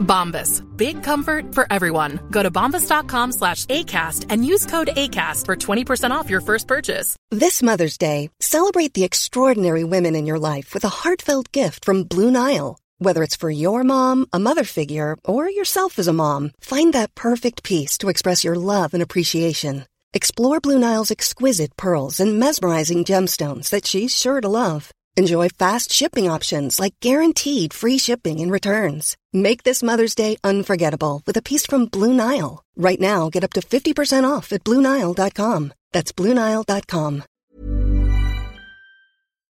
Bombas. 0.00 0.64
Big 0.76 1.02
comfort 1.02 1.54
for 1.54 1.66
everyone. 1.70 2.20
Go 2.30 2.42
to 2.42 2.50
bombas.com 2.50 3.32
slash 3.32 3.66
ACAST 3.66 4.26
and 4.28 4.44
use 4.44 4.66
code 4.66 4.90
ACAST 4.96 5.46
for 5.46 5.56
20% 5.56 6.10
off 6.10 6.30
your 6.30 6.40
first 6.40 6.66
purchase. 6.66 7.16
This 7.30 7.62
Mother's 7.62 7.98
Day, 7.98 8.30
celebrate 8.40 8.94
the 8.94 9.04
extraordinary 9.04 9.84
women 9.84 10.16
in 10.16 10.26
your 10.26 10.38
life 10.38 10.72
with 10.74 10.84
a 10.84 10.96
heartfelt 11.02 11.52
gift 11.52 11.84
from 11.84 12.04
Blue 12.04 12.30
Nile. 12.30 12.78
Whether 12.98 13.22
it's 13.22 13.36
for 13.36 13.50
your 13.50 13.82
mom, 13.82 14.26
a 14.32 14.38
mother 14.38 14.64
figure, 14.64 15.16
or 15.24 15.48
yourself 15.48 15.98
as 15.98 16.06
a 16.06 16.12
mom, 16.12 16.50
find 16.60 16.92
that 16.92 17.14
perfect 17.14 17.62
piece 17.62 17.96
to 17.98 18.08
express 18.08 18.44
your 18.44 18.56
love 18.56 18.92
and 18.94 19.02
appreciation. 19.02 19.86
Explore 20.12 20.60
Blue 20.60 20.78
Nile's 20.78 21.10
exquisite 21.10 21.76
pearls 21.76 22.20
and 22.20 22.38
mesmerizing 22.38 23.04
gemstones 23.04 23.70
that 23.70 23.86
she's 23.86 24.14
sure 24.14 24.40
to 24.40 24.48
love. 24.48 24.92
Enjoy 25.16 25.48
fast 25.48 25.92
shipping 25.92 26.28
options 26.28 26.78
like 26.80 26.94
guaranteed 27.00 27.72
free 27.72 27.96
shipping 27.98 28.40
and 28.40 28.50
returns. 28.50 29.16
Make 29.32 29.62
this 29.62 29.82
Mother's 29.82 30.14
Day 30.14 30.36
unforgettable 30.42 31.22
with 31.26 31.36
a 31.36 31.42
piece 31.42 31.66
from 31.66 31.86
Blue 31.86 32.12
Nile. 32.12 32.64
Right 32.76 33.00
now, 33.00 33.30
get 33.30 33.44
up 33.44 33.52
to 33.52 33.60
50% 33.60 34.24
off 34.38 34.52
at 34.52 34.64
BlueNile.com. 34.64 35.72
That's 35.92 36.12
BlueNile.com. 36.12 37.22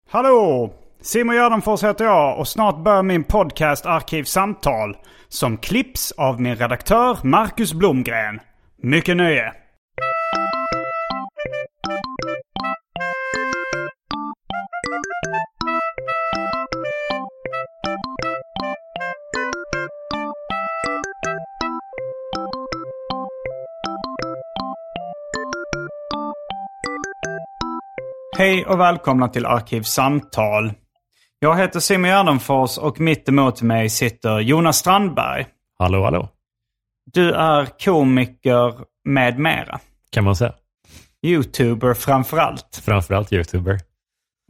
Hallå! 0.10 0.74
Simon 1.02 1.36
Gärdenfors 1.36 1.84
heter 1.84 2.06
jag 2.06 2.40
och 2.40 2.48
snart 2.48 2.84
börjar 2.84 3.04
min 3.04 3.24
podcast 3.24 3.86
Arkivsamtal 3.86 4.98
som 5.30 5.58
klipps 5.58 6.12
av 6.12 6.42
min 6.42 6.56
redaktör 6.56 7.18
Marcus 7.24 7.74
Blomgren. 7.74 8.40
Mycket 8.84 9.18
nöje! 9.18 9.54
Hej 28.38 28.66
och 28.66 28.80
välkomna 28.80 29.28
till 29.28 29.46
Arkivsamtal. 29.46 30.74
Jag 31.40 31.58
heter 31.58 31.80
Simon 31.80 32.10
Gärdenfors 32.10 32.78
och 32.78 33.00
mitt 33.00 33.30
emot 33.30 33.62
mig 33.62 33.90
sitter 33.90 34.40
Jonas 34.40 34.78
Strandberg. 34.78 35.46
Hallå, 35.80 36.04
hallå. 36.04 36.30
Du 37.14 37.32
är 37.32 37.66
komiker 37.86 38.74
med 39.06 39.40
mera. 39.40 39.80
Kan 40.12 40.24
man 40.24 40.36
säga. 40.36 40.54
Youtuber 41.26 41.94
framförallt. 41.94 42.82
Framförallt 42.86 43.34
youtuber. 43.34 43.80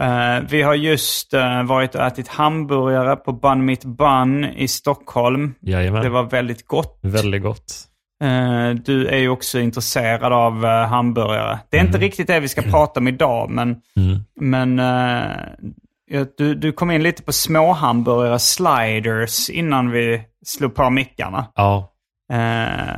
Eh, 0.01 0.39
vi 0.49 0.61
har 0.61 0.75
just 0.75 1.33
eh, 1.33 1.63
varit 1.63 1.95
och 1.95 2.01
ätit 2.01 2.27
hamburgare 2.27 3.15
på 3.15 3.33
Bun 3.33 3.65
Mitt 3.65 3.85
Bun 3.85 4.45
i 4.45 4.67
Stockholm. 4.67 5.53
Jajamän. 5.61 6.03
Det 6.03 6.09
var 6.09 6.23
väldigt 6.23 6.67
gott. 6.67 6.99
Väldigt 7.01 7.43
gott. 7.43 7.87
Eh, 8.21 8.69
du 8.69 9.07
är 9.07 9.17
ju 9.17 9.29
också 9.29 9.59
intresserad 9.59 10.33
av 10.33 10.65
eh, 10.65 10.87
hamburgare. 10.87 11.59
Det 11.69 11.77
är 11.77 11.81
inte 11.81 11.97
riktigt 11.97 12.27
det 12.27 12.39
vi 12.39 12.47
ska 12.47 12.61
prata 12.61 12.99
om 12.99 13.07
idag, 13.07 13.49
men, 13.49 13.75
Mm. 13.95 14.19
men 14.39 14.79
eh, 14.79 16.25
du, 16.37 16.55
du 16.55 16.71
kom 16.71 16.91
in 16.91 17.03
lite 17.03 17.23
på 17.23 17.31
småhamburgare, 17.31 18.39
sliders, 18.39 19.49
innan 19.49 19.91
vi 19.91 20.21
slog 20.45 20.75
på 20.75 20.89
mickarna. 20.89 21.45
Ja, 21.55 21.87
Eh, 22.33 22.95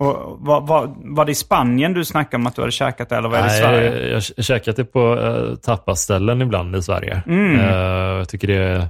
och 0.00 0.36
var, 0.40 0.60
var, 0.60 0.94
var 1.16 1.24
det 1.24 1.32
i 1.32 1.34
Spanien 1.34 1.92
du 1.94 2.04
snackade 2.04 2.40
om 2.40 2.46
att 2.46 2.54
du 2.54 2.62
hade 2.62 2.72
käkat 2.72 3.08
det, 3.08 3.16
eller 3.16 3.28
var 3.28 3.38
det 3.38 3.46
i 3.46 3.50
Sverige? 3.50 4.06
Jag 4.08 4.14
har 4.14 4.42
käkat 4.42 4.76
det 4.76 4.84
på 4.84 5.14
uh, 5.14 5.54
tapasställen 5.54 6.42
ibland 6.42 6.76
i 6.76 6.82
Sverige. 6.82 7.22
Mm. 7.26 7.60
Eh, 7.60 7.66
jag 8.18 8.28
tycker 8.28 8.48
det 8.48 8.54
är... 8.56 8.88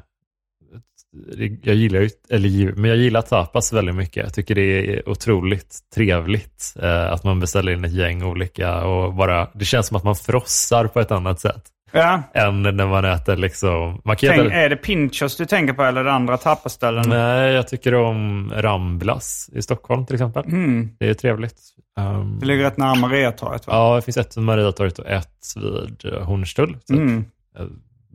Jag 1.62 1.74
gillar 1.74 2.00
ju, 2.00 2.10
eller 2.30 2.72
men 2.72 2.90
jag 2.90 2.98
gillar 2.98 3.22
tapas 3.22 3.72
väldigt 3.72 3.94
mycket. 3.94 4.24
Jag 4.24 4.34
tycker 4.34 4.54
det 4.54 4.62
är 4.96 5.08
otroligt 5.08 5.78
trevligt 5.94 6.74
eh, 6.82 7.12
att 7.12 7.24
man 7.24 7.40
beställer 7.40 7.72
in 7.72 7.84
ett 7.84 7.92
gäng 7.92 8.22
olika 8.22 8.84
och 8.84 9.14
bara, 9.14 9.48
det 9.54 9.64
känns 9.64 9.86
som 9.86 9.96
att 9.96 10.04
man 10.04 10.16
frossar 10.16 10.86
på 10.86 11.00
ett 11.00 11.10
annat 11.10 11.40
sätt 11.40 11.62
Ja. 11.92 12.22
än 12.34 12.62
när 12.62 12.86
man 12.86 13.04
äter 13.04 13.36
liksom, 13.36 14.00
man 14.04 14.16
Tänk, 14.20 14.32
äta, 14.40 14.52
är 14.54 14.68
det 14.68 14.76
Pinchos 14.76 15.36
du 15.36 15.44
tänker 15.46 15.74
på 15.74 15.82
eller 15.82 16.04
det 16.04 16.12
andra 16.12 16.36
tapaställen? 16.36 17.04
Nej, 17.08 17.52
jag 17.52 17.68
tycker 17.68 17.94
om 17.94 18.52
Ramblas 18.56 19.50
i 19.52 19.62
Stockholm 19.62 20.06
till 20.06 20.14
exempel. 20.14 20.44
Mm. 20.44 20.90
Det 20.98 21.08
är 21.08 21.14
trevligt. 21.14 21.58
Um, 22.00 22.38
Det 22.40 22.46
ligger 22.46 22.64
rätt 22.64 22.76
nära 22.76 22.94
Mariatorget 22.94 23.66
va? 23.66 23.72
Ja, 23.76 23.96
det 23.96 24.02
finns 24.02 24.16
ett 24.16 24.36
vid 24.36 24.44
Mariatorget 24.44 24.98
och 24.98 25.06
ett 25.06 25.54
vid 25.56 26.12
eh, 26.12 26.22
Hornstull. 26.22 26.72
Typ. 26.74 26.90
Mm. 26.98 27.24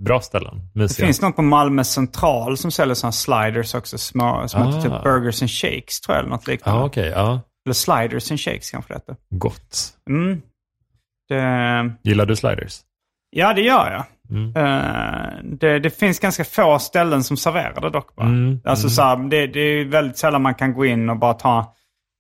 Bra 0.05 0.21
ställen. 0.21 0.61
Det 0.73 0.79
Mysiga. 0.79 1.05
finns 1.05 1.21
något 1.21 1.35
på 1.35 1.41
Malmö 1.41 1.83
central 1.83 2.57
som 2.57 2.71
säljer 2.71 2.95
sådana 2.95 3.11
sliders 3.11 3.75
också. 3.75 3.97
Små, 3.97 4.47
som 4.47 4.61
heter 4.65 4.79
Ah. 4.79 4.81
typ 4.81 5.03
Burgers 5.03 5.41
and 5.41 5.51
Shakes 5.51 6.01
tror 6.01 6.15
jag 6.15 6.19
eller 6.19 6.29
något 6.35 6.47
liknande. 6.47 6.79
Ja, 6.81 6.85
okej. 6.85 7.11
ja. 7.15 7.41
Eller 7.65 7.73
Sliders 7.73 8.31
and 8.31 8.39
Shakes 8.39 8.71
kanske 8.71 8.93
det 8.93 8.97
heter. 8.97 9.15
Gott. 9.29 9.93
Mm. 10.09 10.41
Det, 11.29 11.93
Gillar 12.03 12.25
du 12.25 12.35
sliders? 12.35 12.79
ja, 13.35 13.53
det 13.53 13.61
gör 13.61 13.91
jag. 13.91 14.03
Mm. 14.29 14.55
Eh, 14.55 15.43
det, 15.59 15.79
det 15.79 15.89
finns 15.89 16.19
ganska 16.19 16.43
få 16.43 16.79
ställen 16.79 17.23
som 17.23 17.37
serverar 17.37 17.81
det 17.81 17.89
dock. 17.89 18.09
Va? 18.17 18.23
Mm, 18.23 18.59
Alltså, 18.65 18.89
Så 18.89 19.01
här, 19.01 19.29
det, 19.29 19.47
det 19.47 19.59
är 19.59 19.85
väldigt 19.85 20.17
sällan 20.17 20.41
man 20.41 20.55
kan 20.55 20.73
gå 20.73 20.85
in 20.85 21.09
och 21.09 21.17
bara 21.19 21.33
ta... 21.33 21.59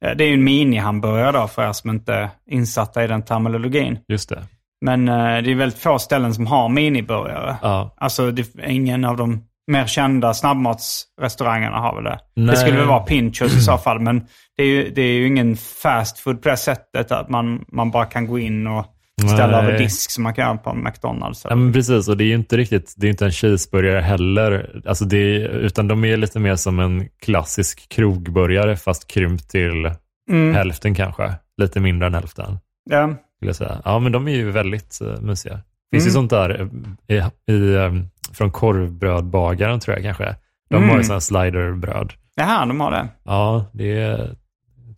eh, 0.05 0.11
Det 0.17 0.23
är 0.23 0.27
ju 0.27 0.33
en 0.33 0.43
minihamburgare 0.43 1.31
då 1.31 1.47
för 1.47 1.69
er 1.69 1.73
som 1.73 1.89
inte 1.89 2.13
är 2.13 2.29
insatta 2.49 3.03
i 3.03 3.07
den 3.07 3.23
terminologin. 3.23 3.99
Just 4.07 4.29
det. 4.29 4.43
Men 4.83 5.07
eh, 5.09 5.15
det 5.43 5.51
är 5.51 5.55
väldigt 5.55 5.79
få 5.79 5.99
ställen 5.99 6.33
som 6.33 6.47
har 6.47 6.69
miniburgare. 6.69 7.55
Ja. 7.61 7.95
Alltså 7.97 8.31
det, 8.31 8.47
ingen 8.67 9.05
av 9.05 9.17
de 9.17 9.43
mer 9.71 9.85
kända 9.85 10.33
snabbmatsrestaurangerna 10.33 11.77
har 11.79 11.95
väl 11.95 12.03
det. 12.03 12.19
Det 12.35 12.41
Nej. 12.41 12.55
skulle 12.55 12.77
väl 12.77 12.87
vara 12.87 12.99
Pinchos 13.03 13.55
i 13.55 13.61
så 13.61 13.77
fall. 13.77 13.99
Men 13.99 14.25
det 14.57 14.63
är 14.63 14.67
ju, 14.67 14.89
det 14.89 15.01
är 15.01 15.13
ju 15.13 15.27
ingen 15.27 15.55
fast 15.55 16.19
food 16.19 16.41
på 16.41 16.49
det 16.49 16.57
sättet 16.57 17.11
att 17.11 17.29
man, 17.29 17.65
man 17.71 17.91
bara 17.91 18.05
kan 18.05 18.27
gå 18.27 18.39
in 18.39 18.67
och 18.67 18.85
ställa 19.33 19.61
Nej. 19.61 19.69
över 19.69 19.77
disk 19.77 20.11
som 20.11 20.23
man 20.23 20.33
kan 20.33 20.45
göra 20.45 20.57
på 20.57 20.73
McDonalds. 20.73 21.45
ja, 21.49 21.55
men 21.55 21.73
precis. 21.73 22.07
Och 22.09 22.17
det 22.17 22.23
är 22.23 22.25
ju 22.27 22.35
inte 22.35 22.57
riktigt, 22.57 22.93
det 22.97 23.07
är 23.07 23.11
inte 23.11 23.25
en 23.25 23.31
cheeseburgare 23.31 23.99
heller. 24.01 24.81
Alltså 24.85 25.05
det 25.05 25.17
är, 25.17 25.49
utan 25.49 25.87
de 25.87 26.05
är 26.05 26.17
lite 26.17 26.39
mer 26.39 26.55
som 26.55 26.79
en 26.79 27.07
klassisk 27.21 27.89
krogburgare 27.89 28.75
fast 28.75 29.07
krympt 29.07 29.49
till 29.49 29.91
Mm. 30.31 30.55
hälften 30.55 30.95
kanske. 30.95 31.33
Lite 31.57 31.79
mindre 31.79 32.07
än 32.07 32.13
hälften. 32.13 32.57
Ja. 32.89 33.09
Skulle 33.43 33.49
jag 33.49 33.55
säga. 33.55 33.81
Ja, 33.85 33.99
men 33.99 34.11
de 34.11 34.27
är 34.27 34.31
ju 34.31 34.51
väldigt 34.51 34.99
uh, 35.01 35.21
mysiga. 35.21 35.59
finns 35.91 36.03
Mm. 36.03 36.05
ju 36.05 36.11
sånt 36.11 36.29
där 36.29 36.69
eh, 37.07 37.17
i, 37.47 37.53
i, 37.53 37.73
eh, 37.75 37.91
från 38.33 38.51
korvbrödbagaren 38.51 39.79
tror 39.79 39.95
jag 39.97 40.03
kanske. 40.03 40.35
De 40.69 40.75
Mm. 40.75 40.89
har 40.89 40.97
ju 40.97 41.03
sådana 41.03 41.21
sliderbröd. 41.21 42.13
Jaha, 42.35 42.65
de 42.65 42.79
har 42.79 42.91
det. 42.91 43.07
Ja, 43.23 43.65
det 43.73 44.19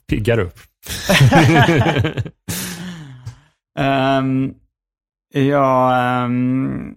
piggar 0.09 0.39
upp. 0.39 0.59
Um, 3.79 4.53
jag 5.33 5.99
ehm, 6.23 6.95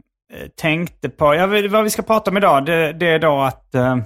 tänkte 0.61 1.09
på, 1.09 1.35
ja, 1.35 1.47
vad 1.71 1.85
vi 1.85 1.91
ska 1.91 2.03
prata 2.03 2.31
om 2.31 2.37
idag, 2.37 2.67
det, 2.67 2.93
det 2.93 3.09
är 3.09 3.19
då 3.19 3.41
att 3.41 3.75
eh, 3.75 3.97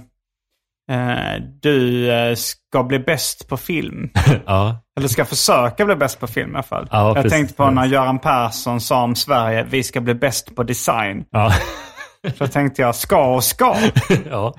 du 1.61 2.11
eh, 2.11 2.35
ska 2.35 2.83
bli 2.83 2.99
bäst 2.99 3.47
på 3.47 3.57
film. 3.57 4.09
ja, 4.45 4.83
Eller 4.97 5.07
ska 5.07 5.25
försöka 5.25 5.85
bli 5.85 5.95
bäst 5.95 6.19
på 6.19 6.27
film 6.27 6.51
i 6.51 6.53
alla 6.53 6.63
fall. 6.63 6.87
Ja, 6.91 7.07
jag 7.07 7.15
precis. 7.15 7.31
tänkte 7.31 7.53
på 7.55 7.69
när 7.69 7.85
Göran 7.85 8.19
Persson 8.19 8.81
sa 8.81 9.03
om 9.03 9.15
Sverige, 9.15 9.65
vi 9.69 9.83
ska 9.83 10.01
bli 10.01 10.13
bäst 10.15 10.55
på 10.55 10.63
design. 10.63 11.23
ja, 11.31 11.53
Så 12.37 12.47
tänkte 12.47 12.81
jag, 12.81 12.95
ska 12.95 13.35
och 13.35 13.43
ska. 13.43 13.75
ja. 14.29 14.53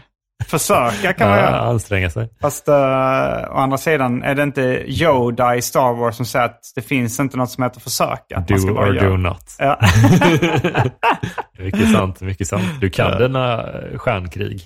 Försöka 0.47 1.13
kan 1.13 1.29
man 1.29 1.39
ja 1.39 1.45
göra. 1.45 1.61
anstränga 1.61 2.11
sig. 2.11 2.29
Fast 2.41 2.69
uh, 2.69 2.75
å 2.75 3.57
andra 3.57 3.79
sidan 3.79 4.23
är 4.23 4.35
det 4.35 4.43
inte 4.43 4.61
Yoda 4.87 5.57
i 5.57 5.63
Star 5.63 5.95
Wars 5.95 6.17
som 6.17 6.27
säger 6.27 6.45
att 6.45 6.61
det 6.75 6.83
finns 6.83 7.21
inte 7.21 7.37
något 7.37 7.51
som 7.51 7.65
heter 7.65 7.81
försöka. 7.81 8.37
Att 8.37 8.51
man 8.51 8.61
ska 8.61 8.71
Do 8.71 8.79
or 8.79 8.95
göra. 8.95 9.09
do 9.09 9.17
not. 9.17 9.57
Ja. 9.59 9.79
mycket 11.59 11.93
sant, 11.93 12.21
mycket 12.21 12.47
sant. 12.49 12.65
Du 12.81 12.91
kan 12.91 13.19
dina 13.19 13.63
eh, 13.63 13.99
stjärnkrig. 13.99 14.63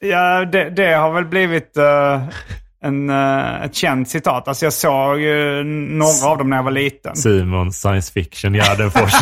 Ja, 0.00 0.44
det, 0.44 0.70
det 0.70 0.94
har 0.94 1.12
väl 1.12 1.24
blivit 1.24 1.76
eh, 1.76 2.28
en, 2.82 3.10
eh, 3.10 3.62
ett 3.62 3.74
känt 3.74 4.08
citat. 4.08 4.48
Alltså 4.48 4.66
jag 4.66 4.72
såg 4.72 5.20
ju 5.20 5.64
några 5.64 6.26
av 6.26 6.38
dem 6.38 6.50
när 6.50 6.56
jag 6.56 6.64
var 6.64 6.70
liten. 6.70 7.16
Simon 7.16 7.72
science 7.72 8.12
fiction 8.12 8.54
Gärdenfors. 8.54 9.12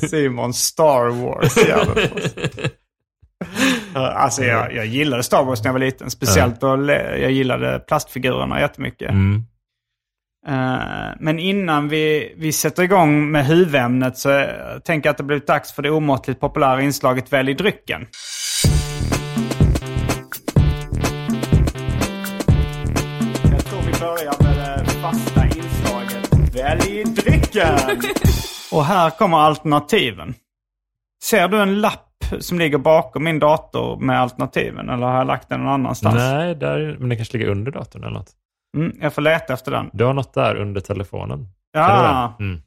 Simon 0.10 0.54
Star 0.54 1.08
Wars. 1.08 1.54
Gärdenfors. 1.56 2.32
Eh, 3.94 4.16
alltså 4.16 4.44
jag, 4.44 4.74
jag 4.74 4.86
gillade 4.86 5.22
Star 5.22 5.44
Wars 5.44 5.62
när 5.62 5.68
jag 5.68 5.72
var 5.72 5.80
liten. 5.80 6.10
Speciellt 6.10 6.60
då 6.60 6.90
jag 7.20 7.30
gillade 7.30 7.78
plastfigurerna 7.78 8.60
jättemycket. 8.60 9.10
Mm. 9.10 9.44
Men 11.18 11.38
innan 11.38 11.88
vi, 11.88 12.34
vi 12.36 12.52
sätter 12.52 12.82
igång 12.82 13.30
med 13.30 13.46
huvudämnet 13.46 14.18
så 14.18 14.46
tänker 14.84 15.08
jag 15.08 15.10
att 15.12 15.16
det 15.16 15.24
blivit 15.24 15.46
dags 15.46 15.72
för 15.72 15.82
det 15.82 15.90
omåttligt 15.90 16.40
populära 16.40 16.82
inslaget 16.82 17.32
Välj 17.32 17.54
drycken. 17.54 18.06
Fasta 25.02 25.44
inslaget 25.44 26.54
Välj 26.54 27.04
drycken! 27.04 27.78
Och 28.72 28.84
här 28.84 29.10
kommer 29.10 29.38
alternativen. 29.38 30.34
Ser 31.24 31.48
du 31.48 31.58
en 31.62 31.80
lapp 31.80 32.24
som 32.38 32.58
ligger 32.58 32.78
bakom 32.78 33.24
min 33.24 33.38
dator 33.38 33.96
med 33.96 34.20
alternativen? 34.20 34.88
Eller 34.88 35.06
har 35.06 35.18
jag 35.18 35.26
lagt 35.26 35.48
den 35.48 35.60
någon 35.60 35.72
annanstans? 35.72 36.14
Nej, 36.14 36.54
där, 36.54 36.96
men 36.98 37.08
den 37.08 37.18
kanske 37.18 37.38
ligger 37.38 37.50
under 37.50 37.72
datorn 37.72 38.02
eller 38.04 38.14
något. 38.14 38.30
Mm, 38.76 38.96
jag 39.00 39.14
får 39.14 39.22
leta 39.22 39.52
efter 39.52 39.70
den. 39.70 39.90
Du 39.92 40.04
har 40.04 40.12
något 40.12 40.34
där 40.34 40.56
under 40.56 40.80
telefonen. 40.80 41.48
Ja. 41.72 42.34
Den? 42.38 42.48
Mm. 42.48 42.62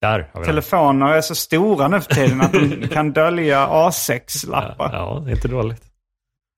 Där 0.00 0.10
har 0.10 0.18
vi 0.18 0.30
den. 0.34 0.44
Telefoner 0.44 1.06
är 1.06 1.20
så 1.20 1.34
stora 1.34 1.88
nu 1.88 2.00
för 2.00 2.14
tiden 2.14 2.40
att 2.40 2.52
de 2.52 2.88
kan 2.88 3.12
dölja 3.12 3.66
A6-lappar. 3.66 4.90
Ja, 4.92 5.24
är 5.26 5.30
inte 5.30 5.48
dåligt. 5.48 5.82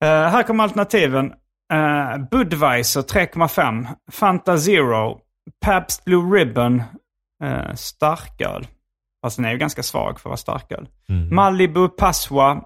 Eh, 0.03 0.09
här 0.09 0.43
kommer 0.43 0.63
alternativen. 0.63 1.33
Uh, 1.73 2.17
Budweiser 2.31 3.01
3,5. 3.01 3.87
Fanta 4.11 4.57
Zero. 4.57 5.19
Pabst 5.65 6.05
Blue 6.05 6.37
Ribbon. 6.37 6.83
Uh, 7.43 7.73
starköl. 7.75 8.67
Fast 9.21 9.37
den 9.37 9.45
är 9.45 9.51
ju 9.51 9.57
ganska 9.57 9.83
svag 9.83 10.19
för 10.19 10.29
att 10.29 10.47
vara 10.47 10.59
starköl. 10.59 10.87
Mm. 11.09 11.35
Malibu 11.35 11.87
Passoa. 11.87 12.63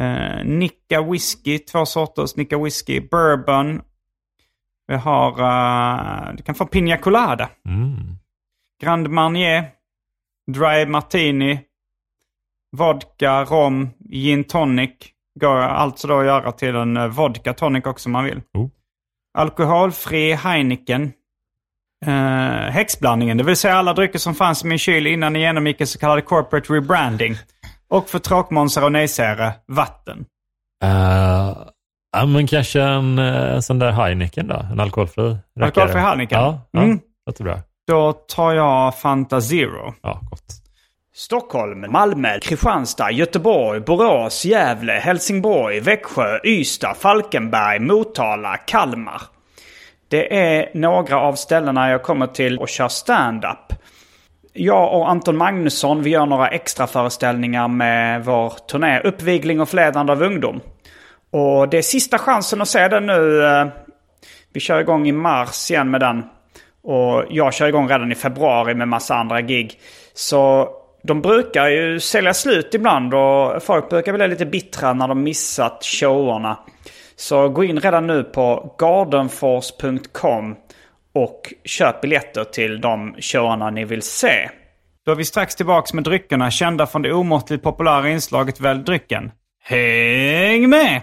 Uh, 0.00 0.44
Nicka 0.44 1.02
Whisky. 1.02 1.58
Två 1.58 1.86
sorters 1.86 2.36
Nicka 2.36 2.58
Whisky. 2.58 3.00
Bourbon. 3.00 3.82
Vi 4.86 4.94
har... 4.94 5.30
Uh, 5.30 6.34
du 6.36 6.42
kan 6.42 6.54
få 6.54 6.66
Pina 6.66 6.96
Colada. 6.96 7.50
Mm. 7.68 8.16
Grand 8.82 9.08
Marnier, 9.08 9.70
Dry 10.52 10.86
Martini, 10.86 11.60
vodka, 12.76 13.44
rom, 13.44 13.90
gin 14.10 14.44
tonic. 14.44 15.14
Går 15.40 15.56
alltså 15.56 16.06
då 16.08 16.18
att 16.18 16.26
göra 16.26 16.52
till 16.52 16.76
en 16.76 16.96
eh, 16.96 17.06
vodka 17.06 17.52
tonic 17.52 17.86
också 17.86 18.08
om 18.08 18.12
man 18.12 18.24
vill. 18.24 18.40
Oh. 18.54 18.68
Alkoholfri 19.38 20.32
Heineken. 20.34 21.12
Uh, 22.06 22.12
häxblandningen, 22.70 23.36
det 23.36 23.44
vill 23.44 23.56
säga 23.56 23.74
alla 23.76 23.92
drycker 23.92 24.18
som 24.18 24.34
fanns 24.34 24.64
i 24.64 24.66
min 24.66 24.78
kyl 24.78 25.06
innan 25.06 25.32
ni 25.32 25.40
genomgick 25.40 25.80
en 25.80 25.86
så 25.86 25.98
kallad 25.98 26.24
corporate 26.24 26.72
rebranding. 26.72 27.36
Och 27.88 28.08
för 28.08 28.18
tråkmånsar 28.18 28.84
och 28.84 28.92
nejsägare, 28.92 29.52
vatten. 29.66 30.24
Uh, 30.84 31.56
ja, 32.16 32.26
men 32.26 32.46
kanske 32.46 32.82
en 32.82 33.18
uh, 33.18 33.60
sån 33.60 33.78
där 33.78 33.90
Heineken 33.92 34.46
då? 34.48 34.66
En 34.72 34.80
alkoholfri 34.80 35.22
rackare. 35.22 35.64
Alkoholfri 35.64 36.00
Heineken? 36.00 36.40
Ja, 36.40 36.60
ja 36.70 36.82
Mm. 36.82 37.00
låter 37.26 37.44
bra. 37.44 37.58
Då 37.86 38.12
tar 38.12 38.52
jag 38.52 38.98
Fanta 38.98 39.40
Zero. 39.40 39.94
Ja, 40.02 40.20
gott. 40.30 40.61
Stockholm, 41.14 41.92
Malmö, 41.92 42.40
Kristianstad, 42.40 43.10
Göteborg, 43.10 43.80
Borås, 43.80 44.44
Gävle, 44.44 44.92
Helsingborg, 44.92 45.80
Växjö, 45.80 46.38
Ystad, 46.44 46.94
Falkenberg, 46.94 47.78
Motala, 47.78 48.56
Kalmar. 48.56 49.22
Det 50.08 50.36
är 50.36 50.70
några 50.74 51.20
av 51.20 51.34
ställena 51.34 51.90
jag 51.90 52.02
kommer 52.02 52.26
till 52.26 52.58
och 52.58 52.68
kör 52.68 52.88
stand-up. 52.88 53.72
Jag 54.52 54.94
och 54.94 55.10
Anton 55.10 55.36
Magnusson 55.36 56.02
vi 56.02 56.10
gör 56.10 56.26
några 56.26 56.48
extra 56.48 56.86
föreställningar 56.86 57.68
med 57.68 58.24
vår 58.24 58.52
turné 58.70 59.00
Uppvigling 59.00 59.60
och 59.60 59.68
förledande 59.68 60.12
av 60.12 60.22
ungdom. 60.22 60.60
Och 61.30 61.68
det 61.68 61.78
är 61.78 61.82
sista 61.82 62.18
chansen 62.18 62.62
att 62.62 62.68
se 62.68 62.88
den 62.88 63.06
nu. 63.06 63.44
Eh, 63.44 63.66
vi 64.52 64.60
kör 64.60 64.80
igång 64.80 65.08
i 65.08 65.12
mars 65.12 65.70
igen 65.70 65.90
med 65.90 66.00
den. 66.00 66.24
Och 66.82 67.24
jag 67.30 67.54
kör 67.54 67.68
igång 67.68 67.88
redan 67.88 68.12
i 68.12 68.14
februari 68.14 68.74
med 68.74 68.88
massa 68.88 69.14
andra 69.14 69.40
gig. 69.40 69.80
Så 70.14 70.68
de 71.02 71.22
brukar 71.22 71.68
ju 71.68 72.00
sälja 72.00 72.34
slut 72.34 72.74
ibland 72.74 73.14
och 73.14 73.62
folk 73.62 73.90
brukar 73.90 74.12
bli 74.12 74.28
lite 74.28 74.46
bittra 74.46 74.92
när 74.92 75.08
de 75.08 75.22
missat 75.22 75.84
showerna. 75.84 76.58
Så 77.16 77.48
gå 77.48 77.64
in 77.64 77.80
redan 77.80 78.06
nu 78.06 78.24
på 78.24 78.74
gardenforce.com 78.78 80.56
och 81.14 81.54
köp 81.64 82.00
biljetter 82.00 82.44
till 82.44 82.80
de 82.80 83.14
showerna 83.18 83.70
ni 83.70 83.84
vill 83.84 84.02
se. 84.02 84.50
Då 85.06 85.12
är 85.12 85.16
vi 85.16 85.24
strax 85.24 85.56
tillbaks 85.56 85.92
med 85.92 86.04
dryckerna 86.04 86.50
kända 86.50 86.86
från 86.86 87.02
det 87.02 87.12
omåttligt 87.12 87.62
populära 87.62 88.08
inslaget 88.08 88.60
Välj 88.60 88.82
drycken. 88.82 89.30
Häng 89.64 90.68
med! 90.68 91.02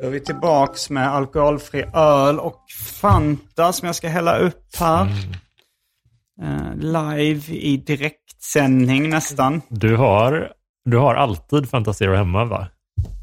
Då 0.00 0.06
är 0.06 0.10
vi 0.10 0.20
tillbaks 0.20 0.90
med 0.90 1.08
alkoholfri 1.08 1.84
öl 1.94 2.38
och 2.38 2.60
Fanta 3.00 3.72
som 3.72 3.86
jag 3.86 3.94
ska 3.96 4.08
hälla 4.08 4.38
upp 4.38 4.66
här. 4.80 5.06
Eh, 6.42 6.74
live 6.76 7.52
i 7.54 7.76
direktsändning 7.76 9.10
nästan. 9.10 9.62
Du 9.68 9.96
har, 9.96 10.48
du 10.84 10.96
har 10.96 11.14
alltid 11.14 11.70
Fanta 11.70 11.92
Zero 11.92 12.14
hemma 12.14 12.44
va? 12.44 12.66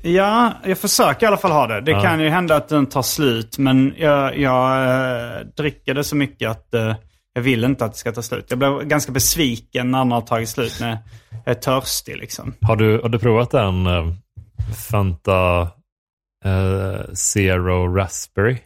Ja, 0.04 0.52
jag 0.66 0.78
försöker 0.78 1.26
i 1.26 1.28
alla 1.28 1.38
fall 1.38 1.52
ha 1.52 1.68
det. 1.68 1.82
Det 1.82 1.92
Ja. 1.92 2.02
kan 2.02 2.20
ju 2.20 2.30
hända 2.30 2.56
att 2.56 2.70
den 2.70 2.86
tar 2.86 3.02
slut, 3.02 3.58
men 3.58 3.94
jag, 3.98 4.38
jag 4.38 4.84
eh, 4.86 5.40
dricker 5.58 5.94
det 5.94 6.04
så 6.04 6.16
mycket 6.16 6.50
att 6.52 6.74
eh, 6.74 6.96
jag 7.34 7.42
vill 7.42 7.64
inte 7.64 7.86
att 7.86 7.92
det 7.92 7.98
ska 7.98 8.12
ta 8.12 8.22
slut. 8.22 8.46
Jag 8.50 8.60
blev 8.60 8.84
ganska 8.84 9.12
besviken 9.12 9.92
när 9.92 10.00
den 10.00 10.12
har 10.12 10.22
tagit 10.22 10.50
slut 10.50 10.78
när 10.82 10.90
jag 10.90 11.00
är 11.46 11.54
törstig 11.54 12.18
liksom. 12.18 12.54
Har 12.62 12.76
du, 12.76 13.02
har 13.02 13.10
du 13.10 13.20
provat 13.20 13.54
en 13.54 13.88
eh, 13.88 14.06
Fanta 14.92 15.68
eh, 16.48 17.14
Zero 17.14 17.96
Raspberry? 17.96 18.58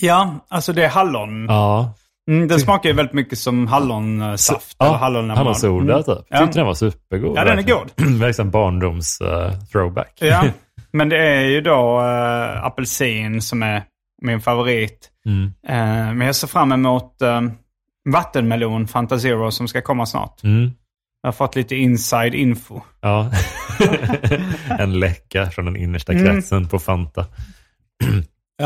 Ja, 0.00 0.34
alltså 0.48 0.72
det 0.72 0.84
är 0.84 0.88
hallon. 0.88 1.46
Ja. 1.48 1.94
Mm, 2.30 2.48
den 2.48 2.60
smakar 2.60 2.88
ju 2.88 2.94
väldigt 2.96 3.14
mycket 3.14 3.38
som 3.38 3.66
hallonsaft 3.66 4.76
eller 4.82 4.92
hallonlemonad. 4.92 5.38
Hallonsoda 5.38 5.92
Mm. 5.92 6.04
typ. 6.04 6.26
Ja. 6.28 6.38
Tyckte 6.38 6.58
den 6.58 6.66
var 6.66 6.74
supergod. 6.74 7.36
Ja, 7.36 7.44
den 7.44 7.52
är 7.52 7.56
verkligen. 7.56 8.18
Verkligen 8.18 8.50
barndoms 8.50 9.20
eh, 9.20 9.52
throwback. 9.72 10.18
Ja, 10.20 10.44
men 10.92 11.08
det 11.08 11.18
är 11.18 11.40
ju 11.40 11.60
då 11.60 12.00
äh, 12.00 12.64
apelsin 12.64 13.42
som 13.42 13.62
är 13.62 13.82
min 14.22 14.40
favorit. 14.40 15.10
Mm. 15.26 15.44
Eh, 15.68 16.14
men 16.14 16.20
jag 16.20 16.36
ser 16.36 16.46
fram 16.48 16.72
emot 16.72 17.22
äh, 17.22 17.40
vattenmelon 18.12 18.88
Fanta 18.88 19.18
Zero 19.18 19.50
som 19.50 19.68
ska 19.68 19.82
komma 19.82 20.06
snart. 20.06 20.42
Mm. 20.44 20.70
Jag 21.22 21.26
har 21.28 21.32
fått 21.32 21.56
lite 21.56 21.76
inside 21.76 22.34
info. 22.34 22.80
Ja. 23.00 23.30
en 24.78 25.00
läcka 25.00 25.46
från 25.50 25.64
den 25.64 25.76
innersta 25.76 26.12
Mm. 26.12 26.24
kretsen 26.26 26.68
på 26.68 26.78
Fanta. 26.78 27.26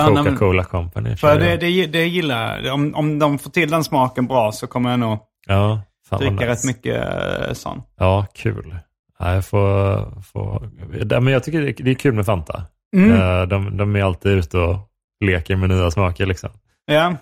Coca-Cola 0.07 0.65
Company. 0.65 1.17
För 1.17 1.39
det, 1.41 1.57
det, 1.57 1.87
det 1.87 2.07
gillar 2.07 2.59
jag. 2.61 2.75
Om, 2.75 2.95
om 2.95 3.19
de 3.19 3.39
får 3.39 3.51
till 3.51 3.71
den 3.71 3.85
smaken 3.85 4.27
bra 4.27 4.53
så 4.53 4.67
kommer 4.67 4.91
jag 4.91 5.01
nog 5.01 5.19
Ja, 5.47 5.81
dricka 6.19 6.31
nice. 6.33 6.47
rätt 6.47 6.65
mycket 6.65 7.05
äh, 7.49 7.53
sån. 7.53 7.83
Ja, 7.97 8.27
kul. 8.35 8.77
Ja, 9.19 9.35
jag 9.35 9.45
får, 9.47 10.23
får... 10.23 10.71
Ja, 11.11 11.21
men 11.21 11.33
jag 11.33 11.45
tycker 11.45 11.61
det 11.63 11.69
är- 11.81 11.85
det 11.85 11.91
är 11.91 11.95
kul 11.95 12.15
med 12.15 12.27
Fanta. 12.27 12.65
Mm. 12.97 13.13
Eh, 13.13 13.43
De, 13.47 13.77
de 13.77 13.97
är 13.97 14.03
alltid 14.03 14.33
ute 14.33 14.59
och 14.59 14.77
leker 15.25 15.57
med 15.57 15.69
nya 15.69 15.91
smaker 15.91 16.27
liksom. 16.27 16.51
Ja. 16.87 17.17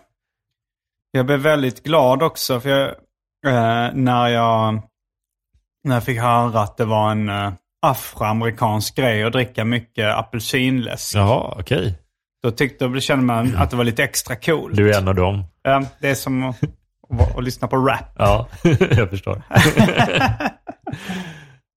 Jag 1.11 1.27
blev 1.27 1.41
väldigt 1.41 1.83
glad 1.85 2.23
också 2.23 2.61
för 2.61 2.69
jag, 2.71 2.89
eh, 3.47 3.91
när, 3.95 4.29
jag, 4.29 4.83
när 5.85 5.95
jag 5.95 6.05
fick 6.05 6.21
höra 6.21 6.61
att 6.61 6.77
det 6.77 6.85
var 6.85 7.11
en 7.11 7.29
eh, 7.29 7.53
afroamerikansk 7.83 8.97
grej 8.97 9.25
att 9.25 9.33
dricka 9.33 9.65
mycket 9.65 10.15
apelsinläsk. 10.15 11.15
Jaha, 11.15 11.55
okej. 11.59 11.99
Då 12.43 12.51
tyckte 12.51 12.89
då 12.89 13.01
kände 13.01 13.25
man 13.25 13.57
att 13.57 13.71
det 13.71 13.77
var 13.77 13.85
lite 13.85 14.05
extra 14.05 14.37
coolt. 14.37 14.77
Du 14.77 14.91
är 14.91 14.99
en 14.99 15.09
av 15.09 15.15
dem. 15.15 15.45
Ja, 15.63 15.83
det 16.01 16.09
är 16.09 16.15
som 16.15 16.43
att, 16.43 16.63
att, 17.11 17.37
att 17.37 17.45
lyssna 17.45 17.69
på 17.69 17.77
rap. 17.77 18.15
Ja, 18.19 18.49
jag 18.91 19.11
förstår. 19.11 19.43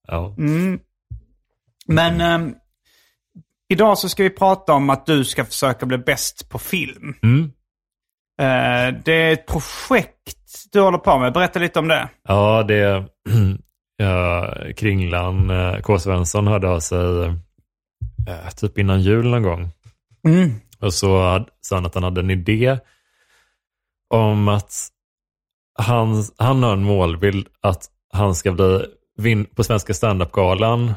ja. 0.08 0.36
Mm. 0.38 0.80
Men 1.88 2.22
ehm, 2.22 2.56
idag 3.70 3.98
så 3.98 4.10
ska 4.10 4.24
vi 4.24 4.30
prata 4.30 4.74
om 4.74 4.90
att 4.90 5.06
du 5.06 5.26
ska 5.26 5.46
försöka 5.46 5.86
bli 5.86 5.98
bäst 5.98 6.50
på 6.50 6.60
film. 6.60 7.16
Mm. 7.24 7.52
Eh, 8.42 8.96
det 9.06 9.14
är 9.14 9.34
ett 9.34 9.46
projekt 9.46 10.38
du 10.72 10.82
håller 10.82 10.98
på 10.98 11.20
med. 11.20 11.34
Berätta 11.34 11.60
lite 11.60 11.80
om 11.80 11.88
det. 11.88 12.10
Ja, 12.28 12.64
det... 12.64 13.06
Ja, 13.98 14.54
Kringlan, 14.77 15.50
eh, 15.50 15.80
K. 15.80 16.00
Svensson 16.00 16.48
hörde 16.48 16.70
av 16.70 16.80
sig 16.80 17.25
eh, 18.27 18.50
typ 18.56 18.77
innan 18.77 19.01
jul 19.01 19.27
någon 19.27 19.44
gång. 19.44 19.70
Mm. 20.27 20.51
Och 20.80 20.94
så 20.94 21.22
hade- 21.24 21.46
sa 21.62 21.75
han 21.75 21.86
att 21.86 21.94
han 21.94 22.04
hade 22.04 22.22
en 22.22 22.30
idé 22.30 22.77
om 24.13 24.48
att 24.48 24.74
han, 25.80 26.24
han 26.38 26.63
har 26.63 26.74
en 26.74 26.84
målbild 26.84 27.48
att 27.62 27.86
han 28.13 28.36
ska 28.36 28.51
bli 28.51 28.86
vin, 29.18 29.46
på 29.46 29.63
Svenska 29.63 29.94
standup-galan 29.94 30.94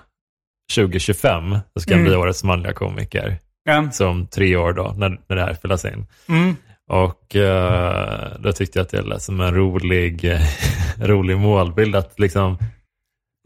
2025. 0.74 1.58
Så 1.74 1.80
ska 1.80 1.94
han 1.94 2.00
Mm. 2.00 2.10
bli 2.10 2.16
årets 2.16 2.44
manliga 2.44 2.72
komiker. 2.72 3.38
Ja. 3.64 3.90
Så 3.92 4.08
om 4.08 4.26
tre 4.26 4.56
år 4.56 4.72
då, 4.72 4.94
när, 4.96 5.08
när 5.28 5.36
det 5.36 5.42
här 5.42 5.54
spelas 5.54 5.84
in. 5.84 6.06
Mm. 6.28 6.56
Och 6.88 7.36
eh, 7.36 8.32
då 8.40 8.52
tyckte 8.52 8.78
jag 8.78 8.84
att 8.84 8.90
det 8.90 9.02
lät 9.02 9.22
som 9.22 9.40
en 9.40 9.54
rolig, 9.54 10.38
rolig 11.00 11.36
målbild. 11.38 11.96
Att 11.96 12.18
liksom, 12.18 12.58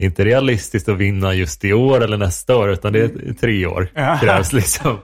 inte 0.03 0.25
realistiskt 0.25 0.89
att 0.89 0.97
vinna 0.97 1.33
just 1.33 1.65
i 1.65 1.73
år 1.73 2.03
eller 2.03 2.17
nästa 2.17 2.57
år, 2.57 2.71
utan 2.71 2.93
det 2.93 2.99
är 2.99 3.33
tre 3.33 3.65
år 3.65 3.89
krävs. 4.21 4.53
Liksom. 4.53 4.99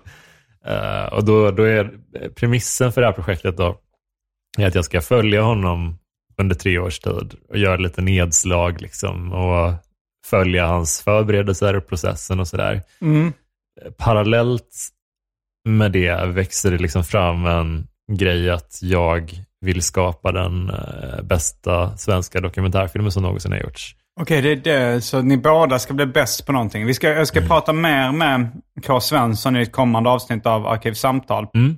Eh, 0.65 1.13
och 1.13 1.25
då, 1.25 1.51
då 1.51 1.63
är 1.63 1.91
premissen 2.36 2.91
för 2.91 3.01
det 3.01 3.07
här 3.07 3.13
projektet 3.13 3.57
då, 3.57 3.77
är 4.57 4.67
att 4.67 4.75
jag 4.75 4.86
ska 4.86 5.01
följa 5.01 5.41
honom 5.41 5.98
under 6.38 6.55
tre 6.55 6.77
års 6.77 7.00
tid 7.00 7.36
och 7.50 7.57
göra 7.57 7.77
lite 7.77 8.01
nedslag 8.01 8.81
liksom, 8.81 9.33
och 9.33 9.74
följa 10.25 10.65
hans 10.65 11.01
förberedelser 11.01 11.75
och 11.75 11.88
processen 11.88 12.39
och 12.39 12.48
sådär. 12.48 12.81
Mm. 13.01 13.33
Parallellt 13.98 14.75
med 15.69 15.91
det 15.91 16.25
växer 16.25 16.71
det 16.71 16.77
liksom 16.77 17.03
fram 17.03 17.45
en 17.45 17.88
grej 18.12 18.50
att 18.50 18.79
jag 18.81 19.31
vill 19.62 19.81
skapa 19.81 20.31
den 20.31 20.69
eh, 20.69 21.21
bästa 21.24 21.98
svenska 21.98 22.41
dokumentärfilmen 22.41 23.12
som 23.12 23.24
någonsin 23.24 23.51
har 23.51 23.60
gjorts. 23.60 23.95
Okej, 24.22 24.42
det 24.42 24.51
är 24.51 24.56
det. 24.92 25.01
Så 25.01 25.22
ni 25.22 25.38
båda 25.38 25.80
ska 25.80 25.94
bli 25.94 26.06
bäst 26.06 26.46
på 26.46 26.51
någonting. 26.51 26.86
Vi 26.86 26.94
ska, 26.94 27.08
jag 27.08 27.13
Mm. 27.16 27.25
ska 27.25 27.42
prata 27.42 27.74
mer 27.74 28.12
med 28.12 28.62
K. 28.88 29.00
Svensson 29.00 29.56
i 29.58 29.62
ett 29.62 29.72
kommande 29.72 30.10
avsnitt 30.10 30.46
av 30.46 30.68
Arkivsamtal. 30.68 31.48
Mm. 31.54 31.78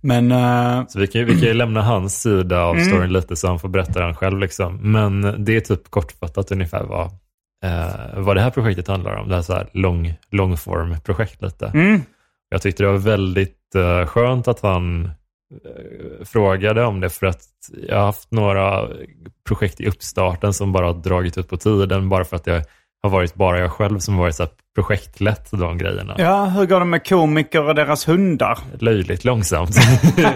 Men... 0.00 0.32
eh, 0.32 0.86
Så 0.88 0.98
vi 0.98 1.06
kan, 1.06 1.24
vi 1.24 1.32
kan 1.32 1.48
ju 1.48 1.54
lämna 1.54 1.82
hans 1.82 2.22
sida 2.22 2.62
av 2.64 2.74
storyn 2.76 3.12
lite 3.12 3.36
så 3.36 3.46
han 3.48 3.58
får 3.58 3.68
berätta 3.68 4.00
den 4.00 4.14
själv. 4.14 4.38
Liksom. 4.38 4.92
Men 4.92 5.44
det 5.44 5.56
är 5.56 5.60
typ 5.60 5.90
kortfattat 5.90 6.52
ungefär 6.52 6.84
vad, 6.84 7.06
eh, 7.64 7.94
vad 8.22 8.36
det 8.36 8.40
här 8.42 8.50
projektet 8.50 8.88
handlar 8.88 9.14
om. 9.16 9.28
Det 9.28 9.34
här, 9.34 9.42
så 9.42 9.52
här 9.54 9.68
lång, 9.72 10.14
långform-projekt 10.30 11.42
lite. 11.42 11.66
mm. 11.66 12.00
Jag 12.52 12.62
tyckte 12.62 12.82
det 12.82 12.86
var 12.90 12.98
väldigt 12.98 13.74
eh, 13.74 14.06
skönt 14.06 14.48
att 14.48 14.60
han 14.60 15.10
frågade 16.24 16.84
om 16.84 17.00
det 17.00 17.10
för 17.10 17.26
att 17.26 17.42
jag 17.88 17.96
har 17.96 18.04
haft 18.04 18.30
några 18.30 18.88
projekt 19.48 19.80
i 19.80 19.86
uppstarten 19.88 20.52
som 20.54 20.72
bara 20.72 20.86
har 20.86 20.94
dragit 20.94 21.38
ut 21.38 21.48
på 21.48 21.56
tiden 21.56 22.08
bara 22.08 22.24
för 22.24 22.36
att 22.36 22.44
det 22.44 22.64
har 23.02 23.10
varit 23.10 23.34
bara 23.34 23.58
jag 23.58 23.70
själv 23.72 23.98
som 23.98 24.16
varit 24.16 24.34
så 24.36 24.46
projektlett 24.74 25.50
de 25.50 25.78
grejerna. 25.78 26.14
Ja, 26.18 26.44
hur 26.44 26.66
går 26.66 26.80
det 26.80 26.86
med 26.86 27.08
komiker 27.08 27.62
och 27.68 27.74
deras 27.74 28.08
hundar? 28.08 28.58
Löjligt 28.78 29.24
långsamt. 29.24 29.70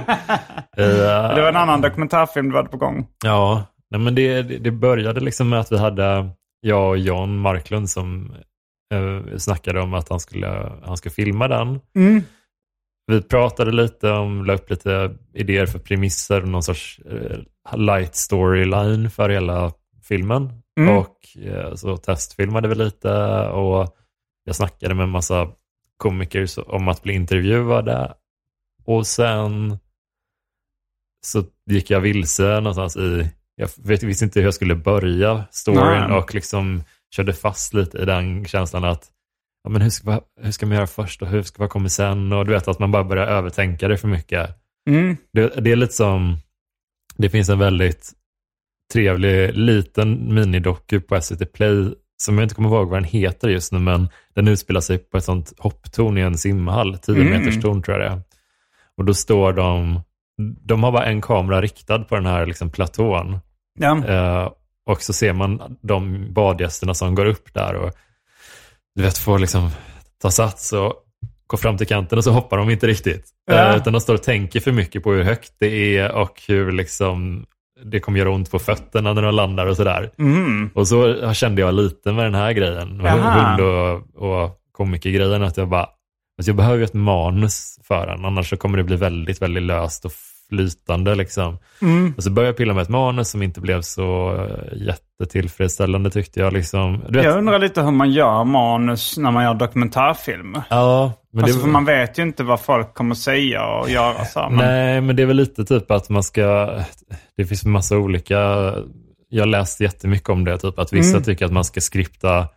Eh, 0.76 0.87
Det 1.35 1.40
var 1.42 1.49
en 1.49 1.56
annan 1.56 1.80
dokumentärfilm 1.80 2.50
du 2.50 2.56
hade 2.56 2.68
på 2.68 2.76
gång. 2.76 3.06
Ja, 3.25 3.64
nej 3.90 4.00
men 4.00 4.14
det, 4.14 4.42
det 4.42 4.59
det 4.59 4.71
började 4.71 5.21
liksom 5.21 5.49
med 5.49 5.61
att 5.61 5.73
vi 5.73 5.78
hade, 5.78 6.28
jag 6.61 6.88
och 6.90 6.99
John 6.99 7.38
Marklund 7.38 7.90
som 7.90 8.33
eh, 8.94 9.37
snackade 9.38 9.80
om 9.80 9.94
att 9.94 10.09
han 10.09 10.21
skulle, 10.21 10.73
han 10.85 10.97
skulle 10.97 11.12
filma 11.12 11.49
den. 11.49 11.80
Mm. 11.97 12.23
Vi 13.06 13.23
pratade 13.23 13.73
lite 13.73 14.11
om, 14.11 14.44
la 14.44 14.54
upp 14.54 14.70
lite 14.70 15.16
idéer 15.34 15.66
för 15.66 15.78
premisser 15.78 16.42
och 16.42 16.49
någon 16.49 16.62
sorts 16.62 16.99
eh, 16.99 17.38
light 17.76 18.14
storyline 18.14 19.11
för 19.11 19.28
hela 19.28 19.73
filmen. 20.02 20.62
Mm. 20.80 20.96
Och 20.96 21.16
eh, 21.42 21.75
så 21.75 21.96
testfilmade 21.96 22.68
vi 22.68 22.75
lite 22.75 23.11
och 23.49 23.96
jag 24.44 24.56
snackade 24.56 24.94
med 24.94 25.04
en 25.04 25.11
massa 25.11 25.49
komiker 25.96 26.75
om 26.75 26.88
att 26.88 27.02
bli 27.02 27.14
intervjuade. 27.14 28.14
Och 28.84 29.06
sen 29.06 29.78
så 31.26 31.44
gick 31.66 31.90
jag 31.90 32.00
vilse 32.00 32.61
någonstans 32.61 32.96
i, 32.96 33.30
jag 33.54 33.70
vet, 33.76 34.02
visste 34.02 34.25
inte 34.25 34.40
hur 34.40 34.46
jag 34.46 34.54
skulle 34.54 34.75
börja 34.75 35.44
storyn 35.50 36.08
Nej. 36.08 36.18
och 36.18 36.34
liksom 36.34 36.82
körde 37.16 37.32
fast 37.32 37.75
lite 37.75 37.99
i 37.99 38.04
den 38.04 38.44
känslan 38.44 38.84
att 38.84 39.11
ja, 39.64 39.71
men 39.71 39.83
hur, 39.83 39.90
ska, 39.90 40.21
hur 40.40 40.50
ska 40.50 40.66
man 40.66 40.76
göra 40.76 40.87
först 40.87 41.23
och 41.23 41.28
hur 41.28 41.42
ska 41.42 41.62
vad 41.62 41.71
kommer 41.71 41.88
sen? 41.88 42.33
Och 42.33 42.47
du 42.47 42.52
vet 42.52 42.68
att 42.68 42.78
man 42.78 42.90
bara 42.90 43.04
börjar 43.04 43.26
övertänka 43.26 43.88
det 43.88 43.99
för 43.99 44.09
mycket. 44.09 44.50
Mm. 44.90 45.16
Det, 45.33 45.64
det 45.64 45.73
är 45.73 45.76
lite 45.76 45.92
som, 45.92 46.37
det 47.16 47.30
finns 47.30 47.49
en 47.49 47.59
väldigt 47.59 48.12
trevlig 48.92 49.54
liten 49.54 50.35
minidoku 50.35 51.00
på 51.00 51.21
SVT 51.21 51.52
Play 51.52 51.94
som 52.16 52.38
jag 52.38 52.44
inte 52.44 52.54
kommer 52.54 52.68
ihåg 52.68 52.88
vad 52.88 52.97
den 52.97 53.04
heter 53.09 53.49
just 53.49 53.73
nu, 53.73 53.78
men 53.78 54.09
den 54.35 54.49
utspelar 54.49 54.80
sig 54.80 54.99
på 54.99 55.16
ett 55.16 55.25
sånt 55.25 55.52
hopptorn 55.59 56.18
i 56.18 56.21
en 56.21 56.38
simhall, 56.38 56.99
10 56.99 57.14
Mm. 57.14 57.28
meters 57.30 57.62
torn 57.62 57.83
tror 57.83 58.00
jag 58.00 58.11
det 58.11 58.14
är. 58.16 58.23
Och 58.97 59.04
då 59.04 59.14
står 59.14 59.52
de, 59.52 60.00
de 60.62 60.83
har 60.83 60.92
bara 60.92 61.04
en 61.04 61.21
kamera 61.23 61.61
riktad 61.62 61.99
på 61.99 62.14
den 62.14 62.26
här 62.26 62.47
liksom 62.47 62.71
platån. 62.71 63.38
Ja. 63.78 64.06
Eh, 64.06 64.50
och 64.87 65.02
så 65.02 65.12
ser 65.12 65.33
man 65.33 65.78
de 65.83 66.33
badgästerna 66.33 66.94
som 66.94 67.14
går 67.14 67.26
upp 67.26 67.54
där 67.54 67.75
och 67.75 67.92
du 68.94 69.02
vet, 69.02 69.18
får 69.18 69.38
liksom 69.38 69.70
ta 70.22 70.30
sats 70.30 70.72
och 70.72 70.94
gå 71.46 71.56
fram 71.56 71.76
till 71.76 71.86
kanten 71.86 72.18
och 72.18 72.24
så 72.24 72.30
hoppar 72.30 72.56
de 72.56 72.70
inte 72.70 72.86
riktigt. 72.86 73.28
Ja. 73.46 73.70
Eh, 73.70 73.76
utan 73.76 73.92
de 73.92 74.00
står 74.00 74.14
och 74.14 74.22
tänker 74.22 74.60
för 74.60 74.72
mycket 74.72 75.02
på 75.02 75.12
hur 75.12 75.22
högt 75.22 75.52
det 75.58 75.96
är 75.96 76.12
och 76.12 76.42
hur 76.48 76.72
liksom 76.72 77.46
det 77.84 78.00
kommer 78.00 78.18
göra 78.18 78.30
ont 78.30 78.50
på 78.50 78.58
fötterna 78.58 79.12
när 79.12 79.22
de 79.22 79.34
landar 79.34 79.66
och 79.66 79.76
sådär. 79.76 80.10
Mm. 80.18 80.70
Och 80.74 80.88
så 80.88 81.32
kände 81.34 81.60
jag 81.60 81.74
lite 81.74 82.12
med 82.12 82.24
den 82.24 82.34
här 82.34 82.52
grejen, 82.52 82.96
med 82.96 83.12
hund 83.12 83.60
och, 83.60 84.42
och 84.42 84.60
komikergrejen, 84.72 85.42
att 85.42 85.56
jag 85.56 85.68
bara, 85.68 85.88
alltså 86.38 86.48
jag 86.48 86.56
behöver 86.56 86.78
ju 86.78 86.84
ett 86.84 86.94
manus 86.94 87.78
för 87.82 88.06
den, 88.06 88.24
annars 88.24 88.50
så 88.50 88.56
kommer 88.56 88.78
det 88.78 88.84
bli 88.84 88.96
väldigt, 88.96 89.42
väldigt 89.42 89.62
löst 89.62 90.04
och 90.04 90.12
flytande 90.56 91.14
liksom. 91.14 91.58
Mm. 91.82 92.14
Och 92.16 92.23
så 92.23 92.30
började 92.30 92.49
jag 92.49 92.56
pilla 92.56 92.75
med 92.75 92.82
ett 92.82 92.88
manus 92.88 93.28
som 93.30 93.42
inte 93.42 93.61
blev 93.61 93.80
så 93.82 94.34
eh, 94.37 94.78
jättetillfredsställande 94.87 96.11
tyckte 96.11 96.40
jag. 96.40 96.52
Liksom. 96.52 97.00
Vet, 97.08 97.25
Jag 97.25 97.38
undrar 97.38 97.58
lite 97.58 97.82
hur 97.82 97.90
man 97.90 98.11
gör 98.12 98.44
manus 98.44 99.18
när 99.18 99.30
man 99.30 99.44
gör 99.44 99.54
dokumentärfilmer. 99.54 100.62
ja, 100.70 101.12
men 101.32 101.44
Alltså, 101.44 101.58
det, 101.58 101.62
för 101.64 101.70
man 101.70 101.84
vet 101.84 102.18
ju 102.18 102.23
inte 102.23 102.42
vad 102.44 102.61
folk 102.61 102.94
kommer 102.94 103.14
säga 103.14 103.66
och 103.66 103.90
göra. 103.90 104.25
Så. 104.25 104.40
Men, 104.50 104.56
Nej, 104.58 105.00
men 105.00 105.16
det 105.16 105.23
är 105.23 105.26
väl 105.26 105.37
lite 105.37 105.64
typ 105.64 105.90
att 105.90 106.08
man 106.08 106.23
ska, 106.23 106.70
det 107.37 107.44
finns 107.44 107.64
en 107.64 107.70
massa 107.70 107.96
olika, 107.96 108.38
jag 109.28 109.49
läste 109.49 109.82
jättemycket 109.84 110.28
om 110.28 110.44
det, 110.44 110.58
typ 110.58 110.78
att 110.78 110.92
vissa 110.92 111.11
Mm. 111.16 111.23
tycker 111.23 111.46
att 111.46 111.52
man 111.52 111.64
ska 111.64 111.80
skripta 111.80 112.49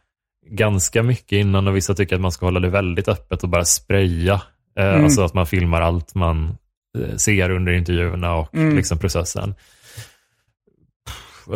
ganska 0.50 1.04
mycket 1.04 1.32
innan 1.32 1.68
och 1.68 1.76
vissa 1.76 1.94
tycker 1.94 2.16
att 2.16 2.22
man 2.22 2.32
ska 2.32 2.46
hålla 2.46 2.60
det 2.60 2.70
väldigt 2.70 3.08
öppet 3.08 3.44
och 3.44 3.50
bara 3.50 3.66
spraya. 3.66 4.42
Eh, 4.80 4.86
Mm. 4.88 5.04
Alltså 5.04 5.22
att 5.24 5.34
man 5.34 5.46
filmar 5.46 5.82
allt 5.82 6.16
man 6.16 6.58
ser 7.18 7.50
under 7.50 7.74
intervjuerna 7.74 8.36
och 8.36 8.56
Mm. 8.56 8.76
liksom 8.76 8.98
processen. 9.00 9.56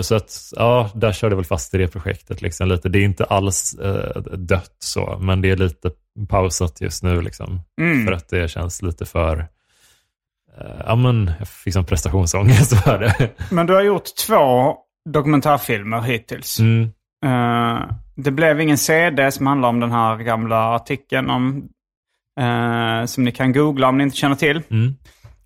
Så 0.02 0.16
att, 0.16 0.52
ja, 0.56 0.90
där 0.96 1.12
körde 1.12 1.34
jag 1.34 1.38
väl 1.38 1.46
fast 1.46 1.74
i 1.74 1.78
det 1.78 1.88
projektet 1.88 2.42
liksom 2.42 2.68
lite. 2.68 2.90
Det 2.90 3.00
är 3.00 3.04
inte 3.04 3.26
alls 3.26 3.74
eh, 3.74 4.22
dött 4.22 4.76
så, 4.80 5.18
men 5.22 5.42
det 5.42 5.50
är 5.52 5.56
lite 5.56 5.92
pausat 6.30 6.82
just 6.82 7.04
nu 7.04 7.22
liksom. 7.22 7.62
Mm. 7.82 8.06
För 8.06 8.12
att 8.12 8.30
det 8.30 8.52
känns 8.52 8.82
lite 8.82 9.06
för, 9.06 9.40
eh, 10.60 10.82
ja 10.86 10.96
men 10.96 11.32
jag 11.40 11.48
fick 11.48 11.74
som 11.74 11.86
prestationsångest 11.86 12.84
för 12.84 13.00
det. 13.00 13.30
men 13.52 13.68
du 13.68 13.74
har 13.74 13.82
gjort 13.82 14.16
två 14.28 14.76
dokumentärfilmer 15.10 16.02
hittills. 16.02 16.60
Mm. 16.60 16.84
Eh, 17.26 17.80
det 18.16 18.32
blev 18.32 18.62
ingen 18.62 18.78
CD 18.78 19.32
som 19.32 19.48
handlar 19.48 19.70
om 19.70 19.80
den 19.80 19.92
här 19.92 20.18
gamla 20.18 20.76
artikeln 20.76 21.30
om, 21.30 21.70
eh, 22.40 23.06
som 23.06 23.24
ni 23.24 23.32
kan 23.32 23.54
googla 23.54 23.88
om 23.90 23.98
ni 23.98 24.04
inte 24.04 24.18
känner 24.18 24.36
till. 24.36 24.62
Mm. 24.70 24.96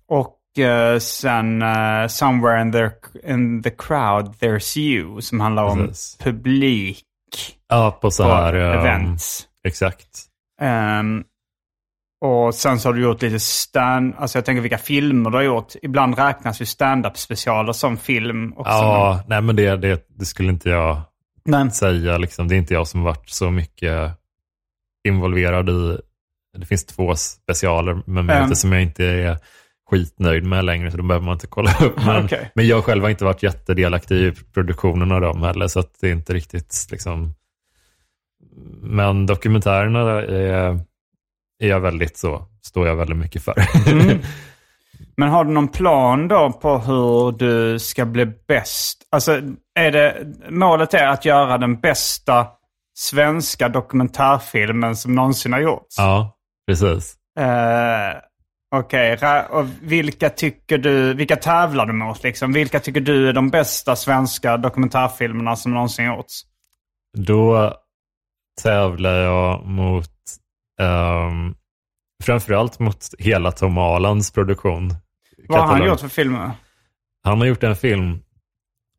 Och 0.08 0.58
eh, 0.58 0.98
sen 0.98 1.62
eh, 1.62 2.06
Somewhere 2.08 2.62
in 2.62 2.72
the, 2.72 2.90
in 3.32 3.62
the 3.62 3.70
crowd 3.70 4.34
there's 4.40 4.78
you 4.78 5.20
som 5.20 5.40
handlar 5.40 5.64
om 5.64 5.78
Precis. 5.86 6.16
publik 6.20 7.02
Ja, 7.68 7.98
på 8.00 8.10
så 8.10 8.22
på 8.24 8.30
här, 8.34 8.54
eh, 8.54 8.80
events. 8.80 9.46
exakt. 9.64 10.08
Ehm, 10.60 11.24
och 12.20 12.54
sen 12.54 12.80
så 12.80 12.88
har 12.88 12.94
du 12.94 13.02
gjort 13.02 13.22
lite 13.22 13.40
stand... 13.40 14.14
Alltså 14.18 14.38
jag 14.38 14.44
tänker 14.44 14.60
vilka 14.62 14.78
filmer 14.78 15.30
du 15.30 15.36
har 15.36 15.42
gjort. 15.44 15.72
Ibland 15.82 16.18
räknas 16.18 16.60
ju 16.60 16.66
stand-up 16.66 17.16
specialer 17.18 17.72
som 17.72 17.96
film 17.96 18.52
också. 18.56 18.70
Ja, 18.72 19.20
nej 19.26 19.40
men 19.42 19.56
det, 19.56 19.76
det, 19.76 20.06
det 20.08 20.24
skulle 20.24 20.48
inte 20.48 20.68
jag 20.70 21.00
Men, 21.44 21.70
säga. 21.70 22.18
Liksom. 22.18 22.48
Det 22.48 22.54
är 22.54 22.58
inte 22.58 22.74
jag 22.74 22.88
som 22.88 23.02
varit 23.02 23.28
så 23.30 23.50
mycket 23.50 24.12
involverad 25.08 25.68
i. 25.70 25.98
Det 26.58 26.66
finns 26.66 26.86
två 26.86 27.14
specialer 27.16 28.02
med 28.06 28.24
mig 28.24 28.36
Mm. 28.36 28.54
som 28.54 28.72
jag 28.72 28.82
inte 28.82 29.04
är 29.04 29.38
skitnöjd 29.90 30.44
med 30.44 30.64
längre, 30.64 30.90
så 30.90 30.96
då 30.96 31.02
behöver 31.02 31.26
man 31.26 31.32
inte 31.32 31.46
kolla 31.46 31.70
upp. 31.80 31.96
Men, 32.06 32.24
Okej. 32.24 32.50
men 32.54 32.66
jag 32.66 32.84
själv 32.84 33.02
har 33.02 33.10
inte 33.10 33.24
varit 33.24 33.42
jättedelaktig 33.42 34.16
i 34.16 34.32
produktionen 34.54 35.12
av 35.12 35.20
dem 35.20 35.42
heller, 35.42 35.68
så 35.68 35.80
att 35.80 36.00
det 36.00 36.08
är 36.08 36.12
inte 36.12 36.34
riktigt 36.34 36.86
liksom... 36.90 37.34
Men 38.80 39.26
dokumentärerna 39.26 40.00
är, 40.10 40.80
är 41.62 41.68
jag 41.68 41.80
väldigt 41.80 42.16
så, 42.16 42.46
står 42.62 42.86
jag 42.86 42.96
väldigt 42.96 43.16
mycket 43.16 43.42
för. 43.42 43.54
Mm. 43.92 44.18
men 45.16 45.28
har 45.28 45.44
du 45.44 45.50
någon 45.50 45.68
plan 45.68 46.28
då 46.28 46.52
på 46.52 46.78
hur 46.78 47.32
du 47.32 47.78
ska 47.78 48.04
bli 48.04 48.26
bäst? 48.26 49.02
Alltså, 49.10 49.40
är 49.74 49.90
det, 49.90 50.26
målet 50.50 50.94
är 50.94 51.06
att 51.06 51.24
göra 51.24 51.58
den 51.58 51.80
bästa 51.80 52.46
svenska 52.94 53.68
dokumentärfilmen 53.68 54.96
som 54.96 55.14
någonsin 55.14 55.52
har 55.52 55.60
gjorts? 55.60 55.94
ja, 55.98 56.36
precis. 56.66 57.14
Eh, 57.38 58.20
Okej, 58.74 59.18
och 59.50 59.66
vilka 59.82 60.30
tycker 60.30 60.78
du, 60.78 61.14
vilka 61.14 61.36
tävlar 61.36 61.86
du 61.86 61.92
mot 61.92 62.22
liksom? 62.22 62.52
Vilka 62.52 62.80
tycker 62.80 63.00
du 63.00 63.28
är 63.28 63.32
de 63.32 63.50
bästa 63.50 63.96
svenska 63.96 64.56
dokumentärfilmerna 64.56 65.56
som 65.56 65.74
någonsin 65.74 66.06
gjorts? 66.06 66.42
Då 67.16 67.74
tävlar 68.62 69.14
jag 69.14 69.66
mot, 69.66 70.10
um, 70.80 71.54
framförallt 72.24 72.78
mot 72.78 73.06
hela 73.18 73.52
Tom 73.52 73.78
Alands 73.78 74.30
produktion. 74.30 74.94
Vad 75.48 75.60
har 75.60 75.66
han 75.66 75.86
gjort 75.86 76.00
för 76.00 76.08
filmer? 76.08 76.50
Han 77.24 77.38
har 77.38 77.46
gjort 77.46 77.62
en 77.62 77.76
film, 77.76 78.18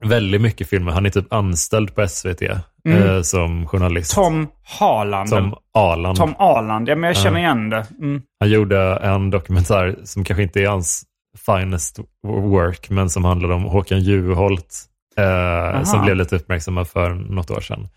väldigt 0.06 0.42
mycket 0.42 0.70
filmer. 0.70 0.92
Han 0.92 1.06
är 1.06 1.10
typ 1.10 1.34
anställd 1.34 1.96
på 1.96 2.08
SVT 2.08 2.42
Mm. 2.86 3.04
eh, 3.04 3.22
som 3.22 3.68
journalist. 3.68 4.16
Tom 4.16 4.48
Harland. 4.80 5.30
Tom 5.30 5.56
Arland. 5.74 6.18
Tom 6.18 6.36
Arland. 6.38 6.90
Ja, 6.90 6.96
men 6.96 7.08
jag 7.08 7.18
känner 7.18 7.40
igen 7.40 7.70
det. 7.70 7.86
Mm. 8.02 8.22
Han 8.40 8.50
gjorde 8.50 8.96
en 8.96 9.30
dokumentär 9.30 9.96
som 10.04 10.24
kanske 10.24 10.44
inte 10.44 10.62
är 10.62 10.68
hans 10.68 11.04
finest 11.46 12.00
work, 12.28 12.90
men 12.90 13.10
som 13.10 13.26
handlade 13.26 13.54
om 13.54 13.64
Håkan 13.64 14.00
Juholt, 14.02 14.84
eh, 15.18 15.84
som 15.84 16.02
blev 16.06 16.16
lite 16.16 16.36
uppmärksamma 16.36 16.86
för 16.86 17.10
något 17.14 17.52
år 17.52 17.62
sedan. 17.62 17.88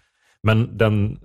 Men 0.42 0.78
den 0.78 1.18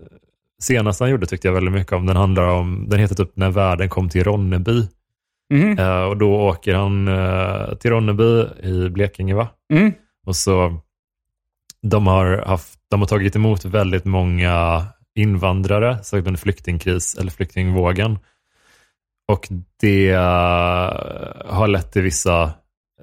senaste 0.61 1.03
han 1.03 1.11
gjorde 1.11 1.25
tyckte 1.25 1.47
jag 1.47 1.53
väldigt 1.53 1.73
mycket 1.73 1.93
om. 1.93 2.05
Den 2.05 2.15
handlar 2.17 2.47
om, 2.47 2.85
den 2.89 2.99
heter 2.99 3.15
typ 3.15 3.31
När 3.35 3.49
världen 3.49 3.89
kom 3.89 4.09
till 4.09 4.23
Ronneby. 4.23 4.87
Mhm. 5.53 5.79
Eh, 5.79 6.01
och 6.03 6.17
då 6.17 6.35
åker 6.35 6.75
han 6.75 7.07
eh, 7.07 7.75
till 7.75 7.91
Ronneby 7.91 8.45
i 8.63 8.89
Blekinge, 8.89 9.33
va? 9.35 9.47
Och 10.25 10.35
så, 10.35 10.81
de 11.81 12.07
har, 12.07 12.37
haft, 12.37 12.79
de 12.89 12.99
har 12.99 13.07
tagit 13.07 13.35
emot 13.35 13.65
väldigt 13.65 14.05
många 14.05 14.85
invandrare, 15.15 16.03
särskilt 16.03 16.27
under 16.27 16.39
flyktingkris 16.39 17.15
eller 17.15 17.31
flyktingvågen. 17.31 18.19
Och 19.27 19.47
det 19.81 20.09
eh, 20.09 20.21
har 21.45 21.67
lett 21.67 21.91
till 21.91 22.01
vissa 22.01 22.53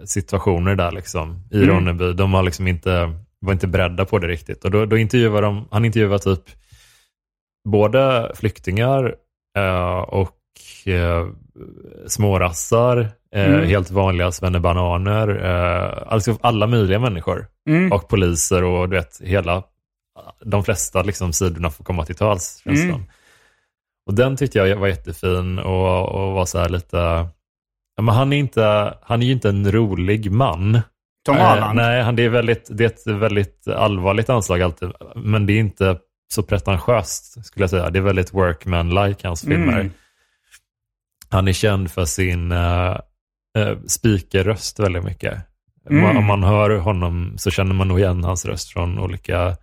situationer 0.05 0.75
där 0.75 0.93
liksom, 0.93 1.45
i 1.51 1.57
Mm. 1.57 1.69
Ronneby. 1.69 2.13
De 2.13 2.35
har 2.35 2.43
liksom 2.43 2.69
inte, 2.69 3.19
var 3.41 3.53
inte 3.53 3.67
beredda 3.67 4.05
på 4.05 4.19
det 4.19 4.29
riktigt. 4.29 4.65
Och 4.65 4.71
då, 4.71 4.87
då 4.87 4.99
intervjuar 4.99 5.43
de, 5.43 5.69
han 5.71 5.85
intervjuar 5.85 6.19
typ 6.19 6.43
både 7.69 8.33
flyktingar 8.35 9.15
eh, 9.59 9.99
och 9.99 10.37
eh, 10.87 11.27
smårassar, 12.07 12.99
eh, 13.35 13.45
Mm. 13.55 13.67
helt 13.69 13.91
vanliga 13.91 14.33
svennebananer, 14.33 15.29
eh, 15.45 16.13
alltså 16.13 16.39
alla 16.41 16.67
möjliga 16.67 16.99
människor. 16.99 17.47
Mm. 17.69 17.93
Och 17.93 18.09
poliser 18.09 18.65
och 18.65 18.89
du 18.89 18.97
vet, 18.97 19.21
hela, 19.21 19.63
de 20.45 20.65
flesta 20.65 21.03
liksom, 21.03 21.33
sidorna 21.33 21.71
får 21.71 21.85
komma 21.85 22.05
till 22.05 22.15
tals. 22.17 22.63
Mm. 22.67 23.03
Och 24.07 24.15
den 24.15 24.37
tyckte 24.37 24.59
jag 24.59 24.77
var 24.77 24.89
jättefin 24.89 25.59
och, 25.59 26.09
och 26.09 26.33
var 26.33 26.45
så 26.45 26.59
här 26.59 26.69
lite, 26.69 26.97
ja, 27.97 28.03
men 28.03 28.15
han 28.15 28.33
är, 28.33 28.37
inte, 28.37 28.95
han 29.03 29.23
är 29.23 29.27
ju 29.27 29.33
inte 29.33 29.49
en 29.49 29.73
rolig 29.73 30.33
man. 30.33 30.81
Tom 31.27 31.37
Eh, 31.37 31.51
Arland. 31.53 31.77
nej, 31.77 32.03
han, 32.03 32.17
det, 32.17 32.23
är 32.23 32.29
väldigt, 32.29 32.69
det 32.71 32.85
är 32.85 32.89
ett 32.89 33.07
väldigt 33.21 33.69
allvarligt 33.69 34.31
anslag 34.31 34.63
alltid, 34.63 34.93
men 35.17 35.47
det 35.47 35.53
är 35.53 35.59
inte 35.61 35.99
så 36.35 36.43
pretentiöst 36.43 37.45
skulle 37.47 37.63
jag 37.63 37.71
säga. 37.71 37.91
Det 37.91 37.99
är 37.99 38.03
väldigt 38.03 38.33
workman-like 38.33 39.27
hans 39.27 39.43
filmer. 39.43 39.81
Mm. 39.81 39.91
Han 41.33 41.49
är 41.49 41.53
känd 41.53 41.91
för 41.91 42.05
sin 42.05 42.53
uh, 42.53 42.97
speakerröst 43.87 44.81
väldigt 44.81 45.05
mycket. 45.05 45.39
Mm. 45.91 46.17
Om- 46.17 46.25
man 46.25 46.43
hör 46.45 46.71
honom 46.71 47.35
så 47.39 47.51
känner 47.51 47.75
man 47.75 47.89
nog 47.89 47.99
igen 47.99 48.25
hans 48.25 48.45
röst 48.45 48.73
från 48.73 48.99
olika, 48.99 49.57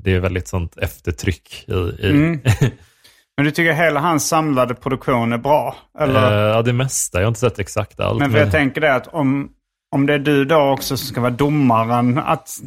det 0.00 0.14
är 0.14 0.20
väldigt 0.20 0.48
sånt 0.48 0.76
eftertryck 0.76 1.64
i, 1.68 1.72
i 1.72 2.10
Mm. 2.10 2.40
Men 3.36 3.44
du 3.44 3.50
tycker 3.50 3.72
hela 3.72 4.00
hans 4.00 4.28
samlade 4.28 4.74
produktion 4.74 5.32
är 5.32 5.38
bra? 5.38 5.76
Eller? 5.98 6.32
Eh, 6.32 6.56
ja, 6.56 6.62
det 6.62 6.72
mesta. 6.72 7.18
Jag 7.18 7.24
har 7.24 7.28
inte 7.28 7.40
sett 7.40 7.58
exakt 7.58 8.00
allt. 8.00 8.18
men 8.18 8.30
för 8.30 8.38
jag 8.38 8.50
tänker 8.50 8.80
det 8.80 8.94
att 8.94 9.06
om, 9.06 9.48
om 9.94 10.06
det 10.06 10.14
är 10.14 10.18
du 10.18 10.44
då 10.44 10.60
också 10.60 10.96
som 10.96 11.06
ska 11.06 11.20
vara 11.20 11.30
domaren 11.30 12.18
att, 12.18 12.60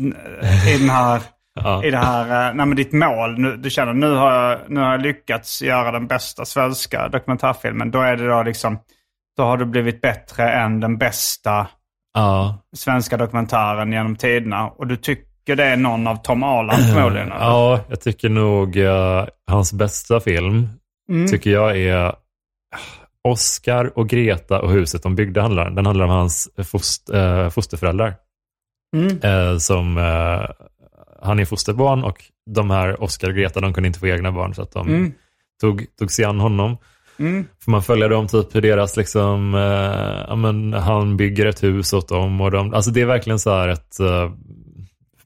i 0.75 0.77
den 0.77 0.89
här... 0.89 1.21
ja. 1.59 1.85
I 1.85 1.91
det 1.91 1.97
här, 1.97 2.49
eh, 2.49 2.55
nej 2.55 2.65
men 2.65 2.75
ditt 2.75 2.93
mål, 2.93 3.39
nu, 3.39 3.57
du 3.57 3.69
känner 3.69 3.93
nu 3.93 4.15
har, 4.15 4.31
jag, 4.31 4.59
nu 4.67 4.79
har 4.79 4.91
jag 4.91 5.01
lyckats 5.01 5.61
göra 5.61 5.91
den 5.91 6.07
bästa 6.07 6.45
svenska 6.45 7.07
dokumentärfilmen. 7.07 7.91
Då 7.91 8.01
är 8.01 8.15
det 8.15 8.27
då 8.27 8.43
liksom, 8.43 8.79
då 9.37 9.43
har 9.43 9.57
du 9.57 9.65
blivit 9.65 10.01
bättre 10.01 10.51
än 10.51 10.79
den 10.79 10.97
bästa 10.97 11.67
ja. 12.13 12.57
svenska 12.77 13.17
dokumentären 13.17 13.91
genom 13.91 14.15
tiderna. 14.15 14.67
Och 14.67 14.87
du 14.87 14.95
tycker 14.95 15.55
det 15.55 15.65
är 15.65 15.77
någon 15.77 16.07
av 16.07 16.15
Tom 16.15 16.43
Arland 16.43 16.93
förmodligen? 16.93 17.29
ja, 17.39 17.79
jag 17.89 18.01
tycker 18.01 18.29
nog 18.29 18.77
eh, 18.77 19.25
hans 19.47 19.73
bästa 19.73 20.19
film 20.19 20.67
Mm. 21.11 21.27
tycker 21.27 21.49
jag 21.49 21.77
är 21.77 22.15
Oscar 23.23 23.97
och 23.99 24.09
Greta 24.09 24.61
och 24.61 24.71
huset 24.71 25.03
de 25.03 25.15
byggde. 25.15 25.41
Handlar, 25.41 25.69
den 25.69 25.85
handlar 25.85 26.05
om 26.05 26.11
hans 26.11 26.49
fost, 26.63 27.09
eh, 27.09 27.49
fosterföräldrar. 27.49 28.15
Mm. 28.95 29.19
Eh, 29.21 29.57
som, 29.57 29.97
eh, 29.97 30.49
han 31.21 31.39
är 31.39 31.45
fosterbarn 31.45 32.03
och 32.03 32.23
de 32.55 32.69
här 32.69 33.03
Oscar 33.03 33.29
och 33.29 33.35
Greta 33.35 33.59
de 33.59 33.73
kunde 33.73 33.87
inte 33.87 33.99
få 33.99 34.07
egna 34.07 34.31
barn 34.31 34.55
så 34.55 34.61
att 34.61 34.71
de 34.71 34.87
Mm. 34.87 35.11
tog, 35.61 35.85
tog 35.99 36.11
sig 36.11 36.25
an 36.25 36.39
honom. 36.39 36.77
Mm. 37.19 37.45
Får 37.65 37.71
man 37.71 37.83
följa 37.83 38.07
dem 38.07 38.27
typ 38.27 38.55
hur 38.55 38.61
deras 38.61 38.97
liksom, 38.97 39.55
eh, 39.55 40.25
ja, 40.27 40.35
men 40.35 40.73
han 40.73 41.17
bygger 41.17 41.45
ett 41.45 41.63
hus 41.63 41.93
åt 41.93 42.07
dem 42.09 42.41
och 42.41 42.51
de, 42.51 42.73
alltså 42.73 42.91
det 42.91 43.01
är 43.01 43.05
verkligen 43.05 43.39
så 43.39 43.51
här 43.51 43.67
ett 43.67 43.99
eh, 43.99 44.31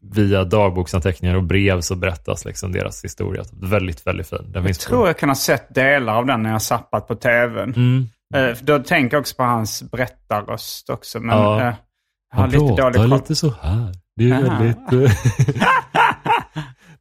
via 0.01 0.43
dagboksanteckningar 0.43 1.35
och 1.35 1.43
brev 1.43 1.81
så 1.81 1.95
berättas 1.95 2.45
liksom 2.45 2.71
deras 2.71 3.03
historia. 3.03 3.43
Väldigt, 3.61 4.07
väldigt 4.07 4.29
fin. 4.29 4.51
Den 4.51 4.65
Jag 4.65 4.79
tror 4.79 5.07
jag 5.07 5.17
kan 5.17 5.29
ha 5.29 5.35
sett 5.35 5.75
delar 5.75 6.15
av 6.15 6.25
den 6.25 6.43
när 6.43 6.51
jag 6.51 6.61
zappat 6.61 7.07
på 7.07 7.15
tvn. 7.15 7.73
Mm. 7.75 8.05
Eh, 8.35 8.57
då 8.61 8.79
tänker 8.79 9.17
jag 9.17 9.21
också 9.21 9.35
på 9.35 9.43
hans 9.43 9.91
berättarröst 9.91 10.89
också. 10.89 11.19
Men 11.19 11.37
Ja. 11.37 11.61
eh, 11.61 11.73
jag 12.33 12.39
har 12.39 12.47
lite 12.47 12.81
dålig 12.81 13.09
lite 13.09 13.35
så 13.35 13.53
här. 13.61 13.91
Det 14.15 14.29
är 14.29 14.41
väldigt... 14.41 14.93
eh, 14.93 14.99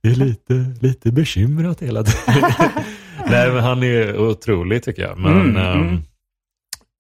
det 0.02 0.08
är 0.08 0.14
lite, 0.14 0.54
lite 0.80 1.12
bekymrat 1.12 1.82
hela 1.82 2.02
tiden. 2.04 2.50
Nej, 3.26 3.52
men 3.52 3.64
han 3.64 3.82
är 3.82 4.16
otrolig 4.18 4.82
tycker 4.82 5.02
jag. 5.02 5.18
Men, 5.18 5.32
Mm, 5.32 5.56
ehm, 5.56 5.80
mm. 5.82 6.02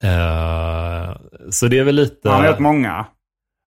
eh, 0.04 1.16
så 1.50 1.66
det 1.68 1.78
är 1.78 1.84
väl 1.84 1.94
lite... 1.94 2.30
Han 2.30 2.40
har 2.40 2.48
gjort 2.50 2.58
många. 2.58 3.06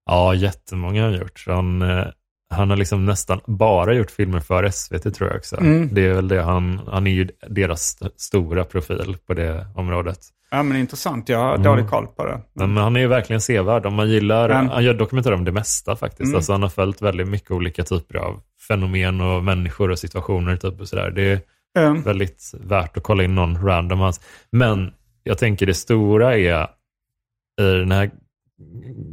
Ja, 0.05 0.33
jättemånga 0.35 1.03
har 1.03 1.09
han 1.09 1.19
gjort. 1.19 1.43
Han, 1.47 1.81
eh, 1.81 2.07
han 2.49 2.69
har 2.69 2.77
liksom 2.77 3.05
nästan 3.05 3.39
bara 3.45 3.93
gjort 3.93 4.11
filmer 4.11 4.39
för 4.39 4.69
SVT 4.69 5.15
tror 5.15 5.29
jag 5.29 5.37
också. 5.37 5.57
Mm. 5.59 5.89
Det 5.91 6.05
är 6.05 6.13
väl 6.13 6.27
det 6.27 6.41
han, 6.41 6.81
han 6.87 7.07
är 7.07 7.11
ju 7.11 7.27
deras 7.49 7.81
st- 7.81 8.09
stora 8.15 8.63
profil 8.63 9.17
på 9.27 9.33
det 9.33 9.67
området. 9.75 10.19
Ja, 10.51 10.63
men 10.63 10.77
intressant. 10.77 11.29
Jag 11.29 11.39
har 11.39 11.49
Mm. 11.51 11.63
dålig 11.63 11.87
koll 11.89 12.07
på 12.07 12.25
det. 12.25 12.41
Men, 12.53 12.73
men 12.73 12.83
han 12.83 12.95
är 12.95 12.99
ju 12.99 13.07
verkligen 13.07 13.41
sevärd. 13.41 13.85
Om 13.85 13.93
man 13.93 14.09
gillar, 14.09 14.49
Mm. 14.49 14.69
han 14.69 14.83
gör 14.83 14.93
dokumentärer 14.93 15.33
om 15.35 15.43
det 15.45 15.51
mesta 15.51 15.95
faktiskt. 15.95 16.21
Mm. 16.27 16.35
Alltså 16.35 16.51
han 16.51 16.61
har 16.61 16.69
följt 16.69 17.01
väldigt 17.01 17.27
mycket 17.27 17.51
olika 17.51 17.83
typer 17.83 18.17
av 18.17 18.41
fenomen 18.67 19.21
och 19.21 19.43
människor 19.43 19.91
och 19.91 19.99
situationer 19.99 20.55
typ 20.57 20.79
och 20.81 20.87
sådär. 20.87 21.11
Det 21.11 21.21
är 21.31 21.41
Mm. 21.87 22.01
väldigt 22.01 22.51
värt 22.59 22.97
att 22.97 23.03
kolla 23.03 23.23
in 23.23 23.35
någon 23.35 23.65
random 23.65 23.99
hans. 23.99 24.21
Men 24.51 24.93
jag 25.23 25.37
tänker 25.37 25.65
det 25.65 25.73
stora 25.73 26.37
är 26.37 26.63
i 27.61 27.63
den 27.63 27.91
här 27.91 28.11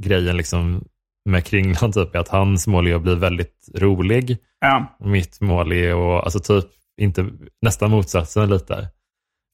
grejen 0.00 0.36
liksom 0.36 0.84
med 1.24 1.44
Kringlan 1.44 1.92
typ 1.92 2.14
är 2.14 2.18
att 2.18 2.28
hans 2.28 2.66
mål 2.66 2.86
är 2.86 2.94
att 2.94 3.02
bli 3.02 3.14
väldigt 3.14 3.68
rolig. 3.74 4.38
Ja. 4.60 4.96
Mitt 5.00 5.40
mål 5.40 5.72
är 5.72 6.18
att, 6.18 6.24
alltså 6.24 6.40
typ, 6.40 6.70
inte, 7.00 7.26
nästan 7.62 7.90
motsatsen 7.90 8.50
lite. 8.50 8.88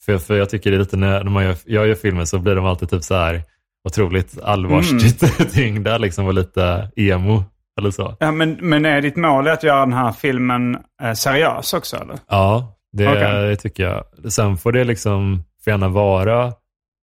För, 0.04 0.18
för 0.18 0.36
jag 0.36 0.50
tycker 0.50 0.70
det 0.70 0.76
är 0.76 0.78
lite 0.78 0.96
när, 0.96 1.24
när 1.24 1.30
man 1.30 1.44
gör, 1.44 1.56
jag 1.64 1.88
gör 1.88 1.94
filmer 1.94 2.24
så 2.24 2.38
blir 2.38 2.54
de 2.54 2.64
alltid 2.64 2.90
typ 2.90 3.04
så 3.04 3.14
här 3.14 3.42
otroligt 3.88 4.40
allvarligt 4.42 5.52
tyngda 5.54 5.98
liksom 5.98 6.26
och 6.26 6.34
lite 6.34 6.90
emo 6.96 7.44
eller 7.78 7.90
så. 7.90 8.16
Ja, 8.20 8.32
men, 8.32 8.58
men 8.60 8.84
är 8.84 9.00
ditt 9.00 9.16
mål 9.16 9.48
att 9.48 9.62
göra 9.62 9.80
den 9.80 9.92
här 9.92 10.12
filmen 10.12 10.78
eh, 11.02 11.12
seriös 11.12 11.74
också 11.74 11.96
eller? 11.96 12.18
Ja, 12.28 12.76
det, 12.92 13.04
det 13.48 13.56
tycker 13.56 13.82
jag. 13.82 14.32
Sen 14.32 14.56
får 14.56 14.72
det 14.72 14.84
liksom 14.84 15.44
får 15.64 15.70
gärna 15.70 15.88
vara 15.88 16.52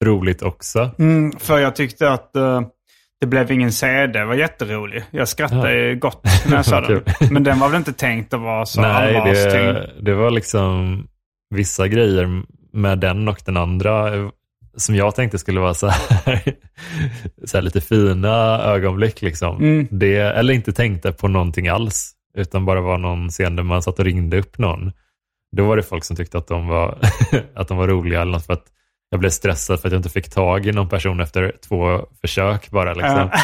roligt 0.05 0.41
också. 0.41 0.89
Mm, 0.99 1.31
för 1.31 1.59
jag 1.59 1.75
tyckte 1.75 2.11
att 2.11 2.35
eh, 2.35 2.61
det 3.21 3.27
blev 3.27 3.51
ingen 3.51 3.71
CD. 3.71 4.19
Det 4.19 4.25
var 4.25 4.35
jätterolig. 4.35 5.03
Jag 5.11 5.27
skrattade 5.27 5.87
Ja. 5.87 5.95
gott 5.95 6.23
när 6.49 6.55
jag 6.55 6.65
sa 6.71 6.81
den. 6.81 7.03
Men 7.31 7.43
den 7.43 7.59
var 7.59 7.69
väl 7.69 7.77
inte 7.77 7.93
tänkt 7.93 8.33
att 8.33 8.41
vara 8.41 8.65
så 8.65 8.81
Nej, 8.81 9.13
det, 9.13 9.91
det 10.01 10.13
var 10.13 10.31
liksom 10.31 11.03
vissa 11.55 11.87
grejer 11.87 12.43
med 12.73 12.99
den 12.99 13.27
och 13.27 13.39
den 13.45 13.57
andra 13.57 14.15
eh, 14.15 14.29
som 14.77 14.95
jag 14.95 15.15
tänkte 15.15 15.39
skulle 15.39 15.59
vara 15.59 15.73
så 15.73 15.87
här, 15.87 16.41
så 17.45 17.57
här 17.57 17.61
lite 17.61 17.81
fina 17.81 18.59
ögonblick. 18.63 19.21
Liksom. 19.21 19.57
Mm. 19.57 19.87
Det, 19.91 20.15
eller 20.17 20.53
inte 20.53 20.71
tänkte 20.73 21.11
på 21.11 21.27
någonting 21.27 21.67
alls, 21.67 22.11
utan 22.37 22.65
bara 22.65 22.81
var 22.81 22.97
någon 22.97 23.29
scen 23.29 23.55
där 23.55 23.63
man 23.63 23.81
satt 23.83 23.99
och 23.99 24.05
ringde 24.05 24.39
upp 24.39 24.57
någon. 24.57 24.91
Då 25.57 25.65
var 25.65 25.77
det 25.77 25.83
folk 25.83 26.03
som 26.03 26.15
tyckte 26.15 26.37
att 26.37 26.47
de 26.47 26.67
var, 26.67 26.97
att 27.55 27.67
de 27.67 27.77
var 27.77 27.87
roliga 27.87 28.21
eller 28.21 28.31
något 28.31 28.45
för 28.45 28.53
att 28.53 28.65
jag 29.09 29.19
blev 29.19 29.29
stressad 29.29 29.79
för 29.81 29.87
att 29.87 29.91
jag 29.91 29.99
inte 29.99 30.09
fick 30.09 30.29
tag 30.29 30.65
i 30.65 30.71
någon 30.71 30.89
person 30.89 31.19
efter 31.19 31.53
två 31.67 32.05
försök 32.21 32.69
bara. 32.69 32.93
Liksom. 32.93 33.29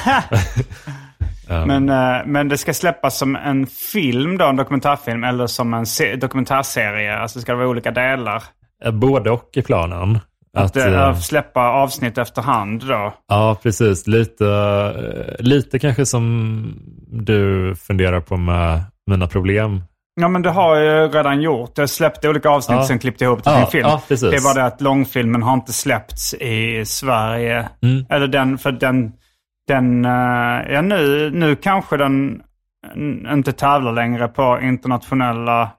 Um, 1.50 1.68
Men, 1.68 1.90
eh, 1.90 2.26
men 2.26 2.48
det 2.50 2.58
ska 2.58 2.74
släppas 2.74 3.18
som 3.18 3.36
en 3.36 3.68
film 3.68 4.38
då, 4.38 4.46
en 4.46 4.56
dokumentärfilm, 4.56 5.24
eller 5.24 5.48
som 5.48 5.74
en 5.74 5.86
se- 5.86 6.16
dokumentärserie? 6.16 7.18
Alltså 7.18 7.40
ska 7.42 7.52
det 7.52 7.58
vara 7.58 7.68
olika 7.68 7.92
delar? 7.92 8.44
Eh, 8.86 8.92
Både 8.92 9.32
och 9.32 9.50
i 9.54 9.62
planen. 9.62 10.20
Att, 10.58 10.76
eh, 10.78 10.94
eh, 10.94 11.16
släppa 11.18 11.62
avsnitt 11.62 12.18
efterhand 12.18 12.88
då? 12.88 13.14
Ja, 13.28 13.58
precis. 13.64 14.08
Lite, 14.08 15.36
lite 15.40 15.80
kanske 15.80 16.06
som 16.06 16.64
du 17.12 17.76
funderar 17.76 18.20
på 18.22 18.38
med 18.38 18.84
mina 19.08 19.28
problem. 19.28 19.82
Ja, 20.16 20.28
men 20.28 20.42
det 20.42 20.50
har 20.50 20.76
jag 20.76 21.04
ju 21.04 21.18
redan 21.18 21.42
gjort. 21.42 21.78
Jag 21.78 21.90
släppte 21.90 22.30
olika 22.30 22.50
avsnitt 22.50 22.78
Ja. 22.78 22.86
sen 22.86 23.00
klippte 23.00 23.24
ihop 23.24 23.38
det 23.38 23.44
till 23.44 23.52
Ja, 23.54 23.66
en 23.66 23.72
film. 23.72 23.88
ja, 23.88 24.02
precis. 24.08 24.30
det 24.30 24.36
är 24.36 24.44
bara 24.44 24.54
det 24.54 24.66
att 24.66 24.82
långfilmen 24.82 25.44
har 25.44 25.54
inte 25.54 25.74
släppts 25.74 26.34
i 26.34 26.84
Sverige. 26.86 27.70
Mm. 27.82 28.06
Eller 28.10 28.28
den, 28.28 28.58
för 28.58 28.72
den, 28.72 29.12
den 29.68 30.06
eh, 30.06 30.72
ja 30.74 30.82
nu, 30.82 31.30
nu 31.34 31.56
kanske 31.56 31.98
den 31.98 32.42
inte 33.34 33.52
tävlar 33.52 33.92
längre 33.94 34.28
på 34.28 34.60
internationella 34.62 35.72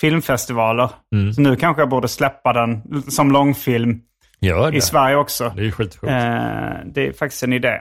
filmfestivaler. 0.00 0.90
Mm. 1.14 1.32
Så 1.32 1.40
nu 1.40 1.56
kanske 1.56 1.82
jag 1.82 1.88
borde 1.88 2.08
släppa 2.08 2.52
den 2.52 3.02
som 3.10 3.30
långfilm 3.32 4.00
i 4.72 4.80
Sverige 4.80 5.16
också. 5.16 5.52
Det 5.56 5.60
är 5.60 5.64
ju 5.64 5.72
skitsjukt. 5.72 6.04
Eh, 6.04 6.10
det 6.94 7.06
är 7.08 7.12
faktiskt 7.18 7.42
en 7.42 7.52
idé. 7.52 7.78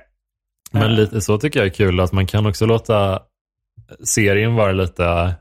Men 0.72 0.96
lite 0.96 1.22
så 1.22 1.38
tycker 1.38 1.60
jag 1.60 1.68
är 1.68 1.74
kul 1.74 2.00
att 2.00 2.12
man 2.12 2.26
kan 2.28 2.46
också 2.46 2.66
låta 2.66 3.20
serien 4.04 4.56
vara 4.56 4.72
lite 4.72 5.34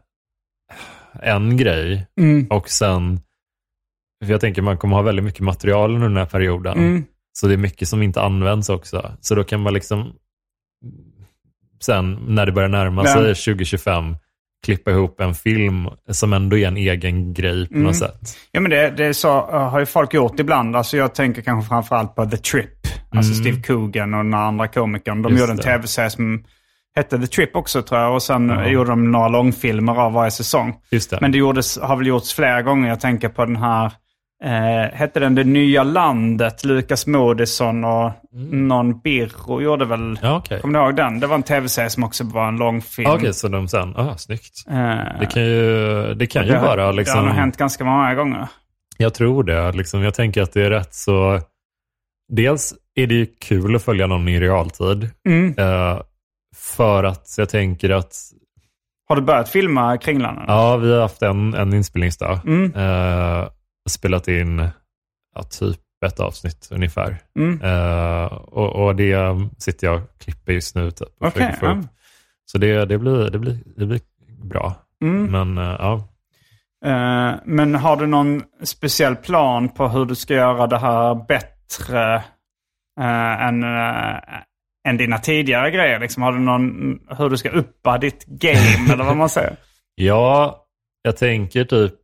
en 1.22 1.56
grej 1.56 2.06
Mm. 2.20 2.46
och 2.50 2.68
sen, 2.70 3.20
för 4.24 4.32
jag 4.32 4.40
tänker 4.40 4.62
man 4.62 4.78
kommer 4.78 4.96
ha 4.96 5.02
väldigt 5.02 5.24
mycket 5.24 5.40
material 5.40 5.94
under 5.94 6.08
den 6.08 6.16
här 6.16 6.26
perioden. 6.26 6.78
Mm. 6.78 7.04
Så 7.32 7.46
det 7.46 7.52
är 7.54 7.58
mycket 7.58 7.88
som 7.88 8.02
inte 8.02 8.20
används 8.22 8.68
också. 8.68 9.12
Så 9.20 9.34
då 9.34 9.44
kan 9.44 9.60
man 9.60 9.74
liksom 9.74 10.12
sen 11.82 12.18
när 12.28 12.46
det 12.46 12.52
börjar 12.52 12.68
närma 12.68 13.04
sig 13.06 13.34
2025 13.34 14.16
klippa 14.66 14.90
ihop 14.90 15.20
en 15.20 15.34
film 15.34 15.88
som 16.10 16.32
ändå 16.32 16.58
är 16.58 16.68
en 16.68 16.76
egen 16.76 17.34
grej 17.34 17.68
på 17.68 17.74
Mm. 17.74 17.86
något 17.86 17.96
sätt. 17.96 18.36
Ja, 18.52 18.60
men 18.60 18.70
det, 18.70 18.90
det 18.90 19.14
så, 19.14 19.28
uh, 19.38 19.56
har 19.56 19.80
ju 19.80 19.86
folk 19.86 20.14
gjort 20.14 20.40
ibland. 20.40 20.76
Alltså 20.76 20.96
jag 20.96 21.14
tänker 21.14 21.42
kanske 21.42 21.68
framförallt 21.68 22.14
på 22.14 22.26
The 22.26 22.36
Trip. 22.36 22.70
Alltså 23.10 23.34
Steve 23.34 23.62
Coogan 23.62 24.14
och 24.14 24.24
den 24.24 24.34
andra 24.34 24.68
komikern. 24.68 25.22
De 25.22 25.26
Mm. 25.28 25.32
Just 25.32 25.40
gjorde 25.40 25.52
en 25.52 25.58
tv-serie 25.58 26.10
som 26.10 26.44
hette 26.96 27.18
The 27.18 27.26
Trip 27.26 27.56
också 27.56 27.82
tror 27.82 28.00
jag. 28.00 28.14
Och 28.14 28.22
sen 28.22 28.48
Ja. 28.48 28.66
gjorde 28.68 28.90
de 28.90 29.12
några 29.12 29.28
långfilmer 29.28 30.00
av 30.00 30.12
varje 30.12 30.30
säsong. 30.30 30.74
Just 30.90 31.10
det. 31.10 31.18
Men 31.20 31.32
det 31.32 31.38
gjordes, 31.38 31.78
har 31.80 31.96
väl 31.96 32.06
gjorts 32.06 32.34
flera 32.34 32.62
gånger. 32.62 32.88
Jag 32.88 33.00
tänker 33.00 33.28
på 33.28 33.44
den 33.44 33.56
här, 33.56 33.84
eh, 34.44 34.92
hette 34.92 35.20
den 35.20 35.34
Det 35.34 35.44
nya 35.44 35.82
landet? 35.82 36.64
Lukas 36.64 37.06
Moodysson 37.06 37.84
och 37.84 38.10
någon 38.52 39.00
Birro 39.00 39.60
gjorde 39.62 39.84
väl, 39.84 40.00
Mm. 40.00 40.16
Ja, 40.22 40.36
okej. 40.36 40.60
kommer 40.60 40.78
du 40.78 40.84
ihåg 40.84 40.96
den? 40.96 41.20
Det 41.20 41.26
var 41.26 41.34
en 41.34 41.42
tv-serie 41.42 41.90
som 41.90 42.04
också 42.04 42.24
var 42.24 42.48
en 42.48 42.56
långfilm. 42.56 43.10
Okej, 43.10 43.34
så 43.34 43.48
de 43.48 43.68
sen, 43.68 43.96
ah, 43.96 44.16
snyggt. 44.16 44.54
Eh, 44.70 44.74
Det 45.20 45.26
kan 45.26 45.42
ju, 45.44 46.14
det 46.14 46.26
kan 46.26 46.46
ju 46.46 46.52
det 46.52 46.58
vara 46.60 46.76
Det 46.76 46.82
har 46.82 46.92
liksom, 46.92 47.24
nog 47.24 47.34
hänt 47.34 47.56
ganska 47.56 47.84
många 47.84 48.14
gånger. 48.14 48.48
jag 48.98 49.14
tror 49.14 49.44
det. 49.44 49.72
Liksom, 49.72 50.02
jag 50.02 50.14
tänker 50.14 50.42
att 50.42 50.52
det 50.52 50.62
är 50.62 50.70
rätt 50.70 50.94
så, 50.94 51.40
dels 52.32 52.74
är 52.94 53.06
det 53.06 53.14
ju 53.14 53.26
kul 53.40 53.76
att 53.76 53.82
följa 53.84 54.06
någon 54.06 54.28
i 54.28 54.40
realtid. 54.40 55.10
Mm. 55.28 55.54
Eh, 55.58 55.98
för 56.56 57.04
att 57.04 57.34
jag 57.38 57.48
tänker 57.48 57.90
att, 57.90 58.16
Har 59.08 59.16
du 59.16 59.22
börjat 59.22 59.48
filma 59.48 59.98
Kringlan? 59.98 60.44
ja, 60.48 60.76
vi 60.76 60.92
har 60.92 61.00
haft 61.00 61.22
en, 61.22 61.54
en 61.54 61.74
inspelningsdag. 61.74 62.40
Mm. 62.46 62.74
Eh, 62.74 63.48
spelat 63.88 64.28
in, 64.28 64.68
ja, 65.34 65.42
typ 65.42 65.80
ett 66.06 66.20
avsnitt 66.20 66.68
ungefär. 66.70 67.18
Mm. 67.38 67.60
Eh, 67.62 68.24
och, 68.32 68.84
och 68.84 68.96
det 68.96 69.16
sitter 69.58 69.86
jag 69.86 69.96
och 69.96 70.18
klipper 70.18 70.52
just 70.52 70.74
nu. 70.74 70.90
Typ, 70.90 71.08
och 71.20 71.32
försöker 71.32 71.56
få 71.56 71.66
upp. 71.66 71.86
Så 72.44 72.58
det, 72.58 72.84
det, 72.84 72.98
blir, 72.98 73.30
det, 73.30 73.38
blir, 73.38 73.58
det 73.76 73.86
blir 73.86 74.00
bra. 74.44 74.74
Mm. 75.02 75.26
Men 75.32 75.58
eh, 75.58 75.76
ja, 75.78 76.10
Eh, 76.84 77.34
men 77.44 77.74
har 77.74 77.96
du 77.96 78.06
någon 78.06 78.42
speciell 78.62 79.16
plan 79.16 79.68
på 79.68 79.88
hur 79.88 80.04
du 80.04 80.14
ska 80.14 80.34
göra 80.34 80.66
det 80.66 80.78
här 80.78 81.14
bättre 81.14 82.14
eh, 83.00 83.46
än, 83.46 83.62
eh, 83.62 84.16
än 84.88 84.96
dina 84.96 85.18
tidigare 85.18 85.70
grejer? 85.70 86.00
Liksom, 86.00 86.22
har 86.22 86.32
du 86.32 86.38
någon, 86.38 86.98
hur 87.18 87.30
du 87.30 87.36
ska 87.36 87.48
uppa 87.50 87.98
ditt 87.98 88.24
game 88.26 88.92
eller 88.92 89.04
vad 89.04 89.16
man 89.16 89.28
säger? 89.28 89.56
Ja, 89.94 90.64
jag 91.02 91.16
tänker 91.16 91.64
typ 91.64 91.94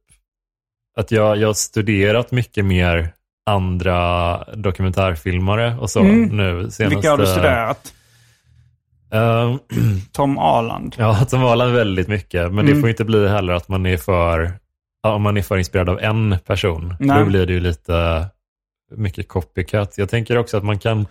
att 0.97 1.11
jag, 1.11 1.37
jag 1.37 1.49
har 1.49 1.55
studerat 1.55 2.31
mycket 2.31 2.65
mer 2.65 3.13
andra 3.47 4.37
dokumentärfilmare 4.55 5.77
och 5.81 5.91
så 5.91 6.01
Mm. 6.01 6.23
nu. 6.37 6.53
Senaste, 6.71 6.89
Vilka 6.89 7.11
har 7.11 7.19
du 7.19 7.27
studerat? 7.27 7.93
Ehm, 9.13 9.59
Tom 10.13 10.39
Aland? 10.39 10.95
ja, 10.99 11.25
Tom 11.25 11.45
Aland 11.45 11.73
väldigt 11.73 12.09
mycket, 12.09 12.53
men 12.53 12.65
det 12.67 12.71
Mm. 12.73 12.81
får 12.83 12.91
inte 12.91 13.05
bli 13.05 13.29
heller 13.29 13.53
att 13.53 13.69
man 13.69 13.87
är 13.87 13.97
för, 13.97 14.53
om 15.03 15.23
man 15.23 15.37
är 15.37 15.43
för 15.43 15.59
inspirerad 15.59 15.89
av 15.89 16.01
en 16.01 16.37
person. 16.47 16.95
Nej. 17.01 17.19
Då 17.19 17.25
blir 17.25 17.47
det 17.47 17.53
ju 17.53 17.61
lite 17.61 18.27
mycket 18.97 19.29
copycat. 19.29 19.99
Jag 19.99 20.09
tänker 20.09 20.39
också 20.39 20.57
att 20.57 20.65
man 20.65 20.79
kan 20.79 21.07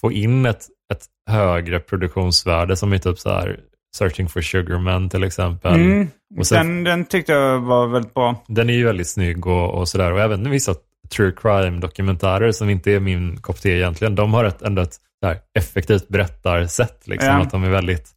få 0.00 0.12
in 0.12 0.46
ett, 0.46 0.66
ett 0.90 1.06
högre 1.30 1.80
produktionsvärde 1.80 2.76
som 2.76 2.92
är 2.92 2.98
typ 2.98 3.18
så 3.18 3.30
här 3.30 3.60
Searching 3.96 4.28
for 4.28 4.40
Sugarman 4.40 5.08
till 5.08 5.24
exempel. 5.24 5.74
Mm. 5.74 6.08
Och 6.38 6.46
sen- 6.46 6.66
Den, 6.66 6.84
den 6.84 7.04
tyckte 7.04 7.32
jag 7.32 7.60
var 7.60 7.86
väldigt 7.86 8.14
bra. 8.14 8.44
Den 8.48 8.70
är 8.70 8.74
ju 8.74 8.84
väldigt 8.84 9.08
snygg 9.08 9.46
och, 9.46 9.74
och 9.74 9.88
sådär. 9.88 10.12
Och 10.12 10.20
även 10.20 10.50
vissa 10.50 10.74
true 11.16 11.32
crime-dokumentärer 11.36 12.52
som 12.52 12.70
inte 12.70 12.92
är 12.92 13.00
min 13.00 13.36
kopp 13.36 13.60
te 13.60 13.70
egentligen. 13.76 14.14
De 14.14 14.34
har 14.34 14.44
ett, 14.44 14.62
ändå 14.62 14.82
ett 14.82 14.96
där, 15.22 15.36
effektivt 15.58 16.08
berättarsätt. 16.08 17.06
Liksom, 17.06 17.28
Ja. 17.30 17.42
Att 17.42 17.50
de 17.50 17.64
är 17.64 17.70
väldigt 17.70 18.08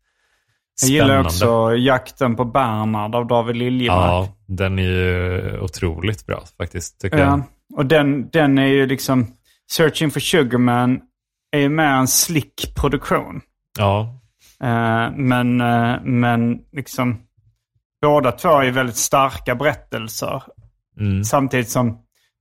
Jag 0.81 0.89
spännande. 0.89 1.13
gillar 1.13 1.25
också 1.25 1.75
Jakten 1.75 2.36
på 2.36 2.45
Bernhard 2.45 3.15
av 3.15 3.27
David 3.27 3.55
Liljemark. 3.55 3.99
Ja, 4.09 4.36
den 4.47 4.79
är 4.79 4.83
ju 4.83 5.59
otroligt 5.59 6.25
bra 6.25 6.43
faktiskt, 6.57 7.01
tycker 7.01 7.17
Ja. 7.17 7.23
jag. 7.25 7.41
Och 7.79 7.86
den, 7.86 8.29
den 8.29 8.57
är 8.57 8.67
ju 8.67 8.86
liksom... 8.86 9.27
Searching 9.71 10.12
for 10.12 10.19
Sugarman 10.19 10.99
är 11.54 11.60
ju 11.60 11.70
mer 11.70 11.84
en 11.84 12.08
slick 12.08 12.76
produktion. 12.76 13.42
Ja, 13.80 14.24
Eh, 14.63 15.12
men, 15.16 15.62
eh, 15.62 16.02
men 16.04 16.58
liksom 16.72 17.22
båda 18.02 18.32
två 18.32 18.50
är 18.62 18.72
väldigt 18.72 18.98
starka 18.98 19.56
berättelser. 19.56 20.44
mm. 21.00 21.24
Samtidigt 21.24 21.70
som 21.70 21.92
det 21.92 21.98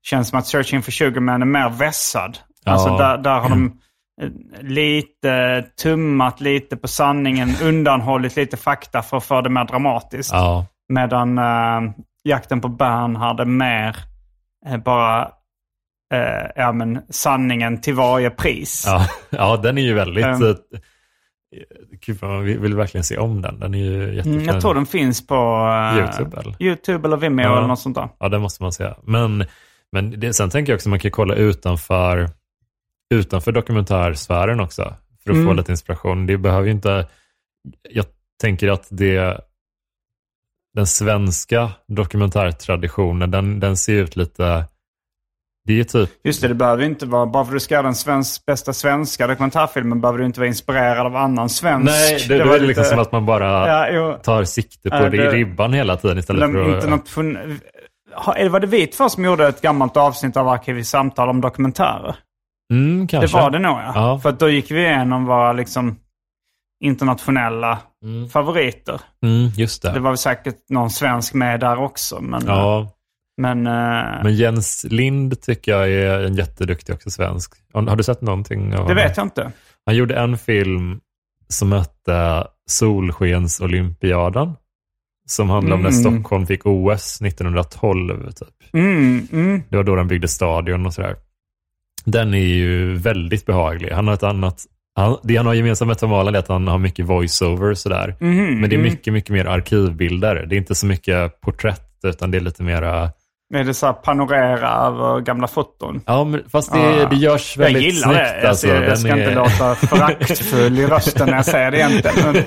känns 0.08 0.28
som 0.28 0.38
att 0.38 0.46
Searching 0.46 0.82
for 0.82 0.92
Sugarman 0.92 1.42
är 1.42 1.46
mer 1.46 1.68
vässad. 1.68 2.38
Ja. 2.64 2.72
Alltså 2.72 2.96
där, 2.96 3.18
där 3.18 3.40
har 3.40 3.48
de 3.48 3.78
eh, 4.22 4.30
lite 4.62 5.64
tummat 5.82 6.40
lite 6.40 6.76
på 6.76 6.88
sanningen, 6.88 7.48
undanhållit 7.62 8.36
lite 8.36 8.56
fakta 8.56 9.02
för 9.02 9.16
att 9.16 9.24
få 9.24 9.40
det 9.40 9.50
mer 9.50 9.64
dramatiskt. 9.64 10.32
ja. 10.32 10.66
Medan 10.88 11.38
uh, 11.38 11.92
Jakten 12.24 12.60
på 12.60 12.68
Bernhard 12.68 13.40
är 13.40 13.44
mer 13.44 13.96
eh, 14.66 14.76
bara 14.76 15.30
eh, 16.12 16.50
ja, 16.56 16.72
men 16.72 17.02
sanningen 17.08 17.80
till 17.80 17.94
varje 17.94 18.30
pris. 18.30 18.84
Ja, 18.86 19.06
ja, 19.30 19.56
den 19.56 19.78
är 19.78 19.82
ju 19.82 19.94
väldigt... 19.94 20.24
Um. 20.26 20.56
Gud, 22.06 22.22
man 22.22 22.44
vill, 22.44 22.74
verkligen 22.74 23.04
se 23.04 23.18
om 23.18 23.42
den. 23.42 23.60
Den 23.60 23.74
är 23.74 23.78
ju 23.78 24.14
jättefin. 24.14 24.32
Mm, 24.40 24.44
jag 24.44 24.60
tror 24.60 24.74
den 24.74 24.86
finns 24.86 25.26
på 25.26 25.34
eh, 25.34 25.98
YouTube, 25.98 26.40
eller? 26.40 26.62
YouTube 26.62 27.08
eller 27.08 27.16
Vimeo 27.16 27.44
Ja. 27.46 27.58
eller 27.58 27.68
något 27.68 27.78
sånt 27.80 27.94
där. 27.96 28.08
Ja, 28.18 28.28
det 28.28 28.38
måste 28.38 28.62
man 28.62 28.72
säga. 28.72 28.96
Men, 29.02 29.44
men 29.92 30.20
det, 30.20 30.34
sen 30.34 30.50
tänker 30.50 30.72
jag 30.72 30.76
också 30.76 30.88
att 30.88 30.90
man 30.90 30.98
kan 30.98 31.10
kolla 31.10 31.34
utanför, 31.34 32.30
utanför 33.14 33.52
dokumentärsfären 33.52 34.60
också. 34.60 34.82
För 35.24 35.30
att 35.30 35.36
få 35.36 35.42
Mm. 35.42 35.56
lite 35.56 35.72
inspiration. 35.72 36.26
Det 36.26 36.38
behöver 36.38 36.64
ju 36.66 36.70
inte... 36.72 37.08
Jag 37.90 38.04
tänker 38.40 38.68
att 38.68 38.86
det... 38.90 39.40
Den 40.74 40.86
svenska 40.86 41.70
dokumentärtraditionen, 41.88 43.30
den, 43.30 43.60
den 43.60 43.76
ser 43.76 43.92
ut 44.02 44.16
lite... 44.16 44.64
Det 45.64 45.80
är 45.80 45.84
typ... 45.84 46.10
Just 46.24 46.42
det, 46.42 46.48
det 46.48 46.54
behöver 46.54 46.84
inte 46.84 47.06
vara, 47.06 47.26
bara 47.26 47.44
för 47.44 47.52
att 47.52 47.56
du 47.56 47.60
ska 47.60 47.74
göra 47.74 47.82
den 47.82 47.94
svensk, 47.94 48.46
bästa 48.46 48.72
svenska 48.72 49.26
dokumentärfilmen 49.26 50.00
behöver 50.00 50.18
du 50.18 50.24
inte 50.24 50.40
vara 50.40 50.48
inspirerad 50.48 51.06
av 51.06 51.16
annan 51.16 51.48
svensk. 51.48 51.84
Nej, 51.84 52.24
det, 52.28 52.38
det 52.38 52.44
var 52.44 52.54
är 52.56 52.60
liksom 52.60 52.84
som 52.84 52.98
att 52.98 53.12
man 53.12 53.26
bara 53.26 53.68
Ja, 53.68 53.88
jo. 53.90 54.18
tar 54.22 54.44
sikte 54.44 54.90
på 54.90 54.96
Ja, 54.96 55.02
det, 55.10 55.16
det- 55.16 55.30
ribban 55.30 55.72
hela 55.72 55.96
tiden 55.96 56.18
istället 56.18 56.40
De 56.40 56.52
för 56.52 56.76
att... 56.76 58.36
Eller 58.36 58.50
var 58.50 58.60
det 58.60 58.66
vi 58.66 58.86
två 58.86 59.08
som 59.08 59.24
gjorde 59.24 59.46
ett 59.48 59.60
gammalt 59.60 59.96
avsnitt 59.96 60.36
av 60.36 60.48
Arkiv 60.48 60.78
i 60.78 60.84
samtal 60.84 61.28
om 61.28 61.40
dokumentärer? 61.40 62.16
Mm, 62.72 63.06
kanske. 63.08 63.26
Det 63.38 63.42
var 63.42 63.50
det 63.50 63.58
nog 63.58 63.72
ja. 63.78 63.92
Ja. 63.94 64.18
För 64.18 64.32
då 64.32 64.48
gick 64.48 64.70
vi 64.70 64.80
igenom 64.80 65.24
våra 65.26 65.52
liksom 65.52 65.96
internationella 66.84 67.78
Mm. 68.04 68.28
favoriter. 68.28 69.00
Mm, 69.24 69.48
just 69.56 69.82
det. 69.82 69.90
Det 69.92 70.00
var 70.00 70.16
säkert 70.16 70.56
någon 70.68 70.90
svensk 70.90 71.34
med 71.34 71.60
där 71.60 71.78
också. 71.82 72.20
Men, 72.20 72.42
Ja, 72.46 72.88
men, 73.36 73.66
eh, 73.66 74.22
men 74.22 74.34
Jens 74.34 74.86
Lind 74.90 75.40
tycker 75.42 75.72
jag 75.72 75.90
är 75.90 76.20
en 76.20 76.34
jätteduktig 76.34 76.94
också 76.94 77.10
svensk. 77.10 77.52
Har 77.72 77.96
du 77.96 78.02
sett 78.02 78.20
någonting 78.20 78.70
det 78.70 78.94
vet 78.94 79.16
jag 79.16 79.26
inte. 79.26 79.52
Han 79.86 79.96
gjorde 79.96 80.14
en 80.14 80.38
film 80.38 81.00
som 81.48 81.72
hette 81.72 82.46
Solskensolympiaden. 82.66 84.52
Som 85.26 85.50
handlar 85.50 85.76
om 85.76 85.82
när 85.82 85.90
Mm. 85.90 86.00
Stockholm 86.00 86.46
fick 86.46 86.66
OS 86.66 87.22
1912. 87.22 88.32
Typ. 88.32 88.48
Mm, 88.72 89.28
mm. 89.32 89.62
Det 89.68 89.76
var 89.76 89.84
då 89.84 89.96
de 89.96 90.08
byggde 90.08 90.28
stadion 90.28 90.86
och 90.86 90.94
sådär. 90.94 91.16
Den 92.04 92.34
är 92.34 92.38
ju 92.38 92.94
väldigt 92.96 93.46
behaglig. 93.46 93.90
Han 93.90 94.06
har 94.06 94.14
ett 94.14 94.22
annat... 94.22 94.64
Han, 94.94 95.16
det 95.22 95.36
han 95.36 95.46
har 95.46 95.54
gemensamt 95.54 96.02
med 96.02 96.10
Holland 96.10 96.36
är 96.36 96.40
att 96.40 96.48
han 96.48 96.68
har 96.68 96.78
mycket 96.78 97.06
voiceover 97.06 97.74
sådär. 97.74 98.16
Mhm, 98.20 98.60
Men 98.60 98.70
det 98.70 98.76
är 98.76 98.78
mm. 98.78 98.92
mycket, 98.92 99.12
mycket 99.12 99.30
mer 99.30 99.44
arkivbilder. 99.44 100.46
Det 100.48 100.54
är 100.54 100.58
inte 100.58 100.74
så 100.74 100.86
mycket 100.86 101.40
porträtt, 101.40 101.98
utan 102.04 102.30
det 102.30 102.38
är 102.38 102.40
lite 102.40 102.62
mera 102.62 103.10
Är 103.54 103.64
det 103.64 103.74
så 103.74 103.86
här 103.86 103.92
panorera 103.92 104.68
över 104.68 105.20
gamla 105.20 105.46
foton? 105.46 106.00
Ja, 106.06 106.26
fast 106.52 106.72
det, 106.72 107.06
det 107.10 107.16
görs 107.16 107.56
Jag 107.56 107.64
väldigt 107.64 107.82
gillar 107.82 108.02
snyggt. 108.08 108.18
det. 108.18 108.38
Jag, 108.40 108.48
alltså. 108.48 108.66
ser, 108.66 108.74
jag 108.74 108.82
Den 108.82 108.96
ska 108.96 109.08
är- 109.08 109.16
inte 109.18 109.34
låta 109.34 109.74
föraktfull 109.74 110.78
i 110.78 110.86
rösten 110.86 111.28
när 111.28 111.36
jag 111.36 111.44
säger 111.44 111.70
det 111.70 111.76
egentligen. 111.78 112.44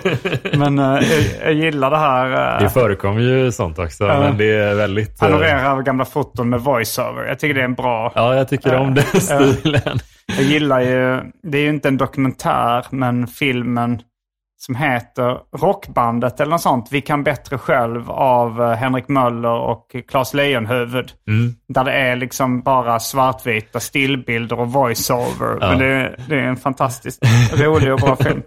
Men, 0.54 0.76
men 0.76 0.96
eh, 0.98 1.04
jag, 1.10 1.24
jag 1.46 1.54
gillar 1.54 1.92
det 1.92 1.98
här. 1.98 2.56
eh, 2.58 2.64
Det 2.64 2.70
förekommer 2.70 3.22
ju 3.22 3.52
sånt 3.52 3.80
också, 3.80 4.04
Ja. 4.06 4.20
men 4.20 4.38
det 4.38 4.52
är 4.54 4.76
väldigt... 4.76 5.22
eh, 5.22 5.28
panorera 5.30 5.62
över 5.72 5.82
gamla 5.84 6.06
foton 6.06 6.50
med 6.50 6.60
voiceover. 6.62 7.24
Jag 7.28 7.40
tycker 7.40 7.54
det 7.54 7.62
är 7.62 7.66
en 7.66 7.74
bra... 7.74 8.12
Ja, 8.16 8.36
jag 8.36 8.48
tycker 8.50 8.76
om 8.76 8.94
den 8.96 9.04
stilen. 9.22 10.00
Jag 10.38 10.44
gillar 10.46 10.80
ju, 10.82 11.20
det 11.44 11.58
är 11.58 11.62
ju 11.62 11.70
inte 11.70 11.88
en 11.88 11.98
dokumentär, 11.98 12.86
men 12.90 13.28
filmen 13.28 14.00
som 14.66 14.76
heter 14.76 15.40
Rockbandet 15.58 16.40
eller 16.40 16.52
något 16.52 16.62
sånt. 16.62 16.88
Vi 16.92 17.02
kan 17.02 17.24
bättre 17.24 17.58
själv 17.58 18.12
av 18.12 18.62
eh, 18.62 18.70
Henrik 18.72 19.08
Möller 19.08 19.60
och 19.60 19.96
Claes 20.08 20.34
Lejonhuvud. 20.34 21.12
Där 21.68 21.84
det 21.84 21.92
är 21.92 22.16
liksom 22.16 22.62
bara 22.62 23.00
svartvita 23.00 23.80
stillbilder 23.80 24.60
och 24.60 24.72
voiceover. 24.74 25.58
Ja. 25.62 25.70
Men 25.70 25.80
det, 25.80 26.16
det 26.30 26.36
är 26.36 26.44
en 26.44 26.58
fantastiskt 26.58 27.24
rolig 27.60 27.94
och 27.94 28.00
bra 28.00 28.16
film. 28.20 28.42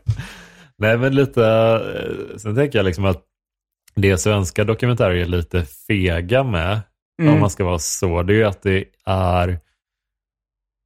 Nej, 0.78 0.98
men 0.98 1.14
lite... 1.14 1.44
eh, 1.44 2.36
Sen 2.38 2.54
tänker 2.54 2.78
jag 2.78 2.84
liksom 2.86 3.04
att 3.04 3.22
det 3.94 4.18
svenska 4.18 4.64
dokumentärer 4.64 5.14
är 5.14 5.24
lite 5.26 5.64
fega 5.88 6.44
med, 6.44 6.80
Mm. 7.22 7.34
om 7.34 7.40
man 7.40 7.50
ska 7.50 7.64
vara 7.64 7.78
så, 7.78 8.22
det 8.22 8.32
är 8.32 8.36
ju 8.36 8.44
att 8.44 8.62
det 8.62 8.84
är 9.06 9.58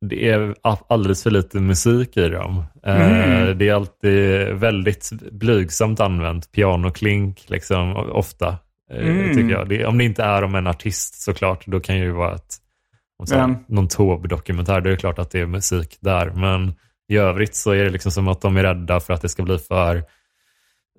det 0.08 0.28
är 0.30 0.54
alldeles 0.88 1.22
för 1.22 1.30
lite 1.30 1.60
musik 1.60 2.16
i 2.16 2.28
dem. 2.28 2.64
Eh, 2.86 3.10
Mm. 3.12 3.58
Det 3.58 3.68
är 3.68 3.74
alltid 3.74 4.46
väldigt 4.54 5.10
blygsamt 5.32 6.00
använt, 6.00 6.52
pianoklink 6.52 7.44
liksom, 7.46 7.96
ofta. 7.96 8.48
eh, 8.92 9.08
Mm. 9.08 9.36
Tycker 9.36 9.50
jag. 9.50 9.68
Det, 9.68 9.86
om 9.86 9.98
det 9.98 10.04
inte 10.04 10.22
är 10.22 10.42
om 10.44 10.54
en 10.54 10.66
artist 10.66 11.22
såklart, 11.22 11.66
då 11.66 11.80
kan 11.80 11.98
ju 11.98 12.10
vara 12.10 12.34
ett, 12.34 12.56
om 13.18 13.26
så 13.26 13.34
här, 13.34 13.54
någon 13.68 13.88
Taube-dokumentär, 13.88 14.80
då 14.80 14.88
är 14.88 14.90
det 14.90 14.96
klart 14.96 15.18
att 15.18 15.30
det 15.30 15.40
är 15.40 15.46
musik 15.46 15.98
där. 16.00 16.30
Men 16.30 16.74
i 17.08 17.16
övrigt 17.16 17.54
så 17.54 17.70
är 17.70 17.84
det 17.84 17.90
liksom 17.90 18.12
som 18.12 18.28
att 18.28 18.40
de 18.40 18.56
är 18.56 18.62
rädda 18.62 19.00
för 19.00 19.14
att 19.14 19.22
det 19.22 19.28
ska 19.28 19.42
bli 19.42 19.58
för 19.58 20.02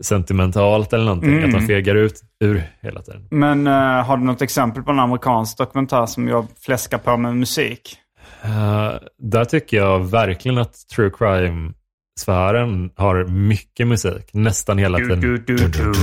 sentimentalt 0.02 0.94
eller 0.94 1.06
någonting. 1.06 1.34
Mm. 1.34 1.46
Att 1.46 1.52
de 1.52 1.68
fegar 1.68 1.96
ut 1.96 2.22
ur 2.40 2.64
hela 2.82 3.02
tiden. 3.02 3.28
Men 3.32 3.68
eh, 3.68 3.74
har 4.06 4.18
du 4.18 4.24
något 4.24 4.42
exempel 4.42 4.84
på 4.84 4.92
en 4.92 5.00
amerikansk 5.00 5.58
dokumentär 5.58 6.06
som 6.06 6.28
jag 6.28 6.46
fläskar 6.66 6.98
på 6.98 7.18
med 7.18 7.36
musik? 7.38 7.98
Eh, 8.44 8.94
där 9.18 9.46
tycker 9.46 9.78
jag 9.78 10.12
verkligen 10.12 10.58
att 10.58 10.88
true 10.96 11.12
crime-sfären 11.18 12.92
har 12.96 13.26
mycket 13.26 13.88
musik. 13.88 14.30
Nästan 14.34 14.78
hela 14.78 14.98
tiden. 14.98 15.20
du, 15.20 15.38
du, 15.38 15.56
du. 15.56 15.94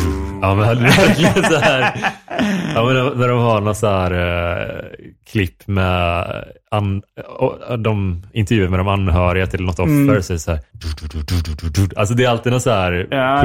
Ja, 0.43 0.55
men 0.55 0.83
verkligen 0.85 1.45
så 1.45 1.57
här. 1.59 1.95
Ja, 2.75 2.85
men 2.85 2.95
när 3.19 3.29
de 3.29 3.39
har 3.39 3.61
några 3.61 3.75
så 3.75 3.87
här 3.89 4.11
eh, 4.13 4.85
klipp 5.31 5.67
med 5.67 6.25
an, 6.71 7.03
och 7.39 7.79
de 7.79 8.23
intervjuer 8.33 8.69
med 8.69 8.79
de 8.81 8.89
anhöriga 8.89 9.47
till 9.47 9.63
något 9.63 9.79
offer. 9.79 9.91
Mm. 9.93 10.23
Så 10.23 10.33
är 10.33 10.35
det 10.35 10.41
så 10.41 10.51
här. 10.51 10.61
Alltså 11.97 12.15
det 12.15 12.25
är 12.25 12.29
alltid 12.29 12.53
någon 12.53 12.61
så 12.61 12.71
här 12.71 13.07
Ja, 13.11 13.45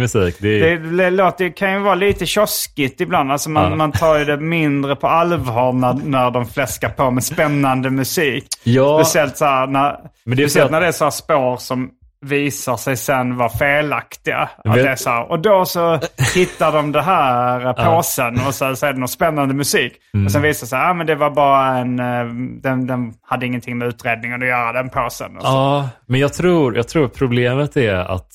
musik. 0.00 0.36
Det 0.40 0.70
är, 0.72 0.78
Det, 0.78 1.10
låter, 1.10 1.44
det 1.44 1.50
kan 1.50 1.72
ju 1.72 1.78
vara 1.78 1.94
lite 1.94 2.26
kioskigt 2.26 3.00
ibland. 3.00 3.32
Alltså 3.32 3.50
man, 3.50 3.70
Ja. 3.70 3.76
man 3.76 3.92
tar 3.92 4.18
ju 4.18 4.24
det 4.24 4.36
mindre 4.36 4.96
på 4.96 5.08
allvar 5.08 5.72
när, 5.72 5.94
när 6.04 6.30
de 6.30 6.46
fläskar 6.46 6.88
på 6.88 7.10
med 7.10 7.24
spännande 7.24 7.90
musik. 7.90 8.44
ja, 8.64 9.04
Speciellt, 9.04 9.36
så 9.36 9.44
här, 9.44 9.66
när, 9.66 9.96
Men 10.24 10.36
det 10.36 10.42
är 10.42 10.46
så 10.46 10.50
speciellt 10.50 10.64
att- 10.66 10.70
när 10.72 10.80
det 10.80 10.86
är 10.86 10.92
så 10.92 11.04
här 11.04 11.10
spår 11.10 11.56
som 11.56 11.90
visar 12.22 12.76
sig 12.76 12.96
sen 12.96 13.36
vara 13.36 13.48
felaktiga. 13.48 14.50
Att 14.64 14.74
det 14.74 14.88
är 14.88 14.96
så 14.96 15.10
här, 15.10 15.30
och 15.30 15.38
då 15.38 15.64
så 15.64 16.00
hittar 16.34 16.72
de 16.72 16.92
det 16.92 17.02
här 17.02 17.66
eh, 17.66 17.72
påsen 17.94 18.34
och 18.46 18.54
så, 18.54 18.76
så 18.76 18.86
är 18.86 18.92
det 18.92 18.98
någon 18.98 19.08
spännande 19.08 19.54
musik. 19.54 19.92
Mm. 20.14 20.26
Och 20.26 20.32
sen 20.32 20.42
visar 20.42 20.64
det 20.66 20.68
sig 20.68 20.78
att 20.78 20.90
ah, 20.90 20.94
men 20.94 21.06
det 21.06 21.14
var 21.14 21.30
bara 21.30 21.78
en, 21.78 21.98
eh, 21.98 22.24
den, 22.62 22.86
den 22.86 23.14
hade 23.22 23.46
ingenting 23.46 23.78
med 23.78 23.88
utredningen 23.88 24.42
att 24.42 24.48
göra, 24.48 24.72
den 24.72 24.90
påsen. 24.90 25.38
Ja, 25.42 25.88
men 26.06 26.20
jag 26.20 26.32
tror, 26.32 26.76
jag 26.76 26.88
tror 26.88 27.08
problemet 27.08 27.76
är 27.76 27.94
att 27.94 28.32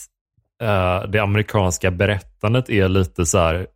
eh, 0.63 1.09
det 1.09 1.19
amerikanska 1.19 1.91
berättandet 1.91 2.69
är 2.69 2.87
lite 2.87 3.25
så 3.25 3.37
här, 3.37 3.67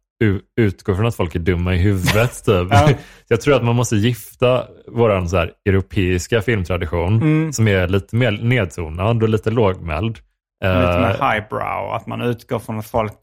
utgår 0.58 0.96
från 0.96 1.06
att 1.06 1.16
folk 1.16 1.36
är 1.36 1.40
dumma 1.40 1.76
i 1.76 1.78
huvudet. 1.78 2.32
Typ. 2.46 2.68
Ja. 2.72 2.90
Jag 3.28 3.42
tror 3.42 3.56
att 3.56 3.64
man 3.64 3.76
måste 3.76 3.96
gifta 3.96 4.68
vår 4.88 5.26
så 5.28 5.38
här, 5.38 5.52
europeiska 5.66 6.42
filmtradition, 6.42 7.16
Mm. 7.22 7.54
som 7.54 7.68
är 7.68 7.88
lite 7.88 8.16
mer 8.16 8.32
nedtonad 8.32 9.24
och 9.24 9.30
lite 9.30 9.50
lågmäld. 9.52 10.18
Lite 10.64 10.74
Eh, 10.74 11.02
mer 11.02 11.32
highbrow, 11.34 11.94
att 11.94 12.08
man 12.08 12.22
utgår 12.22 12.60
från 12.60 12.80
att 12.80 12.88
folk 12.88 13.14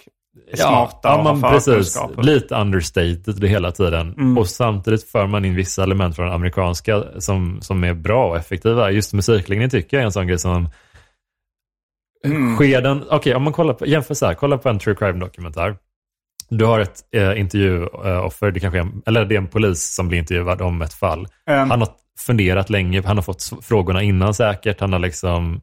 är 0.53 0.59
Ja, 0.59 0.67
smarta 0.67 1.09
ja, 1.09 1.19
och 1.19 1.25
man, 1.25 1.43
har 1.43 1.51
precis. 1.51 1.99
Lite 2.17 2.55
understated 2.55 3.41
det 3.41 3.49
hela 3.49 3.73
tiden. 3.73 4.15
Mm. 4.15 4.39
Och 4.39 4.47
samtidigt 4.49 5.05
för 5.11 5.27
man 5.27 5.45
in 5.45 5.55
vissa 5.55 5.83
element 5.83 6.17
från 6.17 6.33
amerikanska 6.33 7.05
som, 7.19 7.59
som 7.63 7.85
är 7.85 7.95
bra 7.95 8.29
och 8.29 8.37
effektiva. 8.37 8.91
Just 8.91 9.13
musiklinjen 9.13 9.71
tycker 9.71 9.97
jag 9.97 10.03
är 10.03 10.07
en 10.07 10.13
sån 10.13 10.27
grej 10.27 10.39
som 10.39 10.69
Mm. 12.25 12.57
Skeden, 12.57 13.05
okej 13.11 13.35
om 13.35 13.43
man 13.43 13.53
kollar 13.53 13.75
på, 13.75 13.87
jämför 13.87 14.15
så 14.15 14.27
här, 14.27 14.35
kolla 14.35 14.59
på 14.59 14.69
en 14.69 14.79
true 14.79 14.95
crime 14.95 15.19
dokumentär. 15.21 15.77
Du 16.51 16.65
har 16.65 16.81
ett 16.81 17.01
eh, 17.15 17.41
intervjuoffer, 17.41 18.51
det 18.51 18.61
kanske 18.61 18.79
är, 18.79 18.89
eller 19.07 19.25
det 19.25 19.35
är 19.35 19.39
en 19.39 19.47
polis 19.47 19.95
som 19.95 20.09
blir 20.09 20.19
intervjuad 20.19 20.63
om 20.63 20.83
ett 20.83 20.95
fall. 20.95 21.29
Ehm, 21.47 21.71
Han 21.71 21.81
har 21.81 21.89
funderat 22.19 22.71
länge, 22.71 23.03
han 23.07 23.17
har 23.17 23.23
fått 23.23 23.51
frågorna 23.63 24.03
innan 24.03 24.35
säkert, 24.35 24.81
han 24.81 24.93
har 24.93 25.01
liksom 25.01 25.61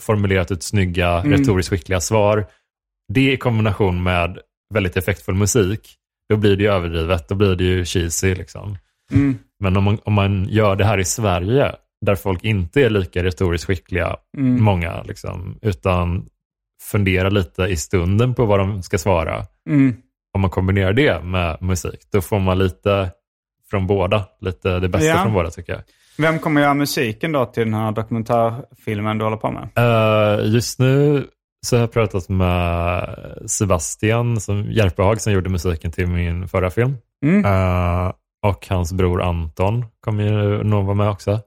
formulerat 0.00 0.50
ut 0.50 0.62
snygga, 0.62 1.08
Mm. 1.18 1.32
retoriskt 1.32 1.70
skickliga 1.70 2.00
svar. 2.00 2.46
Det 3.12 3.32
i 3.32 3.36
kombination 3.36 4.02
med 4.02 4.38
väldigt 4.74 4.96
effektfull 4.96 5.34
musik, 5.34 5.94
då 6.30 6.36
blir 6.36 6.56
det 6.56 6.62
ju 6.62 6.70
överdrivet, 6.70 7.28
då 7.28 7.34
blir 7.34 7.54
det 7.56 7.64
ju 7.64 7.84
cheesy 7.84 8.34
liksom. 8.34 8.76
mm, 9.12 9.38
Men 9.60 9.76
om 9.76 9.84
man, 9.84 9.98
om 10.04 10.12
man 10.12 10.48
gör 10.48 10.76
det 10.76 10.84
här 10.84 10.98
i 10.98 11.04
Sverige, 11.04 11.72
där 12.06 12.14
folk 12.14 12.44
inte 12.44 12.80
är 12.82 12.90
lika 12.90 13.24
retoriskt 13.24 13.66
skickliga, 13.66 14.16
mm, 14.36 14.62
många, 14.62 15.02
liksom, 15.02 15.58
utan 15.62 16.26
funderar 16.90 17.30
lite 17.30 17.62
i 17.62 17.76
stunden 17.76 18.34
på 18.34 18.44
vad 18.46 18.58
de 18.58 18.82
ska 18.82 18.98
svara. 18.98 19.46
mm. 19.68 19.96
Om 20.38 20.42
man 20.42 20.50
kombinerar 20.50 20.92
det 20.92 21.24
med 21.24 21.56
musik, 21.60 22.00
då 22.12 22.20
får 22.20 22.38
man 22.38 22.58
lite 22.58 23.10
från 23.70 23.86
båda. 23.86 24.24
Lite 24.40 24.78
det 24.78 24.88
bästa 24.88 25.06
Ja. 25.06 25.22
från 25.22 25.32
båda 25.32 25.50
tycker 25.50 25.72
jag. 25.72 25.82
Vem 26.18 26.38
kommer 26.38 26.60
göra 26.60 26.74
musiken 26.74 27.32
då 27.32 27.46
till 27.46 27.64
den 27.64 27.74
här 27.74 27.92
dokumentärfilmen 27.92 29.18
du 29.18 29.24
håller 29.24 29.36
på 29.36 29.50
med? 29.50 29.68
Eh, 29.76 30.46
just 30.54 30.78
nu 30.78 31.24
så 31.66 31.76
har 31.76 31.80
jag 31.80 31.92
pratat 31.92 32.28
med 32.28 33.18
Sebastian 33.46 34.40
som 34.40 34.72
Järpehag 34.72 35.20
som 35.20 35.32
gjorde 35.32 35.50
musiken 35.50 35.92
till 35.92 36.06
min 36.06 36.48
förra 36.48 36.70
film. 36.70 36.96
Mm. 37.24 37.44
Eh, 37.44 38.12
och 38.46 38.66
hans 38.68 38.92
bror 38.92 39.22
Anton 39.22 39.84
kommer 40.00 40.22
ju 40.24 40.62
nog 40.64 40.84
vara 40.84 40.94
med 40.96 41.08
också. 41.10 41.40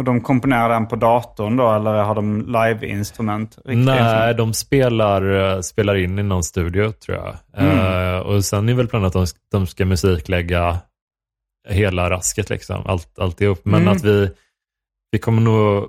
Och 0.00 0.04
de 0.04 0.20
komponerar 0.20 0.68
den 0.68 0.86
på 0.88 0.96
datorn 0.96 1.56
då, 1.56 1.72
eller 1.72 1.92
har 1.92 2.14
de 2.14 2.40
live-instrument? 2.46 3.58
Nej, 3.64 3.74
instrument? 3.76 4.36
de 4.36 4.54
spelar, 4.54 5.52
eh, 5.56 5.60
spelar 5.60 5.96
in 5.96 6.18
i 6.18 6.22
någon 6.22 6.44
studio 6.44 6.92
tror 6.92 7.16
jag. 7.18 7.36
Mm. 7.56 8.14
Eh, 8.14 8.18
och 8.20 8.44
sen 8.44 8.68
är 8.68 8.74
väl 8.74 8.88
planen 8.88 9.06
att 9.06 9.12
de, 9.12 9.26
de 9.52 9.66
ska 9.66 9.84
musiklägga 9.84 10.78
hela 11.68 12.10
rasket, 12.10 12.50
liksom. 12.50 12.82
allt, 12.86 13.18
alltihop. 13.18 13.60
Men 13.64 13.80
Mm. 13.82 13.92
att 13.92 14.04
vi, 14.04 14.30
vi 15.10 15.18
kommer 15.18 15.42
nog 15.42 15.88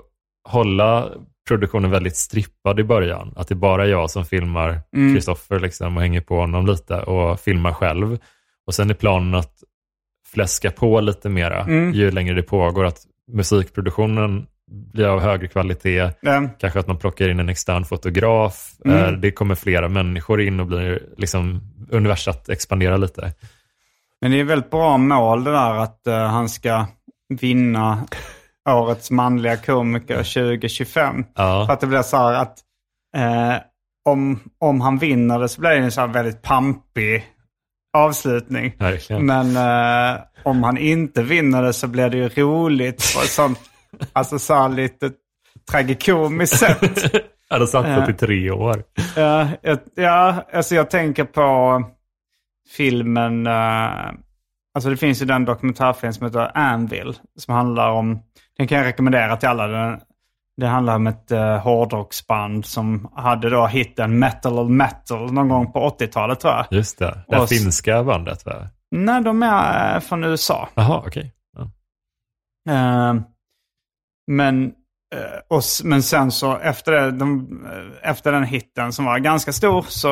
hålla 0.49 1.09
produktionen 1.47 1.91
väldigt 1.91 2.17
strippad 2.17 2.79
i 2.79 2.83
början. 2.83 3.33
Att 3.35 3.47
det 3.47 3.53
är 3.53 3.55
bara 3.55 3.87
jag 3.87 4.09
som 4.11 4.25
filmar 4.25 4.81
Mm. 4.95 5.15
Kristoffer 5.15 5.59
liksom, 5.59 5.95
och 5.97 6.01
hänger 6.01 6.21
på 6.21 6.39
honom 6.39 6.65
lite 6.65 6.95
och 6.95 7.39
filmar 7.39 7.73
själv. 7.73 8.17
Och 8.67 8.73
sen 8.73 8.89
är 8.89 8.93
planen 8.93 9.35
att 9.35 9.63
fläska 10.33 10.71
på 10.71 11.01
lite 11.01 11.29
mera 11.29 11.61
Mm. 11.61 11.93
ju 11.93 12.11
längre 12.11 12.35
det 12.35 12.43
pågår. 12.43 12.85
Att 12.85 13.05
musikproduktionen 13.33 14.47
blir 14.93 15.05
av 15.05 15.19
högre 15.19 15.47
kvalitet. 15.47 16.09
Den, 16.21 16.49
Kanske 16.59 16.79
att 16.79 16.87
man 16.87 16.97
plockar 16.97 17.29
in 17.29 17.39
en 17.39 17.49
extern 17.49 17.85
fotograf. 17.85 18.71
Mm. 18.85 18.97
Eh, 18.97 19.11
Det 19.11 19.31
kommer 19.31 19.55
flera 19.55 19.89
människor 19.89 20.41
in 20.41 20.59
och 20.59 20.67
blir 20.67 21.03
liksom 21.17 21.61
universat 21.89 22.49
expanderar 22.49 22.97
lite. 22.97 23.33
men 24.21 24.31
det 24.31 24.39
är 24.39 24.43
väldigt 24.43 24.71
bra 24.71 24.97
mål 24.97 25.43
det 25.43 25.51
där 25.51 25.73
att 25.75 26.07
eh, 26.07 26.13
han 26.27 26.49
ska 26.49 26.85
vinna 27.39 28.03
årets 28.69 29.11
manliga 29.11 29.57
komiker 29.57 30.17
2025. 30.17 31.23
För 31.35 31.43
Ja, 31.43 31.71
att 31.71 31.79
det 31.81 31.87
blir 31.87 32.01
så 32.01 32.17
här 32.17 32.33
att 32.33 32.57
eh, 33.17 33.55
om, 34.09 34.39
om 34.59 34.81
han 34.81 34.97
vinner 34.97 35.39
det 35.39 35.49
så 35.49 35.61
blir 35.61 35.69
det 35.69 35.77
en 35.77 35.91
så 35.91 36.07
väldigt 36.07 36.41
pampig 36.41 37.25
avslutning. 37.97 38.73
verkligen. 38.79 39.25
Men 39.25 39.47
eh, 39.55 40.21
om 40.43 40.63
han 40.63 40.77
inte 40.77 41.23
vinner 41.23 41.63
det 41.63 41.73
så 41.73 41.87
blir 41.87 42.09
det 42.09 42.17
ju 42.17 42.29
roligt 42.29 43.13
på 43.15 43.21
ett 43.21 43.29
sånt, 43.29 43.59
alltså 44.13 44.39
så 44.39 44.53
här 44.53 44.69
lite 44.69 45.11
tragikomiskt 45.71 46.57
sätt. 46.59 47.13
Jag 47.49 47.55
hade 47.55 47.67
satsat 47.67 48.03
Ja. 48.07 48.09
i 48.09 48.13
tre 48.13 48.51
år. 48.51 48.83
Ja, 49.15 49.47
ja, 49.95 50.43
alltså 50.53 50.75
jag 50.75 50.89
tänker 50.89 51.23
på 51.23 51.81
filmen, 52.77 53.47
eh, 53.47 54.11
alltså 54.75 54.89
det 54.89 54.97
finns 54.97 55.21
ju 55.21 55.25
den 55.25 55.45
dokumentärfilm 55.45 56.13
som 56.13 56.25
heter 56.25 56.51
Anvil, 56.57 57.13
som 57.37 57.53
handlar 57.53 57.91
om, 57.91 58.19
den 58.57 58.67
kan 58.67 58.77
jag 58.77 58.85
rekommendera 58.85 59.37
till 59.37 59.49
alla. 59.49 59.67
Den, 59.67 59.99
det 60.57 60.67
handlar 60.67 60.95
om 60.95 61.07
ett 61.07 61.31
uh, 61.31 61.57
hårdrocksband 61.57 62.65
som 62.65 63.09
hade 63.15 63.49
då 63.49 63.67
hitten 63.67 64.19
Metal 64.19 64.59
of 64.59 64.69
Metal 64.69 65.33
någon 65.33 65.49
gång 65.49 65.71
på 65.71 65.79
80-talet 65.99 66.39
tror 66.39 66.53
jag. 66.53 66.65
Just 66.71 66.99
det, 66.99 67.17
det 67.27 67.37
Och 67.37 67.49
finska 67.49 68.03
bandet 68.03 68.45
va? 68.45 68.53
Nej, 68.91 69.21
de 69.23 69.43
är 69.43 69.95
eh, 69.95 69.99
från 70.01 70.23
USA. 70.23 70.69
Jaha, 70.75 71.03
okej. 71.07 71.33
Ja. 71.57 71.61
Eh, 72.73 73.15
men, 74.31 74.63
eh, 75.15 75.39
och, 75.49 75.61
men 75.83 76.03
sen 76.03 76.31
så 76.31 76.57
efter, 76.57 76.91
det, 76.91 77.11
de, 77.11 77.47
eh, 77.65 78.09
efter 78.09 78.31
den 78.31 78.43
hitten 78.43 78.93
som 78.93 79.05
var 79.05 79.19
ganska 79.19 79.51
stor 79.53 79.85
så 79.89 80.09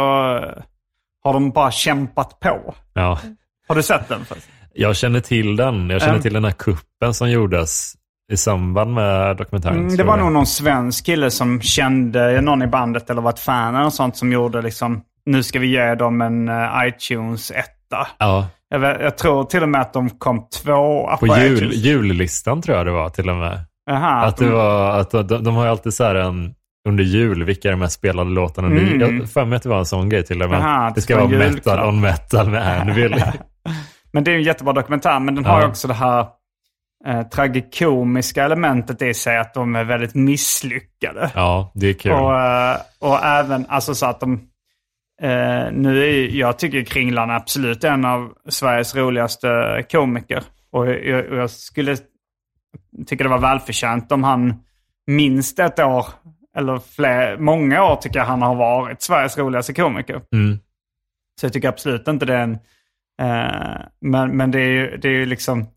har 1.24 1.34
de 1.34 1.52
bara 1.52 1.72
kämpat 1.72 2.40
på. 2.40 2.76
ja. 2.94 3.20
Har 3.68 3.76
du 3.76 3.84
sett 3.84 4.08
den? 4.08 4.26
förresten? 4.26 4.54
Jag 4.74 4.96
känner 4.96 5.20
till 5.20 5.56
den. 5.56 5.90
Jag 5.90 6.02
känner 6.02 6.14
Mm. 6.14 6.22
till 6.22 6.34
den 6.34 6.44
här 6.46 6.52
kuppen 6.52 7.14
som 7.14 7.32
gjordes 7.32 7.94
i 8.32 8.38
samband 8.38 8.94
med 8.94 9.38
dokumentären. 9.38 9.78
Mm, 9.78 9.98
det 9.98 10.04
var 10.04 10.18
jag. 10.18 10.24
nog 10.24 10.34
någon 10.34 10.46
svensk 10.46 11.06
kille 11.06 11.32
som 11.32 11.62
kände 11.62 12.42
någon 12.42 12.62
i 12.62 12.68
bandet 12.68 13.10
eller 13.10 13.22
var 13.22 13.30
ett 13.30 13.40
fan 13.40 13.76
eller 13.76 13.90
sånt 13.90 14.18
som 14.18 14.32
gjorde 14.32 14.62
liksom, 14.62 15.02
nu 15.26 15.44
ska 15.44 15.60
vi 15.60 15.68
ge 15.68 15.96
dem 15.96 16.22
en 16.22 16.50
uh, 16.50 16.88
iTunes-etta. 16.88 18.08
Ja, 18.18 18.48
Jag, 18.70 18.80
vet- 18.80 19.02
jag 19.02 19.18
tror 19.18 19.44
till 19.44 19.64
och 19.64 19.70
med 19.70 19.82
att 19.82 19.94
de 19.94 20.10
kom 20.10 20.48
tvåa 20.64 21.18
på, 21.18 21.28
på 21.28 21.38
jul, 21.38 21.72
jullistan 21.74 22.62
tror 22.62 22.78
jag 22.78 22.86
det 22.86 22.92
var 22.92 23.10
till 23.10 23.30
och 23.30 23.36
med. 23.36 23.60
Jaha, 23.86 24.26
Att 24.26 24.38
det 24.38 24.46
de- 24.46 24.52
var, 24.52 25.00
att 25.00 25.12
de, 25.12 25.24
de 25.44 25.56
har 25.56 25.64
ju 25.64 25.70
alltid 25.72 25.94
så 25.94 26.04
här 26.04 26.16
en, 26.16 26.54
under 26.88 27.04
jul, 27.04 27.44
vilka 27.44 27.68
är 27.68 27.72
de 27.72 27.80
mest 27.80 27.96
spelade 27.96 28.30
låtarna? 28.30 28.68
Mm. 28.68 29.00
Jag 29.20 29.30
för 29.30 29.46
mig 29.46 29.58
att 29.58 29.64
det 29.64 29.70
var 29.70 29.80
en 29.80 29.86
sån 29.86 30.10
grej 30.10 30.24
till 30.24 30.42
och 30.42 30.50
med. 30.50 30.60
Aha, 30.60 30.92
det 30.96 31.02
ska 31.02 31.16
vara 31.18 31.28
metal 31.28 31.88
on 31.88 32.02
metal 32.02 32.50
med 32.50 32.82
Anvil. 32.82 33.24
Men 34.12 34.24
det 34.24 34.32
är 34.32 34.36
en 34.36 34.44
jättebra 34.44 34.74
dokumentär, 34.74 35.20
men 35.20 35.36
den 35.36 35.44
Ja. 35.44 35.50
har 35.52 35.62
ju 35.62 35.68
också 35.68 35.88
det 35.88 35.94
här 35.94 36.26
eh, 37.08 37.22
tragikomiska 37.22 38.44
elementet 38.46 39.02
i 39.02 39.14
sig, 39.14 39.38
att 39.38 39.54
de 39.54 39.76
är 39.76 39.84
väldigt 39.84 40.16
misslyckade. 40.16 41.32
ja, 41.36 41.72
det 41.76 41.88
är 41.90 41.94
kul. 41.94 42.12
Och, 42.12 42.40
eh, 42.42 42.76
och 43.00 43.24
även 43.26 43.66
alltså 43.70 43.96
så 43.96 44.06
att 44.06 44.20
de... 44.20 44.42
Eh, 45.22 45.72
nu 45.72 46.04
är, 46.04 46.36
jag 46.36 46.60
tycker 46.60 46.84
Kringlan 46.84 47.30
är 47.30 47.36
absolut 47.36 47.84
en 47.84 48.06
av 48.06 48.34
Sveriges 48.48 48.96
roligaste 48.96 49.84
komiker. 49.92 50.44
Och 50.72 50.90
jag, 50.90 51.26
och 51.26 51.38
jag 51.38 51.50
skulle 51.50 51.98
tycka 53.08 53.24
det 53.24 53.30
var 53.30 53.40
välförtjänt 53.40 54.12
om 54.12 54.24
han 54.24 54.54
minst 55.08 55.60
ett 55.60 55.80
år, 55.80 56.06
eller 56.58 56.80
fler, 56.96 57.38
många 57.38 57.84
år 57.84 57.96
tycker 57.96 58.20
jag 58.20 58.26
han 58.26 58.42
har 58.42 58.56
varit 58.56 59.02
Sveriges 59.02 59.38
roligaste 59.38 59.74
komiker. 59.74 60.22
Mm. 60.34 60.60
Så 61.40 61.46
jag 61.46 61.54
tycker 61.54 61.70
absolut 61.70 62.08
inte 62.08 62.26
det 62.26 62.36
är 62.36 62.44
en... 62.44 62.60
Eh, 63.22 63.82
men 64.02 64.38
men 64.38 64.52
det, 64.52 64.60
är 64.60 64.70
ju, 64.70 64.98
det 64.98 65.08
är 65.08 65.14
ju 65.14 65.26
liksom... 65.26 65.68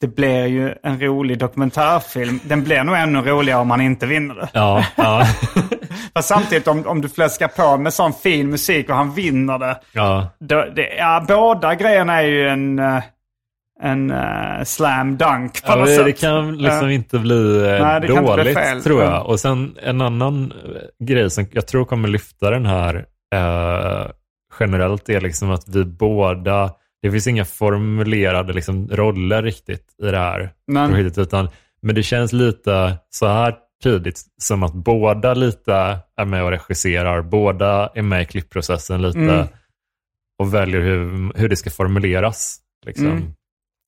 Det 0.00 0.06
blir 0.06 0.46
ju 0.46 0.74
en 0.82 1.00
rolig 1.00 1.38
dokumentärfilm. 1.38 2.40
Den 2.44 2.64
blir 2.64 2.84
nog 2.84 2.96
ännu 2.96 3.20
roligare 3.20 3.60
om 3.60 3.70
han 3.70 3.80
inte 3.80 4.06
vinner 4.06 4.34
det. 4.34 4.48
Ja, 4.52 4.86
ja, 4.96 5.26
Fast 6.14 6.28
samtidigt 6.28 6.68
om, 6.68 6.86
om 6.86 7.00
du 7.00 7.08
fläskar 7.08 7.48
på 7.48 7.76
med 7.78 7.94
sån 7.94 8.12
fin 8.12 8.50
musik 8.50 8.88
och 8.90 8.96
han 8.96 9.14
vinner 9.14 9.58
det. 9.58 9.80
ja. 9.92 10.26
Då, 10.40 10.64
det 10.76 10.94
ja, 10.98 11.24
båda 11.28 11.74
grejerna 11.74 12.22
är 12.22 12.26
ju 12.26 12.48
en, 12.48 12.78
eh, 12.78 13.02
en 13.82 14.10
eh, 14.10 14.64
slam 14.64 15.16
dunk 15.16 15.52
på 15.64 15.72
ja 15.72 15.76
något 15.76 15.86
det, 15.86 15.94
sätt. 15.96 16.04
det 16.04 16.12
kan 16.12 16.58
liksom 16.58 16.88
Eh, 16.88 16.94
inte 16.94 17.18
bli 17.18 17.56
eh, 17.58 17.62
Nej, 17.62 17.80
kan 17.80 17.94
inte 18.02 18.12
bli 18.22 18.26
dåligt, 18.26 18.54
fel. 18.58 18.82
tror 18.82 19.02
jag. 19.02 19.26
Och 19.26 19.40
sen 19.40 19.76
en 19.82 20.00
annan 20.00 20.52
eh, 20.52 21.06
grej 21.06 21.30
som 21.30 21.46
jag 21.52 21.66
tror 21.66 21.84
kommer 21.84 22.08
lyfta 22.08 22.50
den 22.50 22.66
här 22.66 23.04
eh, 23.34 24.10
generellt 24.60 25.08
är 25.08 25.20
liksom 25.20 25.50
att 25.50 25.68
vi 25.68 25.84
båda, 25.84 26.70
det 27.02 27.10
finns 27.10 27.26
inga 27.26 27.44
formulerade 27.44 28.52
liksom, 28.52 28.88
roller 28.88 29.42
riktigt 29.42 29.86
i 30.02 30.06
det 30.10 30.18
här 30.18 30.50
Men- 30.66 30.90
projektet, 30.90 31.18
utan, 31.18 31.48
men 31.82 31.94
det 31.94 32.02
känns 32.02 32.32
lite 32.32 32.96
så 33.10 33.26
här 33.26 33.54
tidigt 33.82 34.20
som 34.40 34.62
att 34.62 34.74
båda 34.74 35.34
lite 35.34 35.98
är 36.16 36.24
med 36.24 36.44
och 36.44 36.50
regisserar, 36.50 37.22
båda 37.22 37.90
är 37.94 38.02
med 38.02 38.22
i 38.22 38.26
klippprocessen 38.26 39.02
lite 39.02 39.18
Mm. 39.18 39.46
och 40.38 40.54
väljer 40.54 40.80
hur, 40.80 41.32
hur 41.38 41.48
det 41.48 41.56
ska 41.56 41.70
formuleras. 41.70 42.60
Liksom. 42.86 43.06
Mm. 43.06 43.34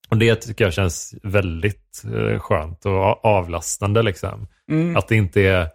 Och 0.09 0.17
det 0.17 0.35
tycker 0.35 0.63
jag 0.63 0.73
känns 0.73 1.15
väldigt 1.23 2.03
eh, 2.05 2.39
skönt 2.39 2.85
och 2.85 3.25
avlastande. 3.25 4.01
Liksom. 4.01 4.47
Mm. 4.71 4.97
Att 4.97 5.07
det 5.07 5.15
inte 5.15 5.41
är, 5.41 5.69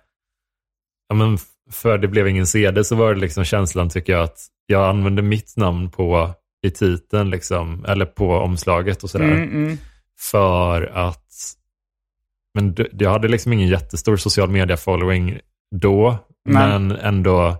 ja, 1.08 1.14
men 1.14 1.38
för 1.70 1.98
det 1.98 2.08
blev 2.08 2.28
ingen 2.28 2.46
CD 2.46 2.84
så 2.84 2.96
var 2.96 3.14
det 3.14 3.20
liksom 3.20 3.44
känslan 3.44 3.88
tycker 3.88 4.12
jag 4.12 4.22
att 4.22 4.38
jag 4.66 4.88
använde 4.88 5.22
mitt 5.22 5.56
namn 5.56 5.90
på 5.90 6.34
i 6.66 6.70
titeln 6.70 7.30
liksom, 7.30 7.84
eller 7.84 8.06
på 8.06 8.30
omslaget 8.32 9.02
och 9.04 9.10
sådär. 9.10 9.24
Mm, 9.32 9.48
mm. 9.48 9.78
För 10.30 10.82
att, 10.82 11.32
men 12.58 12.74
d- 12.74 12.88
jag 12.92 13.10
hade 13.10 13.28
liksom 13.28 13.52
ingen 13.52 13.68
jättestor 13.68 14.16
social 14.16 14.50
media 14.50 14.76
following 14.76 15.38
då, 15.76 16.18
Nej. 16.44 16.68
men 16.68 16.90
ändå 16.90 17.56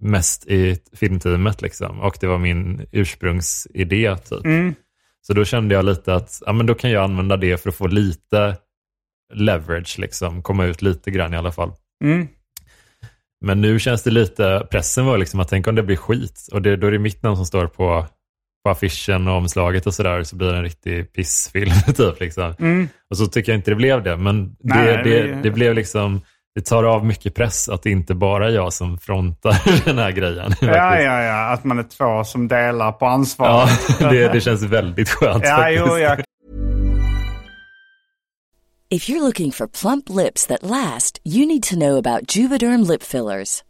mest 0.00 0.46
i 0.46 0.78
filmteamet 0.92 1.62
liksom. 1.62 2.00
Och 2.00 2.16
det 2.20 2.26
var 2.26 2.38
min 2.38 2.86
ursprungsidé 2.92 4.16
typ. 4.16 4.44
Mm. 4.44 4.74
Så 5.26 5.32
då 5.32 5.44
kände 5.44 5.74
jag 5.74 5.84
lite 5.84 6.14
att 6.14 6.42
ja, 6.46 6.52
men 6.52 6.66
då 6.66 6.74
kan 6.74 6.90
jag 6.90 7.04
använda 7.04 7.36
det 7.36 7.62
för 7.62 7.68
att 7.68 7.74
få 7.74 7.86
lite 7.86 8.56
leverage, 9.34 9.98
liksom, 9.98 10.42
komma 10.42 10.64
ut 10.64 10.82
lite 10.82 11.10
grann 11.10 11.34
i 11.34 11.36
alla 11.36 11.52
fall. 11.52 11.72
Mm. 12.04 12.28
Men 13.44 13.60
nu 13.60 13.78
känns 13.78 14.02
det 14.02 14.10
lite, 14.10 14.66
pressen 14.70 15.06
var 15.06 15.18
liksom 15.18 15.40
att 15.40 15.48
tänk 15.48 15.66
om 15.66 15.74
det 15.74 15.82
blir 15.82 15.96
skit 15.96 16.48
och 16.52 16.62
det, 16.62 16.76
då 16.76 16.86
är 16.86 16.90
det 16.90 16.98
mitt 16.98 17.22
namn 17.22 17.36
som 17.36 17.46
står 17.46 17.66
på, 17.66 18.06
på 18.64 18.70
affischen 18.70 19.28
och 19.28 19.34
omslaget 19.36 19.86
och 19.86 19.94
sådär 19.94 20.22
så 20.22 20.36
blir 20.36 20.48
det 20.48 20.56
en 20.56 20.62
riktig 20.62 21.12
pissfilm 21.12 21.72
typ. 21.96 22.20
Liksom. 22.20 22.54
Mm. 22.58 22.88
Och 23.10 23.16
så 23.16 23.26
tycker 23.26 23.52
jag 23.52 23.58
inte 23.58 23.70
det 23.70 23.74
blev 23.74 24.02
det, 24.02 24.16
men 24.16 24.56
Nej, 24.60 24.86
det, 24.86 25.02
det, 25.02 25.22
det- 25.22 25.40
det 25.42 25.50
blev 25.50 25.74
liksom, 25.74 26.20
det 26.54 26.60
tar 26.66 26.84
av 26.84 27.04
mycket 27.06 27.34
press 27.34 27.68
att 27.68 27.82
det 27.82 27.90
inte 27.90 28.14
bara 28.14 28.46
är 28.48 28.52
jag 28.52 28.72
som 28.72 28.98
frontar 28.98 29.84
den 29.84 29.98
här 29.98 30.10
grejen. 30.10 30.36
Ja, 30.38 30.66
faktiskt. 30.66 31.04
ja, 31.06 31.22
ja. 31.22 31.50
Att 31.52 31.64
man 31.64 31.78
är 31.78 31.82
två 31.82 32.24
som 32.24 32.48
delar 32.48 32.92
på 32.92 33.04
Ja, 33.04 33.10
ansvaret. 33.12 33.70
det, 33.98 34.28
det 34.32 34.40
känns 34.40 34.62
väldigt 34.62 35.08
skönt 35.08 35.44
ja, 35.46 35.56
faktiskt. 35.56 35.84
jo, 35.88 35.98
jag 35.98 36.20
If 38.90 39.08
you're 39.08 39.20
looking 39.20 39.52
for 39.52 39.66
plump 39.66 40.08
lips 40.08 40.46
that 40.46 40.62
last, 40.62 41.18
you 41.24 41.46
need 41.46 41.62
to 41.62 41.74
know 41.76 41.96
about 41.96 42.36
Juvederm 42.36 42.82
lip 42.90 43.02
fillers. 43.02 43.62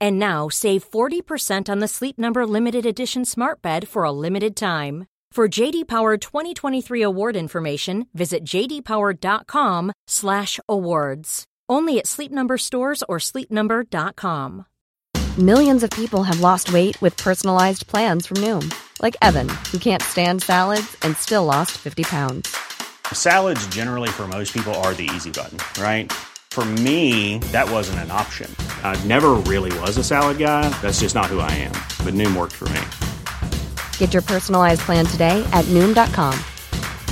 And 0.00 0.18
now 0.18 0.48
save 0.48 0.90
40% 0.90 1.68
on 1.68 1.80
the 1.80 1.88
Sleep 1.88 2.18
Number 2.18 2.46
limited 2.46 2.86
edition 2.86 3.24
Smart 3.24 3.60
Bed 3.62 3.88
for 3.88 4.04
a 4.04 4.12
limited 4.12 4.54
time. 4.56 5.06
For 5.32 5.48
JD 5.48 5.86
Power 5.86 6.16
2023 6.16 7.02
award 7.02 7.36
information, 7.36 8.06
visit 8.14 8.42
jdpower.com/awards. 8.44 11.44
Only 11.68 11.98
at 11.98 12.06
Sleep 12.06 12.32
Number 12.32 12.56
stores 12.56 13.02
or 13.06 13.18
sleepnumber.com. 13.18 14.64
Millions 15.38 15.82
of 15.82 15.90
people 15.90 16.22
have 16.22 16.40
lost 16.40 16.72
weight 16.72 16.98
with 17.02 17.14
personalized 17.18 17.86
plans 17.86 18.26
from 18.26 18.38
Noom, 18.38 18.74
like 19.02 19.14
Evan, 19.20 19.50
who 19.70 19.78
can't 19.78 20.00
stand 20.00 20.42
salads 20.42 20.96
and 21.02 21.14
still 21.14 21.44
lost 21.44 21.72
50 21.72 22.04
pounds. 22.04 22.56
Salads, 23.12 23.66
generally, 23.66 24.08
for 24.08 24.26
most 24.26 24.54
people, 24.54 24.74
are 24.76 24.94
the 24.94 25.10
easy 25.14 25.30
button, 25.30 25.58
right? 25.78 26.10
For 26.56 26.64
me, 26.64 27.36
that 27.52 27.70
wasn't 27.70 27.98
an 27.98 28.10
option. 28.10 28.50
I 28.82 28.96
never 29.04 29.32
really 29.44 29.78
was 29.80 29.98
a 29.98 30.02
salad 30.02 30.38
guy. 30.38 30.62
That's 30.80 31.00
just 31.00 31.14
not 31.14 31.26
who 31.26 31.38
I 31.38 31.50
am. 31.52 31.72
But 32.02 32.14
Noom 32.14 32.34
worked 32.34 32.54
for 32.54 32.64
me. 32.70 32.80
Get 33.98 34.14
your 34.14 34.22
personalized 34.22 34.80
plan 34.86 35.04
today 35.04 35.44
at 35.52 35.66
Noom.com. 35.66 36.32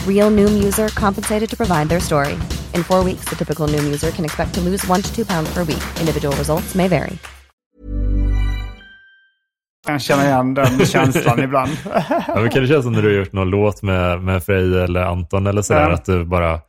Real 0.08 0.30
Noom 0.30 0.64
user 0.64 0.88
compensated 0.88 1.50
to 1.50 1.56
provide 1.58 1.90
their 1.90 2.00
story. 2.00 2.32
In 2.72 2.82
four 2.84 3.04
weeks, 3.04 3.28
the 3.28 3.36
typical 3.36 3.68
Noom 3.68 3.84
user 3.84 4.10
can 4.12 4.24
expect 4.24 4.54
to 4.54 4.60
lose 4.62 4.88
one 4.88 5.02
to 5.02 5.14
two 5.14 5.26
pounds 5.26 5.52
per 5.52 5.60
week. 5.64 5.82
Individual 6.00 6.34
results 6.36 6.74
may 6.74 6.88
vary. 6.88 7.18
Jag 9.86 9.92
kan 9.92 10.00
känna 10.00 10.24
igen 10.26 10.54
den 10.54 10.86
känslan 10.86 11.38
ibland. 11.42 11.70
Ja, 12.28 12.34
men 12.34 12.50
kan 12.50 12.62
det 12.62 12.68
kännas 12.68 12.84
som 12.84 12.92
när 12.92 13.02
du 13.02 13.08
har 13.08 13.14
gjort 13.18 13.32
någon 13.32 13.50
låt 13.50 13.82
med, 13.82 14.22
med 14.22 14.44
Frej 14.44 14.82
eller 14.82 15.02
Anton 15.02 15.46
eller 15.46 15.62
sådär, 15.62 15.88
Ja. 15.88 15.94
att 15.94 16.04
du 16.04 16.24
bara, 16.24 16.60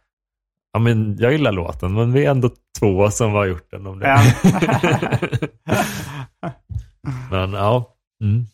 ja 0.76 0.80
men 0.80 1.18
jag 1.20 1.32
gillar 1.32 1.52
låten, 1.52 1.94
men 1.94 2.14
vi 2.14 2.26
är 2.26 2.32
ändå 2.32 2.50
två 2.80 3.10
som 3.10 3.32
har 3.32 3.46
gjort 3.46 3.72
den 3.72 3.88
om 3.88 4.00
det. 4.00 4.08
Ja. 4.08 4.20
men 7.32 7.54
ja, 7.54 7.96
mm. 8.22 8.46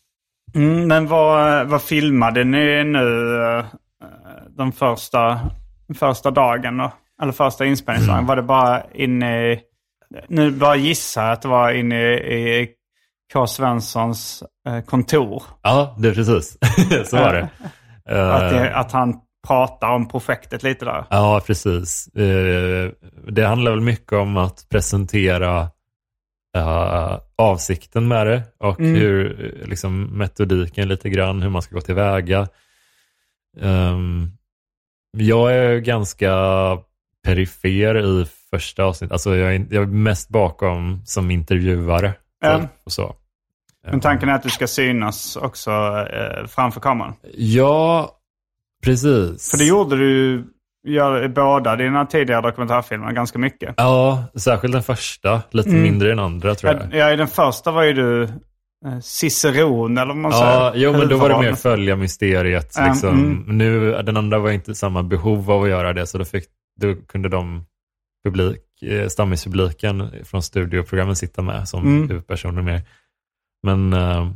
Mm, 0.55 0.87
men 0.87 1.07
vad, 1.07 1.67
vad 1.67 1.81
filmade 1.81 2.43
ni 2.43 2.83
nu 2.83 3.35
eh, 3.43 3.65
den 4.49 4.71
första, 4.71 5.39
första 5.95 6.31
dagen? 6.31 6.77
Då? 6.77 6.91
Eller 7.21 7.31
första 7.31 7.65
inspelningsdagen? 7.65 8.17
Mm. 8.17 8.27
Var 8.27 8.35
det 8.35 8.43
bara 8.43 8.83
inne 8.93 9.51
i... 9.51 9.59
Nu 10.27 10.51
bara 10.51 10.75
gissar 10.75 11.23
jag 11.23 11.31
att 11.33 11.41
det 11.41 11.47
var 11.47 11.71
inne 11.71 12.13
i, 12.13 12.61
i 12.61 12.69
K. 13.33 13.47
Svenssons 13.47 14.43
eh, 14.67 14.81
kontor. 14.81 15.43
ja 15.61 15.95
det 15.99 16.07
är 16.09 16.13
precis, 16.13 16.57
så 17.09 17.17
var 17.17 17.33
det. 17.33 17.41
Att, 18.05 18.41
Eh, 18.41 18.49
det, 18.49 18.75
att 18.75 18.91
han 18.91 19.15
pratar 19.47 19.89
om 19.89 20.07
projektet 20.07 20.63
lite 20.63 20.85
där. 20.85 21.05
Ja, 21.09 21.41
precis. 21.47 22.07
Eh, 22.15 22.91
Det 23.27 23.45
handlar 23.45 23.71
väl 23.71 23.81
mycket 23.81 24.13
om 24.13 24.37
att 24.37 24.65
presentera 24.69 25.69
eh, 26.57 27.17
avsikten 27.35 28.07
med 28.07 28.27
det 28.27 28.43
och 28.57 28.79
Mm. 28.79 28.95
hur, 28.95 29.45
eh, 29.61 29.67
liksom, 29.67 30.03
metodiken 30.03 30.87
lite 30.87 31.09
grann, 31.09 31.41
hur 31.41 31.49
man 31.49 31.61
ska 31.61 31.75
gå 31.75 31.81
tillväga. 31.81 32.47
Um, 33.59 34.31
jag 35.17 35.53
är 35.55 35.77
ganska 35.79 36.31
perifer 37.25 37.97
i 37.97 38.25
första 38.49 38.83
avsnittet. 38.83 39.11
Alltså 39.11 39.35
jag 39.35 39.55
är, 39.55 39.65
jag 39.71 39.83
är 39.83 39.87
mest 39.87 40.29
bakom 40.29 41.01
som 41.05 41.31
intervjuare. 41.31 42.13
Typ, 42.43 42.69
Och 42.83 42.91
så. 42.91 43.15
Men 43.91 43.99
tanken 43.99 44.29
är 44.29 44.33
att 44.33 44.43
du 44.43 44.49
ska 44.49 44.67
synas 44.67 45.35
också 45.35 45.71
framför 46.47 46.79
kameran. 46.79 47.13
Ja, 47.33 48.17
precis. 48.83 49.51
För 49.51 49.57
det 49.57 49.63
gjorde 49.65 49.95
du 49.97 50.43
gör, 50.87 51.23
i 51.23 51.29
båda 51.29 51.75
dina 51.75 52.05
tidigare 52.05 52.41
dokumentärfilmer 52.41 53.11
ganska 53.11 53.39
mycket. 53.39 53.73
Ja, 53.77 54.23
särskilt 54.35 54.73
den 54.73 54.83
första. 54.83 55.41
Lite 55.51 55.69
Mm. 55.69 55.81
mindre 55.81 56.11
än 56.11 56.19
andra 56.19 56.55
tror 56.55 56.73
jag. 56.73 56.81
Ja, 56.91 56.97
ja, 56.97 57.13
i 57.13 57.15
den 57.15 57.27
första 57.27 57.71
var 57.71 57.83
ju 57.83 57.93
du 57.93 58.23
eh, 58.23 58.99
ciceron 59.01 59.97
eller 59.97 60.07
vad 60.13 60.17
man 60.17 60.31
säger. 60.33 60.75
Ja, 60.75 60.91
men 60.91 61.07
då 61.07 61.17
var 61.17 61.29
det 61.29 61.39
mer 61.39 61.53
följa 61.53 61.95
mysteriet. 61.95 62.73
Ja, 62.77 62.85
Liksom. 62.87 63.09
mm. 63.09 63.57
Nu, 63.57 63.91
den 64.03 64.17
andra 64.17 64.39
var 64.39 64.51
inte 64.51 64.75
samma 64.75 65.03
behov 65.03 65.51
av 65.51 65.63
att 65.63 65.69
göra 65.69 65.93
det, 65.93 66.07
så 66.07 66.17
då, 66.17 66.25
fick, 66.25 66.43
då 66.81 66.95
kunde 66.95 67.29
de 67.29 67.65
publik, 68.25 68.61
eh, 68.81 69.07
stammispubliken 69.07 70.09
från 70.23 70.43
studioprogrammen 70.43 71.15
sitta 71.15 71.41
med 71.41 71.67
som 71.69 71.81
Mm. 71.85 72.09
huvudpersoner 72.09 72.61
mer. 72.61 72.81
Men, 73.63 73.93
eh, 73.93 74.27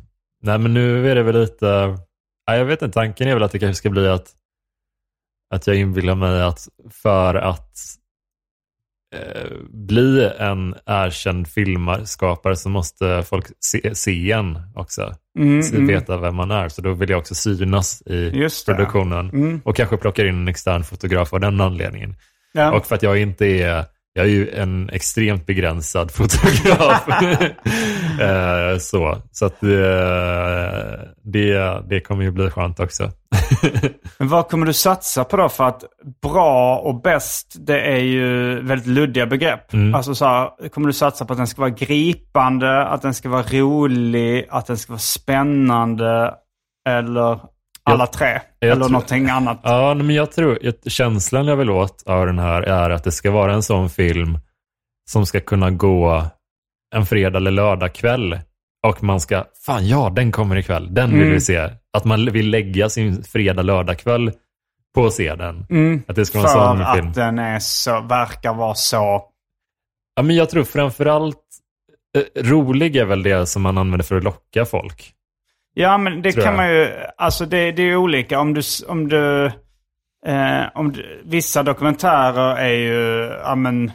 nej, 0.43 0.57
men 0.59 0.73
nu 0.73 1.11
är 1.11 1.15
det 1.15 1.23
väl 1.23 1.41
lite, 1.41 1.97
nej, 2.47 2.57
jag 2.57 2.65
vet 2.65 2.81
inte, 2.81 2.93
tanken 2.93 3.27
är 3.27 3.33
väl 3.33 3.43
att 3.43 3.51
det 3.51 3.59
kanske 3.59 3.79
ska 3.79 3.89
bli 3.89 4.07
att, 4.07 4.31
att 5.53 5.67
jag 5.67 5.75
inbillar 5.75 6.15
mig 6.15 6.41
att 6.41 6.67
för 6.89 7.35
att 7.35 7.77
eh, 9.15 9.51
bli 9.69 10.29
en 10.39 10.75
erkänd 10.85 11.47
filmskapare 11.47 12.55
så 12.55 12.69
måste 12.69 13.23
folk 13.23 13.45
se, 13.59 13.95
se 13.95 14.31
en 14.31 14.59
också. 14.75 15.15
Mm, 15.39 15.63
Så 15.63 15.75
mm. 15.75 15.87
veta 15.87 16.17
vem 16.17 16.35
man 16.35 16.51
är. 16.51 16.69
Så 16.69 16.81
då 16.81 16.93
vill 16.93 17.09
jag 17.09 17.19
också 17.19 17.35
synas 17.35 18.01
i 18.01 18.47
produktionen. 18.65 19.29
Mm. 19.29 19.61
Och 19.65 19.75
kanske 19.75 19.97
plockar 19.97 20.25
in 20.25 20.35
en 20.35 20.47
extern 20.47 20.83
fotograf 20.83 21.33
av 21.33 21.39
den 21.39 21.61
anledningen. 21.61 22.15
Ja. 22.51 22.71
Och 22.71 22.85
för 22.85 22.95
att 22.95 23.03
jag 23.03 23.17
inte 23.17 23.45
är, 23.45 23.85
jag 24.17 24.25
är 24.25 24.29
ju 24.29 24.49
en 24.49 24.89
extremt 24.89 25.45
begränsad 25.45 26.11
fotograf. 26.15 27.07
Eh, 28.21 28.77
så 28.77 29.17
så 29.31 29.45
att 29.45 29.63
eh, 29.63 29.69
det, 31.23 31.81
det 31.89 31.99
kommer 31.99 32.23
ju 32.23 32.31
bli 32.31 32.49
skönt 32.49 32.79
också. 32.79 33.11
Men 34.17 34.27
vad 34.27 34.49
kommer 34.49 34.65
du 34.65 34.73
satsa 34.73 35.23
på 35.23 35.37
då? 35.37 35.49
För 35.49 35.63
att 35.63 35.83
bra 36.21 36.77
och 36.77 37.01
bäst, 37.01 37.55
det 37.59 37.81
är 37.81 37.97
ju 37.97 38.59
väldigt 38.61 38.87
luddiga 38.87 39.25
begrepp. 39.25 39.73
Mm. 39.73 39.95
Alltså 39.95 40.15
så 40.15 40.25
här, 40.25 40.69
kommer 40.69 40.87
du 40.87 40.93
satsa 40.93 41.25
på 41.25 41.33
att 41.33 41.37
den 41.37 41.47
ska 41.47 41.61
vara 41.61 41.69
gripande, 41.69 42.85
att 42.85 43.01
den 43.01 43.13
ska 43.13 43.29
vara 43.29 43.43
rolig, 43.43 44.47
att 44.49 44.67
den 44.67 44.77
ska 44.77 44.93
vara 44.93 44.99
spännande 44.99 46.33
eller 46.89 47.39
alla 47.93 48.07
tre? 48.07 48.39
Eller 48.61 48.75
tror- 48.75 48.89
någonting 48.89 49.29
annat? 49.29 49.59
Ja, 49.63 49.93
men 49.93 50.09
jag 50.09 50.31
tror 50.31 50.59
känslan 50.89 51.47
jag 51.47 51.55
vill 51.55 51.69
åt 51.69 52.03
av 52.05 52.25
den 52.25 52.39
här 52.39 52.61
är 52.61 52.89
att 52.89 53.03
det 53.03 53.11
ska 53.11 53.31
vara 53.31 53.53
en 53.53 53.63
sån 53.63 53.89
film 53.89 54.39
som 55.09 55.25
ska 55.25 55.39
kunna 55.39 55.71
gå 55.71 56.23
en 56.95 57.05
fredag 57.05 57.37
eller 57.37 57.51
lördag 57.51 57.93
kväll 57.93 58.39
och 58.87 59.03
man 59.03 59.19
ska, 59.19 59.45
fan 59.65 59.87
ja, 59.87 60.09
den 60.15 60.31
kommer 60.31 60.55
ikväll, 60.57 60.93
den 60.93 61.09
vill 61.11 61.21
Mm. 61.21 61.33
vi 61.33 61.41
se. 61.41 61.69
Att 61.97 62.05
man 62.05 62.25
vill 62.31 62.49
lägga 62.49 62.89
sin 62.89 63.23
fredag 63.23 63.61
lördag 63.61 63.99
kväll 63.99 64.31
på 64.95 65.05
att 65.05 65.13
se 65.13 65.35
den. 65.35 65.65
Mm. 65.69 66.03
Att 66.07 66.15
det 66.15 66.25
ska 66.25 66.39
vara 66.41 66.49
För 66.51 66.71
en 66.71 66.77
sån 66.85 66.95
film. 66.95 67.07
att 67.07 67.13
den 67.15 67.39
är 67.39 67.59
så, 67.59 68.01
verkar 68.01 68.53
vara 68.53 68.75
så... 68.75 69.23
Ja, 70.15 70.23
men 70.23 70.35
jag 70.35 70.49
tror 70.49 70.63
framförallt 70.63 71.37
eh, 72.17 72.43
rolig 72.43 72.95
är 72.95 73.05
väl 73.05 73.23
det 73.23 73.45
som 73.47 73.61
man 73.61 73.77
använder 73.77 74.05
för 74.05 74.15
att 74.15 74.23
locka 74.23 74.65
folk. 74.65 75.11
Ja, 75.77 75.97
men 75.97 76.21
det 76.21 76.31
kan 76.31 76.55
man 76.55 76.69
ju... 76.69 76.89
Alltså 77.17 77.45
det, 77.45 77.71
det 77.71 77.81
är 77.81 77.85
ju 77.85 77.97
olika. 77.97 78.39
Om 78.39 78.53
du... 78.53 78.61
Om 78.87 79.07
du, 79.09 79.45
eh, 80.25 80.63
om 80.73 80.91
du 80.91 81.21
vissa 81.25 81.63
dokumentärer 81.63 82.55
är 82.55 82.73
ju... 82.73 83.25
Ja, 83.43 83.55
men, 83.55 83.91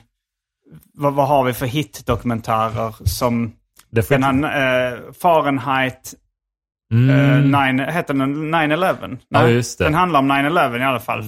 vad, 0.95 1.15
vad 1.15 1.29
har 1.29 1.45
vi 1.45 1.53
för 1.53 1.67
hitdokumentärer 1.67 2.95
som... 3.05 3.53
Den 3.91 4.45
här, 4.45 4.93
eh, 4.93 4.99
Fahrenheit... 5.23 6.15
Mm. 6.93 7.11
Eh, 7.11 7.61
nine, 7.61 7.89
heter 7.89 8.15
den 8.15 8.55
9-11? 8.55 9.19
Ja, 9.29 9.49
just 9.49 9.79
det. 9.79 9.85
Den 9.85 9.95
handlar 9.95 10.21
om 10.21 10.33
9-11 10.33 10.81
i 10.81 10.83
alla 10.83 11.01
fall. 11.01 11.21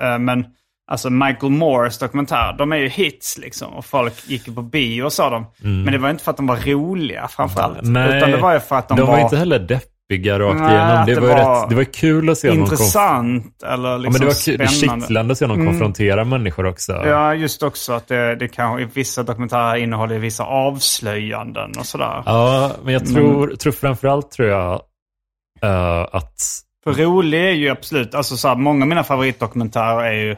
Eh, 0.00 0.18
men 0.18 0.46
alltså 0.90 1.10
Michael 1.10 1.52
Moores 1.52 1.98
dokumentär, 1.98 2.54
de 2.58 2.72
är 2.72 2.76
ju 2.76 2.88
hits 2.88 3.38
liksom. 3.38 3.72
Och 3.72 3.84
folk 3.84 4.28
gick 4.28 4.54
på 4.54 4.62
bio 4.62 5.02
och 5.02 5.12
sa 5.12 5.30
dem. 5.30 5.46
Men 5.58 5.92
det 5.92 5.98
var 5.98 6.10
inte 6.10 6.24
för 6.24 6.30
att 6.30 6.36
de 6.36 6.46
var 6.46 6.56
roliga 6.56 7.28
framförallt. 7.28 7.82
Mm. 7.82 7.92
Nej, 7.92 8.16
utan 8.16 8.30
det 8.30 8.36
var 8.36 8.52
ju 8.52 8.60
för 8.60 8.76
att 8.76 8.88
de, 8.88 8.96
de 8.96 9.06
var, 9.06 9.16
var, 9.16 9.20
inte 9.20 9.36
heller 9.36 9.58
deppiga 9.58 9.89
rakt 10.38 10.60
Nej, 10.60 10.74
igenom. 10.74 11.06
Det, 11.06 11.14
det 11.14 11.20
var, 11.20 11.28
var 11.28 11.60
rätt, 11.62 11.68
det 11.70 11.74
var 11.76 11.84
kul 11.84 12.30
att 12.30 12.38
se 12.38 12.48
konf- 12.50 12.54
intressant 12.54 13.62
eller 13.62 13.88
Ja, 13.90 13.98
men 13.98 14.02
liksom 14.02 14.20
det 14.20 14.26
var 14.26 14.64
är 14.64 14.66
spännande. 14.66 15.00
kittlande 15.06 15.32
att 15.32 15.38
se 15.38 15.46
någon 15.46 15.56
Mm. 15.60 15.66
konfrontera 15.72 16.24
människor 16.24 16.66
också. 16.66 16.92
Ja, 16.92 17.34
just 17.34 17.62
också 17.62 17.92
att 17.92 18.08
det, 18.08 18.34
det 18.36 18.48
i 18.80 18.88
vissa 18.94 19.22
dokumentärer 19.22 19.76
innehåller 19.76 20.18
vissa 20.18 20.44
avslöjanden 20.44 21.72
och 21.78 21.86
sådär. 21.86 22.22
Ja, 22.26 22.70
men 22.84 22.92
jag 22.94 23.06
tror, 23.06 23.56
tror 23.56 23.72
framförallt 23.72 24.30
tror 24.30 24.48
jag 24.48 24.72
eh, 25.62 26.00
att... 26.12 26.34
För 26.84 26.92
rolig 26.92 27.40
är 27.48 27.50
ju 27.52 27.68
absolut, 27.68 28.14
alltså 28.14 28.36
så 28.36 28.48
här, 28.48 28.54
många 28.56 28.84
av 28.84 28.88
mina 28.88 29.04
favoritdokumentärer 29.04 30.04
är 30.04 30.12
ju 30.12 30.36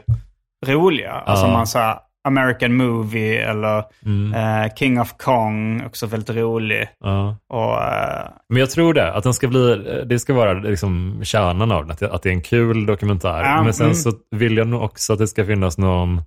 roliga. 0.67 1.11
Alltså 1.11 1.45
Ja. 1.45 1.51
man 1.53 1.67
säger 1.67 1.95
American 2.23 2.73
Movie 2.75 3.43
eller 3.49 3.83
Mm, 4.05 4.33
eh, 4.33 4.73
King 4.75 4.99
of 4.99 5.17
Kong, 5.17 5.85
också 5.85 6.05
väldigt 6.07 6.29
rolig. 6.35 6.87
ja. 6.99 7.37
Och, 7.47 7.81
eh, 7.83 8.29
Men 8.49 8.59
jag 8.59 8.69
tror 8.69 8.93
det, 8.93 9.13
att 9.13 9.23
den 9.23 9.33
ska 9.33 9.47
bli, 9.47 9.75
det 10.05 10.19
ska 10.19 10.33
vara 10.33 10.53
liksom 10.53 11.19
kärnan 11.23 11.71
av 11.71 11.81
den, 11.81 11.91
att 11.91 11.99
det, 11.99 12.11
att 12.11 12.21
det 12.23 12.29
är 12.29 12.33
en 12.33 12.41
kul 12.41 12.85
dokumentär. 12.85 13.43
Ja, 13.43 13.63
Men 13.63 13.73
sen 13.73 13.85
mm. 13.85 13.95
så 13.95 14.11
vill 14.31 14.57
jag 14.57 14.67
nog 14.67 14.81
också 14.81 15.13
att 15.13 15.19
det 15.19 15.27
ska 15.27 15.45
finnas 15.45 15.77
någon, 15.77 16.21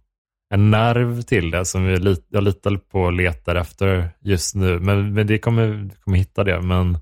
en 0.54 0.70
nerv 0.70 1.22
till 1.22 1.50
det 1.50 1.64
som 1.64 1.86
lit, 1.88 2.26
jag 2.28 2.42
litar 2.42 2.76
på 2.76 3.00
och 3.00 3.12
letar 3.12 3.54
efter 3.54 4.10
just 4.20 4.54
nu. 4.54 4.78
Men, 4.78 5.14
men 5.14 5.26
det 5.26 5.38
kommer, 5.38 5.90
kommer 6.04 6.18
hitta 6.18 6.44
det. 6.44 6.60
Men, 6.62 6.98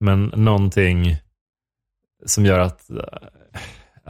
men 0.00 0.24
någonting 0.24 1.16
som 2.26 2.44
gör 2.46 2.58
att, 2.58 2.90
eh, 2.90 2.96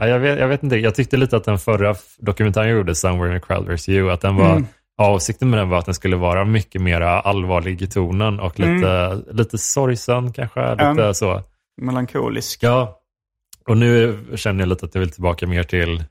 ja, 0.01 0.07
jag, 0.07 0.19
vet, 0.19 0.39
jag 0.39 0.47
vet 0.47 0.63
inte, 0.63 0.75
jag 0.75 0.95
tyckte 0.95 1.17
lite 1.17 1.37
att 1.37 1.43
den 1.43 1.57
förra 1.57 1.95
dokumentären 2.17 2.67
jag 2.67 2.77
gjorde, 2.77 2.95
Somewhere 2.95 3.31
in 3.31 3.37
a 3.37 3.39
Crowd 3.47 3.67
Vs 3.69 3.89
You, 3.89 4.11
att 4.11 4.21
den 4.21 4.35
var, 4.35 4.51
Mm. 4.51 4.65
avsikten 4.97 5.49
med 5.49 5.59
den 5.59 5.69
var 5.69 5.77
att 5.77 5.85
den 5.85 5.93
skulle 5.95 6.15
vara 6.15 6.45
mycket 6.45 6.81
mer 6.81 7.01
allvarlig 7.01 7.81
i 7.81 7.87
tonen 7.87 8.39
och 8.39 8.59
lite, 8.59 9.21
lite 9.31 9.57
sorgsen 9.57 10.33
kanske. 10.33 10.71
Lite 10.71 10.83
Mm. 10.85 11.13
så. 11.13 11.41
melankolisk. 11.81 12.63
Ja, 12.63 12.97
och 13.67 13.77
nu 13.77 14.19
känner 14.35 14.59
jag 14.59 14.69
lite 14.69 14.85
att 14.85 14.95
jag 14.95 14.99
vill 14.99 15.11
tillbaka 15.11 15.47
mer 15.47 15.63
till 15.63 16.03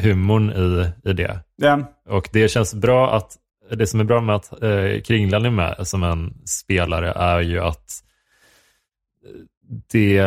humorn 0.00 0.50
i, 0.50 0.90
i 1.10 1.12
det. 1.12 1.38
Ja. 1.56 1.78
Och 2.08 2.28
det 2.32 2.48
känns 2.48 2.74
bra 2.74 3.16
att, 3.16 3.36
det 3.70 3.86
som 3.86 4.00
är 4.00 4.04
bra 4.04 4.20
med 4.20 4.36
att 4.36 4.62
eh, 4.62 5.00
Kringlan 5.04 5.44
är 5.44 5.50
med 5.50 5.76
som 5.88 6.02
en 6.02 6.34
spelare 6.44 7.12
är 7.12 7.40
ju 7.40 7.60
att 7.60 7.90
det 9.92 10.22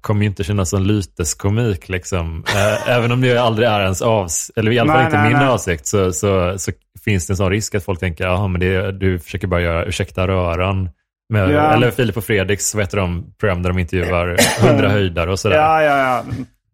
kommer 0.00 0.20
ju 0.22 0.26
inte 0.26 0.44
kännas 0.44 0.70
som 0.70 0.82
lyteskomik 0.82 1.88
liksom. 1.88 2.44
Eh, 2.56 2.88
Även 2.96 3.12
om 3.12 3.20
det 3.20 3.38
aldrig 3.38 3.68
är 3.68 3.80
ens 3.82 4.02
avsikt, 4.02 4.58
eller 4.58 4.72
i 4.72 4.78
alla 4.78 4.92
fall 4.92 4.98
Nej, 5.02 5.06
inte 5.06 5.18
nej, 5.18 5.28
min 5.30 5.38
nej. 5.38 5.48
avsikt, 5.48 5.86
så, 5.86 6.12
så, 6.12 6.58
så 6.58 6.72
finns 7.04 7.26
det 7.26 7.32
en 7.32 7.36
sån 7.36 7.50
risk 7.50 7.74
att 7.74 7.84
folk 7.84 8.00
tänker, 8.00 8.48
men 8.48 8.60
det, 8.60 8.92
du 8.92 9.18
försöker 9.18 9.46
bara 9.46 9.60
göra 9.60 9.84
ursäkta 9.84 10.26
röran. 10.28 10.90
Med, 11.32 11.50
Ja. 11.50 11.72
Eller 11.74 11.90
Filip 11.90 12.16
och 12.16 12.24
Fredriks, 12.24 12.74
vad 12.74 12.84
heter 12.84 12.96
de, 12.96 13.34
program 13.40 13.62
där 13.62 13.70
de 13.70 13.78
intervjuar 13.78 14.36
hundra 14.68 14.88
höjdare 14.88 15.30
och 15.32 15.38
sådär. 15.38 15.56
Ja, 15.56 15.82
ja, 15.82 16.22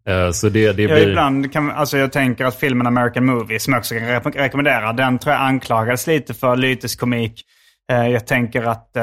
ja. 0.04 0.12
Eh, 0.12 0.30
Så 0.30 0.48
det, 0.48 0.72
det 0.72 0.82
Ja, 0.82 0.94
blir... 0.94 1.08
ibland 1.08 1.52
kan, 1.52 1.70
alltså 1.70 1.98
jag 1.98 2.12
tänker 2.12 2.44
att 2.44 2.54
filmen 2.60 2.86
American 2.86 3.26
Movie, 3.26 3.60
som 3.60 3.72
jag 3.72 3.78
också 3.80 3.94
kan 3.94 4.04
re- 4.08 4.36
rekommendera, 4.38 4.92
den 4.92 5.18
tror 5.18 5.32
jag 5.34 5.42
anklagades 5.42 6.06
lite 6.06 6.34
för 6.34 6.56
lyteskomik. 6.56 7.44
Eh, 7.92 8.08
jag 8.08 8.26
tänker 8.26 8.62
att 8.62 8.96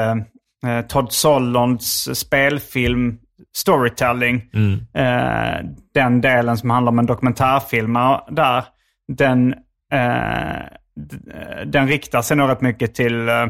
eh, 0.66 0.80
Todd 0.86 1.12
Solonds 1.12 2.18
spelfilm 2.18 3.18
Storytelling, 3.56 4.42
Mm. 4.54 4.80
eh, 4.94 5.70
den 5.94 6.20
delen 6.20 6.56
som 6.56 6.70
handlar 6.70 6.92
om 6.92 6.98
en 6.98 7.06
dokumentärfilm 7.06 7.92
där, 8.30 8.64
den, 9.12 9.52
eh, 9.92 10.62
den 11.66 11.88
riktar 11.88 12.22
sig 12.22 12.36
nog 12.36 12.50
rätt 12.50 12.60
mycket 12.60 12.94
till 12.94 13.28
eh, 13.28 13.42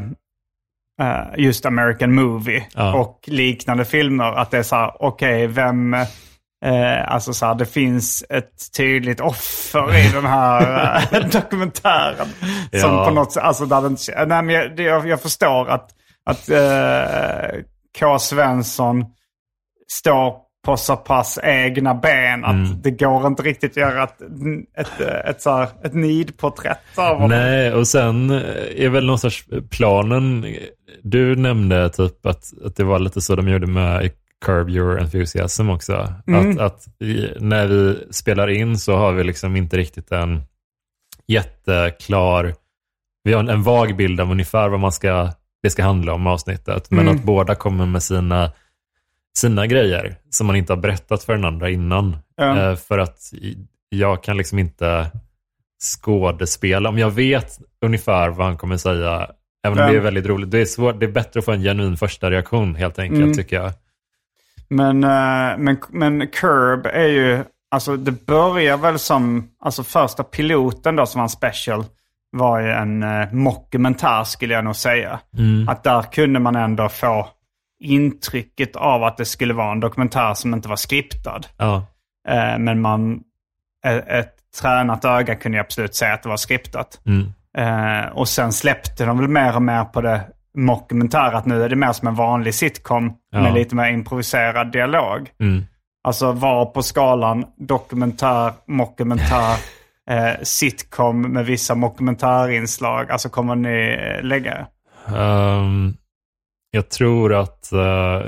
eh, 1.02 1.26
just 1.36 1.66
American 1.66 2.14
Movie 2.14 2.66
Ja. 2.74 2.94
och 2.94 3.20
liknande 3.26 3.84
filmer. 3.84 4.32
Att 4.32 4.50
det 4.50 4.58
är 4.58 4.62
så 4.62 4.76
här, 4.76 4.92
okej, 5.02 5.46
vem... 5.46 5.94
Eh, 6.64 7.12
alltså 7.12 7.32
så 7.32 7.46
här, 7.46 7.54
det 7.54 7.66
finns 7.66 8.24
ett 8.30 8.72
tydligt 8.76 9.20
offer 9.20 9.96
i 10.08 10.12
den 10.12 10.24
här 10.26 10.96
eh, 11.12 11.28
dokumentären. 11.32 12.26
Som 12.72 12.90
Ja. 12.94 13.04
på 13.08 13.14
något 13.14 13.32
sätt, 13.32 13.42
alltså 13.42 13.66
där 13.66 13.86
inte, 13.86 14.24
nej 14.26 14.42
men 14.42 14.48
jag, 14.54 14.80
jag, 14.80 15.08
jag 15.08 15.22
förstår 15.22 15.68
att, 15.70 15.90
att 16.26 16.48
eh, 16.48 17.60
K. 17.98 18.18
Svensson 18.18 19.04
står 19.92 20.46
på 20.66 20.76
så 20.76 20.96
pass 20.96 21.38
egna 21.42 21.94
ben 21.94 22.44
att 22.44 22.54
Mm. 22.54 22.82
det 22.82 22.90
går 22.90 23.26
inte 23.26 23.42
riktigt 23.42 23.70
att 23.70 23.76
göra 23.76 24.04
ett, 24.04 24.20
ett, 24.76 25.00
ett, 25.00 25.24
ett, 25.24 25.42
så 25.42 25.50
här, 25.50 25.68
ett 25.84 25.94
nidporträtt 25.94 26.78
av 26.98 27.14
honom. 27.14 27.30
Nej, 27.30 27.72
och 27.72 27.88
sen 27.88 28.30
är 28.76 28.88
väl 28.88 29.06
någon 29.06 29.18
sorts 29.18 29.44
planen. 29.70 30.46
Du 31.02 31.36
nämnde 31.36 31.88
typ 31.90 32.26
att, 32.26 32.44
att 32.64 32.76
det 32.76 32.84
var 32.84 32.98
lite 32.98 33.20
så 33.20 33.36
de 33.36 33.48
gjorde 33.48 33.66
med 33.66 34.10
Curb 34.44 34.68
Your 34.70 34.98
Enthusiasm 35.00 35.70
också. 35.70 36.12
Mm. 36.26 36.50
Att, 36.50 36.60
att 36.60 36.86
när 37.40 37.66
vi 37.66 38.06
spelar 38.10 38.48
in 38.50 38.78
så 38.78 38.96
har 38.96 39.12
vi 39.12 39.24
liksom 39.24 39.56
inte 39.56 39.76
riktigt 39.76 40.12
en 40.12 40.42
jätteklar, 41.28 42.54
vi 43.24 43.32
har 43.32 43.40
en, 43.40 43.48
en 43.48 43.62
vag 43.62 43.96
bild 43.96 44.20
av 44.20 44.30
ungefär 44.30 44.68
vad 44.68 44.80
man 44.80 44.92
ska, 44.92 45.30
det 45.62 45.70
ska 45.70 45.82
handla 45.84 46.12
om 46.14 46.26
avsnittet. 46.26 46.90
Men 46.90 47.00
Mm. 47.08 47.16
att 47.16 47.22
båda 47.24 47.54
kommer 47.54 47.86
med 47.86 48.02
sina, 48.02 48.52
sina 49.38 49.66
grejer 49.66 50.16
som 50.30 50.46
man 50.46 50.56
inte 50.56 50.72
har 50.72 50.78
berättat 50.80 51.24
för 51.24 51.32
den 51.32 51.44
andra 51.44 51.70
innan. 51.70 52.16
Ja. 52.36 52.58
Eh, 52.70 52.76
för 52.76 52.98
att 52.98 53.18
jag 53.88 54.22
kan 54.22 54.36
liksom 54.36 54.58
inte 54.58 55.10
skådespela. 55.82 56.88
Om 56.88 56.98
jag 56.98 57.10
vet 57.10 57.58
ungefär 57.80 58.28
vad 58.28 58.46
han 58.46 58.56
kommer 58.56 58.76
säga, 58.76 59.30
även 59.66 59.78
om 59.78 59.84
Ja. 59.84 59.90
det 59.90 59.96
är 59.96 60.00
väldigt 60.00 60.26
roligt, 60.26 60.50
det 60.50 60.58
är, 60.60 60.64
svårt, 60.64 61.00
det 61.00 61.06
är 61.06 61.10
bättre 61.10 61.38
att 61.38 61.44
få 61.44 61.52
en 61.52 61.62
genuin 61.62 61.96
första 61.96 62.30
reaktion 62.30 62.74
helt 62.74 62.98
enkelt 62.98 63.22
Mm. 63.22 63.34
tycker 63.34 63.56
jag. 63.56 63.72
Men, 64.68 65.04
eh, 65.04 65.58
men, 65.58 65.76
men 65.90 66.28
Curb 66.28 66.86
är 66.86 67.06
ju, 67.08 67.44
alltså 67.70 67.96
det 67.96 68.26
börjar 68.26 68.76
väl 68.76 68.98
som, 68.98 69.50
alltså 69.60 69.82
första 69.82 70.24
piloten 70.24 70.96
då 70.96 71.06
som 71.06 71.18
var 71.18 71.22
en 71.24 71.28
special 71.28 71.84
var 72.36 72.60
ju 72.60 72.70
en 72.70 73.02
uh, 73.02 73.32
mockumentär 73.32 74.24
skulle 74.24 74.54
jag 74.54 74.64
nog 74.64 74.76
säga. 74.76 75.20
Mm. 75.38 75.68
Att 75.68 75.82
där 75.84 76.02
kunde 76.02 76.40
man 76.40 76.56
ändå 76.56 76.88
få 76.88 77.28
intrycket 77.80 78.76
av 78.76 79.04
att 79.04 79.16
det 79.16 79.24
skulle 79.24 79.54
vara 79.54 79.72
en 79.72 79.80
dokumentär 79.80 80.34
som 80.34 80.54
inte 80.54 80.68
var 80.68 80.76
skriptad. 80.76 81.40
Ja. 81.56 81.86
Eh, 82.28 82.58
men 82.58 82.80
man, 82.80 83.20
ett, 83.86 84.08
ett 84.08 84.34
tränat 84.60 85.04
öga 85.04 85.34
kunde 85.34 85.58
ju 85.58 85.60
absolut 85.60 85.94
säga 85.94 86.14
att 86.14 86.22
det 86.22 86.28
var 86.28 86.36
skriptat. 86.36 87.00
Mm. 87.06 87.32
Eh, 87.58 88.06
och 88.08 88.28
sen 88.28 88.52
släppte 88.52 89.04
de 89.04 89.18
väl 89.18 89.28
mer 89.28 89.56
och 89.56 89.62
mer 89.62 89.84
på 89.84 90.00
det 90.00 90.20
mockumentära. 90.58 91.38
Att 91.38 91.46
nu 91.46 91.62
är 91.62 91.68
det 91.68 91.76
mer 91.76 91.92
som 91.92 92.08
en 92.08 92.14
vanlig 92.14 92.54
sitcom 92.54 93.12
Ja. 93.30 93.42
med 93.42 93.54
lite 93.54 93.74
mer 93.74 93.90
improviserad 93.90 94.72
dialog. 94.72 95.30
Mm. 95.40 95.64
Alltså 96.04 96.32
var 96.32 96.66
på 96.66 96.82
skalan 96.82 97.44
dokumentär, 97.56 98.52
mockumentär, 98.66 99.56
eh, 100.10 100.42
sitcom 100.42 101.22
med 101.22 101.46
vissa 101.46 101.74
mockumentärinslag. 101.74 103.10
Alltså 103.10 103.28
kommer 103.28 103.56
ni 103.56 103.98
eh, 104.00 104.24
lägga? 104.24 104.66
Ehm, 105.16 105.94
jag 106.70 106.88
tror 106.88 107.34
att 107.34 107.72
eh, 107.72 108.20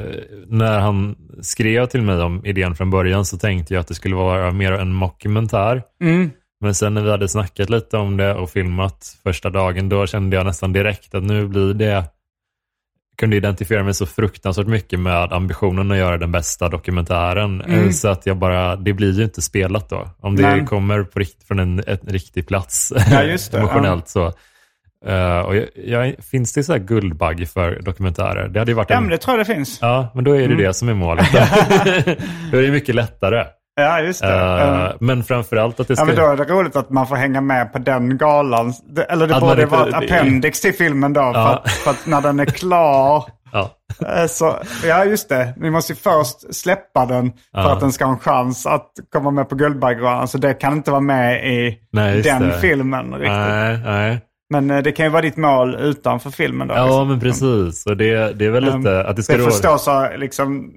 när 0.46 0.78
han 0.78 1.16
skrev 1.42 1.86
till 1.86 2.02
mig 2.02 2.22
om 2.22 2.46
idén 2.46 2.74
från 2.74 2.90
början 2.90 3.24
så 3.24 3.38
tänkte 3.38 3.74
jag 3.74 3.80
att 3.80 3.88
det 3.88 3.94
skulle 3.94 4.16
vara 4.16 4.52
mer 4.52 4.72
en 4.72 4.92
mockumentär. 4.92 5.82
Mm. 6.02 6.30
Men 6.60 6.74
sen 6.74 6.94
när 6.94 7.02
vi 7.02 7.10
hade 7.10 7.28
snackat 7.28 7.70
lite 7.70 7.96
om 7.96 8.16
det 8.16 8.34
och 8.34 8.50
filmat 8.50 9.18
första 9.22 9.50
dagen, 9.50 9.88
då 9.88 10.06
kände 10.06 10.36
jag 10.36 10.46
nästan 10.46 10.72
direkt 10.72 11.14
att 11.14 11.22
nu 11.22 11.48
blir 11.48 11.74
det 11.74 12.04
kunde 13.18 13.36
identifiera 13.36 13.82
mig 13.84 13.94
så 13.94 14.06
fruktansvärt 14.06 14.66
mycket 14.66 15.00
med 15.00 15.32
ambitionen 15.32 15.90
att 15.90 15.96
göra 15.98 16.18
den 16.18 16.32
bästa 16.32 16.68
dokumentären. 16.68 17.60
Mm. 17.62 17.84
Eh, 17.84 17.90
Så 17.90 18.08
att 18.08 18.26
jag 18.26 18.36
bara, 18.36 18.76
det 18.76 18.92
blir 18.92 19.12
ju 19.18 19.24
inte 19.24 19.42
spelat 19.42 19.88
då. 19.88 20.08
Om 20.20 20.36
det 20.36 20.42
Nej. 20.42 20.66
kommer 20.66 21.02
på 21.02 21.18
rikt, 21.18 21.44
från 21.48 21.58
en, 21.58 21.82
en 21.86 21.98
riktig 22.06 22.48
plats 22.48 22.92
Ja, 23.10 23.22
just 23.22 23.52
det. 23.52 23.58
emotionellt 23.58 24.08
så. 24.08 24.32
Eh, 25.06 25.38
och 25.38 25.56
jag, 25.56 25.66
jag, 25.86 26.14
finns 26.30 26.52
det 26.52 26.62
så 26.64 26.72
här 26.72 26.78
guldbagge 26.80 27.46
för 27.46 27.80
dokumentärer? 27.82 28.48
Det 28.48 28.58
hade 28.58 28.74
varit 28.74 28.90
Ja, 28.90 28.96
en... 28.96 29.02
men 29.02 29.10
det 29.10 29.18
tror 29.18 29.36
jag 29.38 29.46
det 29.46 29.54
finns. 29.54 29.78
Ja, 29.82 30.10
men 30.14 30.24
då 30.24 30.32
är 30.32 30.38
det 30.38 30.44
Mm. 30.44 30.58
det 30.58 30.74
som 30.74 30.88
är 30.88 30.94
målet. 30.94 31.26
då 32.52 32.58
är 32.58 32.62
det 32.62 32.70
mycket 32.70 32.94
lättare. 32.94 33.44
Ja, 33.82 34.00
just 34.00 34.20
det. 34.22 34.34
Eh, 34.34 34.84
Eh, 34.84 34.90
Men 35.00 35.24
framförallt 35.24 35.80
att 35.80 35.88
det 35.88 35.96
ska... 35.96 36.02
Ja, 36.02 36.06
men 36.06 36.16
då 36.16 36.26
är 36.26 36.36
det 36.36 36.44
roligt 36.44 36.76
att 36.76 36.90
man 36.90 37.06
får 37.06 37.16
hänga 37.16 37.40
med 37.40 37.72
på 37.72 37.78
den 37.78 38.18
galan. 38.18 38.72
Eller 39.08 39.26
det 39.26 39.34
Att 39.36 39.40
borde 39.40 39.66
vara 39.66 39.88
ett 39.88 39.94
appendix 39.94 40.60
till 40.60 40.74
filmen 40.74 41.12
då. 41.12 41.20
För, 41.20 41.32
Ja. 41.40 41.48
att, 41.64 41.70
för 41.70 41.90
att 41.90 42.06
när 42.06 42.20
den 42.20 42.40
är 42.40 42.44
klar 42.44 43.24
Ja. 43.52 43.70
eh, 44.16 44.26
så... 44.26 44.56
Ja, 44.84 45.04
just 45.04 45.28
det. 45.28 45.54
Vi 45.56 45.70
måste 45.70 45.92
ju 45.92 45.96
först 45.96 46.54
släppa 46.54 47.06
den 47.06 47.30
för 47.30 47.38
Ja. 47.52 47.72
att 47.72 47.80
den 47.80 47.92
ska 47.92 48.04
ha 48.04 48.12
en 48.12 48.18
chans 48.18 48.66
att 48.66 48.90
komma 49.12 49.30
med 49.30 49.48
på 49.48 49.54
Guldbaggegalan. 49.54 50.28
Så 50.28 50.38
det 50.38 50.54
kan 50.54 50.72
inte 50.72 50.90
vara 50.90 51.00
med 51.00 51.46
i 51.46 51.78
Nej, 51.92 52.22
den 52.22 52.42
det. 52.48 52.60
filmen 52.60 53.12
riktigt. 53.14 53.30
Nej, 53.32 53.78
nej. 53.84 54.20
Men 54.50 54.70
eh, 54.70 54.78
det 54.82 54.92
kan 54.92 55.06
ju 55.06 55.10
vara 55.12 55.22
ditt 55.22 55.36
mål 55.36 55.74
utanför 55.74 56.30
filmen 56.30 56.68
då. 56.68 56.74
Ja, 56.74 56.84
liksom. 56.84 57.08
men 57.08 57.20
precis. 57.20 57.86
Och 57.86 57.96
det, 57.96 58.32
det 58.38 58.46
är 58.46 58.50
väl 58.50 58.68
Um, 58.68 58.78
lite 58.78 59.04
att 59.04 59.16
det 59.16 59.22
ska 59.22 59.36
det 59.36 59.42
här, 59.42 60.18
liksom, 60.18 60.70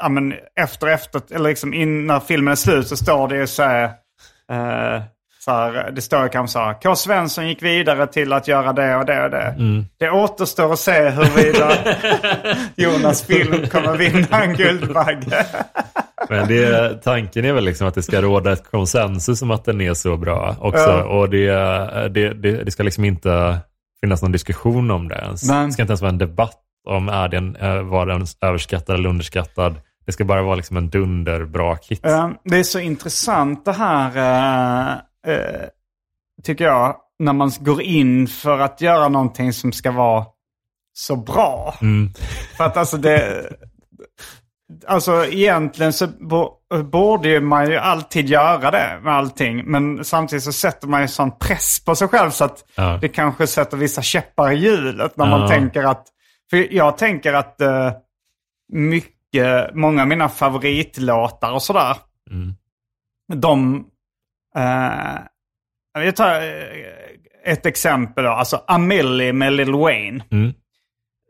ja 0.00 0.08
men 0.08 0.34
efter 0.60 0.86
efter, 0.86 1.22
eller 1.30 1.48
liksom 1.48 1.74
in, 1.74 2.06
när 2.06 2.20
filmen 2.20 2.52
är 2.52 2.56
slut 2.56 2.88
så 2.88 2.96
står 2.96 3.28
det 3.28 3.36
ju 3.36 3.46
så 3.46 3.62
här, 3.62 3.84
eh, 4.52 5.02
så 5.38 5.50
här 5.50 5.90
det 5.90 6.02
står 6.02 6.28
kanske 6.28 6.52
så 6.52 6.58
här, 6.58 6.80
K. 6.82 6.96
Svensson 6.96 7.48
gick 7.48 7.62
vidare 7.62 8.06
till 8.06 8.32
att 8.32 8.48
göra 8.48 8.72
det 8.72 8.96
och 8.96 9.06
det 9.06 9.24
och 9.24 9.30
det. 9.30 9.54
Mm. 9.58 9.84
Det 9.98 10.10
återstår 10.10 10.72
att 10.72 10.78
se 10.78 11.08
huruvida 11.08 11.72
Jonas 12.76 13.22
film 13.22 13.66
kommer 13.66 13.96
vinna 13.96 14.44
en 14.44 14.54
Guldbagge. 14.54 15.46
Men 16.28 16.48
det, 16.48 16.94
tanken 17.02 17.44
är 17.44 17.52
väl 17.52 17.64
liksom 17.64 17.88
att 17.88 17.94
det 17.94 18.02
ska 18.02 18.22
råda 18.22 18.52
ett 18.52 18.70
konsensus 18.70 19.42
om 19.42 19.50
att 19.50 19.64
den 19.64 19.80
är 19.80 19.94
så 19.94 20.16
bra 20.16 20.56
också. 20.60 20.78
Ja. 20.78 21.04
Och 21.04 21.30
det, 21.30 21.50
det, 22.08 22.34
det, 22.34 22.64
det 22.64 22.70
ska 22.70 22.82
liksom 22.82 23.04
inte 23.04 23.58
finnas 24.00 24.22
någon 24.22 24.32
diskussion 24.32 24.90
om 24.90 25.08
det 25.08 25.14
ens. 25.14 25.48
Nej. 25.48 25.66
Det 25.66 25.72
ska 25.72 25.82
inte 25.82 25.90
ens 25.90 26.02
vara 26.02 26.12
en 26.12 26.18
debatt 26.18 26.60
om 26.88 27.08
är 27.08 27.28
den, 27.28 27.56
eh, 27.56 27.82
var 27.82 28.06
den 28.06 28.26
överskattad 28.40 28.94
eller 28.96 29.08
underskattad. 29.08 29.74
Det 30.08 30.12
ska 30.12 30.24
bara 30.24 30.42
vara 30.42 30.54
liksom 30.54 30.76
en 30.76 30.90
dunderbra 30.90 31.78
hit. 31.88 32.06
Eh, 32.06 32.30
Det 32.44 32.56
är 32.56 32.62
så 32.62 32.78
intressant 32.78 33.64
det 33.64 33.72
här, 33.72 34.16
eh, 34.16 35.32
eh, 35.34 35.68
tycker 36.42 36.64
jag, 36.64 36.96
när 37.18 37.32
man 37.32 37.50
går 37.60 37.82
in 37.82 38.26
för 38.26 38.58
att 38.58 38.80
göra 38.80 39.08
någonting 39.08 39.52
som 39.52 39.72
ska 39.72 39.90
vara 39.90 40.24
så 40.92 41.16
bra. 41.16 41.74
Mm. 41.82 42.12
För 42.56 42.64
att 42.64 42.76
alltså 42.76 42.96
det... 42.96 43.46
Alltså 44.86 45.24
egentligen 45.26 45.92
så 45.92 46.06
bo- 46.06 46.82
borde 46.84 47.40
man 47.40 47.70
ju 47.70 47.76
alltid 47.76 48.28
göra 48.28 48.70
det 48.70 49.00
med 49.02 49.12
allting. 49.14 49.64
Men 49.64 50.04
samtidigt 50.04 50.44
så 50.44 50.52
sätter 50.52 50.88
man 50.88 51.02
ju 51.02 51.08
sån 51.08 51.38
press 51.38 51.84
på 51.84 51.94
sig 51.94 52.08
själv 52.08 52.30
så 52.30 52.44
att 52.44 52.64
Ja. 52.74 52.98
det 53.00 53.08
kanske 53.08 53.46
sätter 53.46 53.76
vissa 53.76 54.02
käppar 54.02 54.52
i 54.52 54.56
hjulet 54.56 55.16
när 55.16 55.26
Ja. 55.26 55.38
man 55.38 55.48
tänker 55.48 55.82
att... 55.84 56.06
För 56.50 56.74
jag 56.74 56.98
tänker 56.98 57.32
att 57.34 57.60
eh, 57.60 57.92
mycket, 58.72 59.17
många 59.72 60.02
av 60.02 60.08
mina 60.08 60.28
favoritlåtar 60.28 61.52
och 61.52 61.62
sådär, 61.62 61.96
Mm. 62.30 62.54
de... 63.34 63.84
Eh, 64.56 66.02
jag 66.04 66.16
tar 66.16 66.34
eh, 66.34 67.52
ett 67.52 67.66
exempel 67.66 68.24
då, 68.24 68.30
alltså 68.30 68.64
Amelie 68.66 69.32
med 69.32 69.52
Lil 69.52 69.72
Wayne. 69.72 70.24
Mm. 70.30 70.52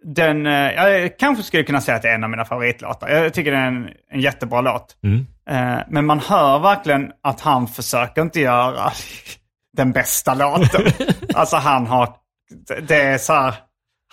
Den, 0.04 0.46
eh, 0.46 0.52
jag 0.52 1.18
kanske 1.18 1.42
skulle 1.44 1.62
kunna 1.62 1.80
säga 1.80 1.96
att 1.96 2.02
det 2.02 2.08
är 2.08 2.14
en 2.14 2.24
av 2.24 2.30
mina 2.30 2.44
favoritlåtar. 2.44 3.08
Jag 3.08 3.34
tycker 3.34 3.50
det 3.50 3.56
är 3.56 3.66
en, 3.66 3.88
en 4.10 4.20
jättebra 4.20 4.60
låt. 4.60 4.96
Mm. 5.02 5.26
Eh, 5.50 5.84
men 5.88 6.06
man 6.06 6.18
hör 6.20 6.58
verkligen 6.58 7.12
att 7.22 7.40
han 7.40 7.66
försöker 7.68 8.22
inte 8.22 8.40
göra 8.40 8.92
den 9.76 9.92
bästa 9.92 10.34
låten. 10.34 10.82
alltså 11.34 11.56
han 11.56 11.86
har, 11.86 12.14
det 12.88 13.00
är 13.00 13.18
så 13.18 13.32
här, 13.32 13.54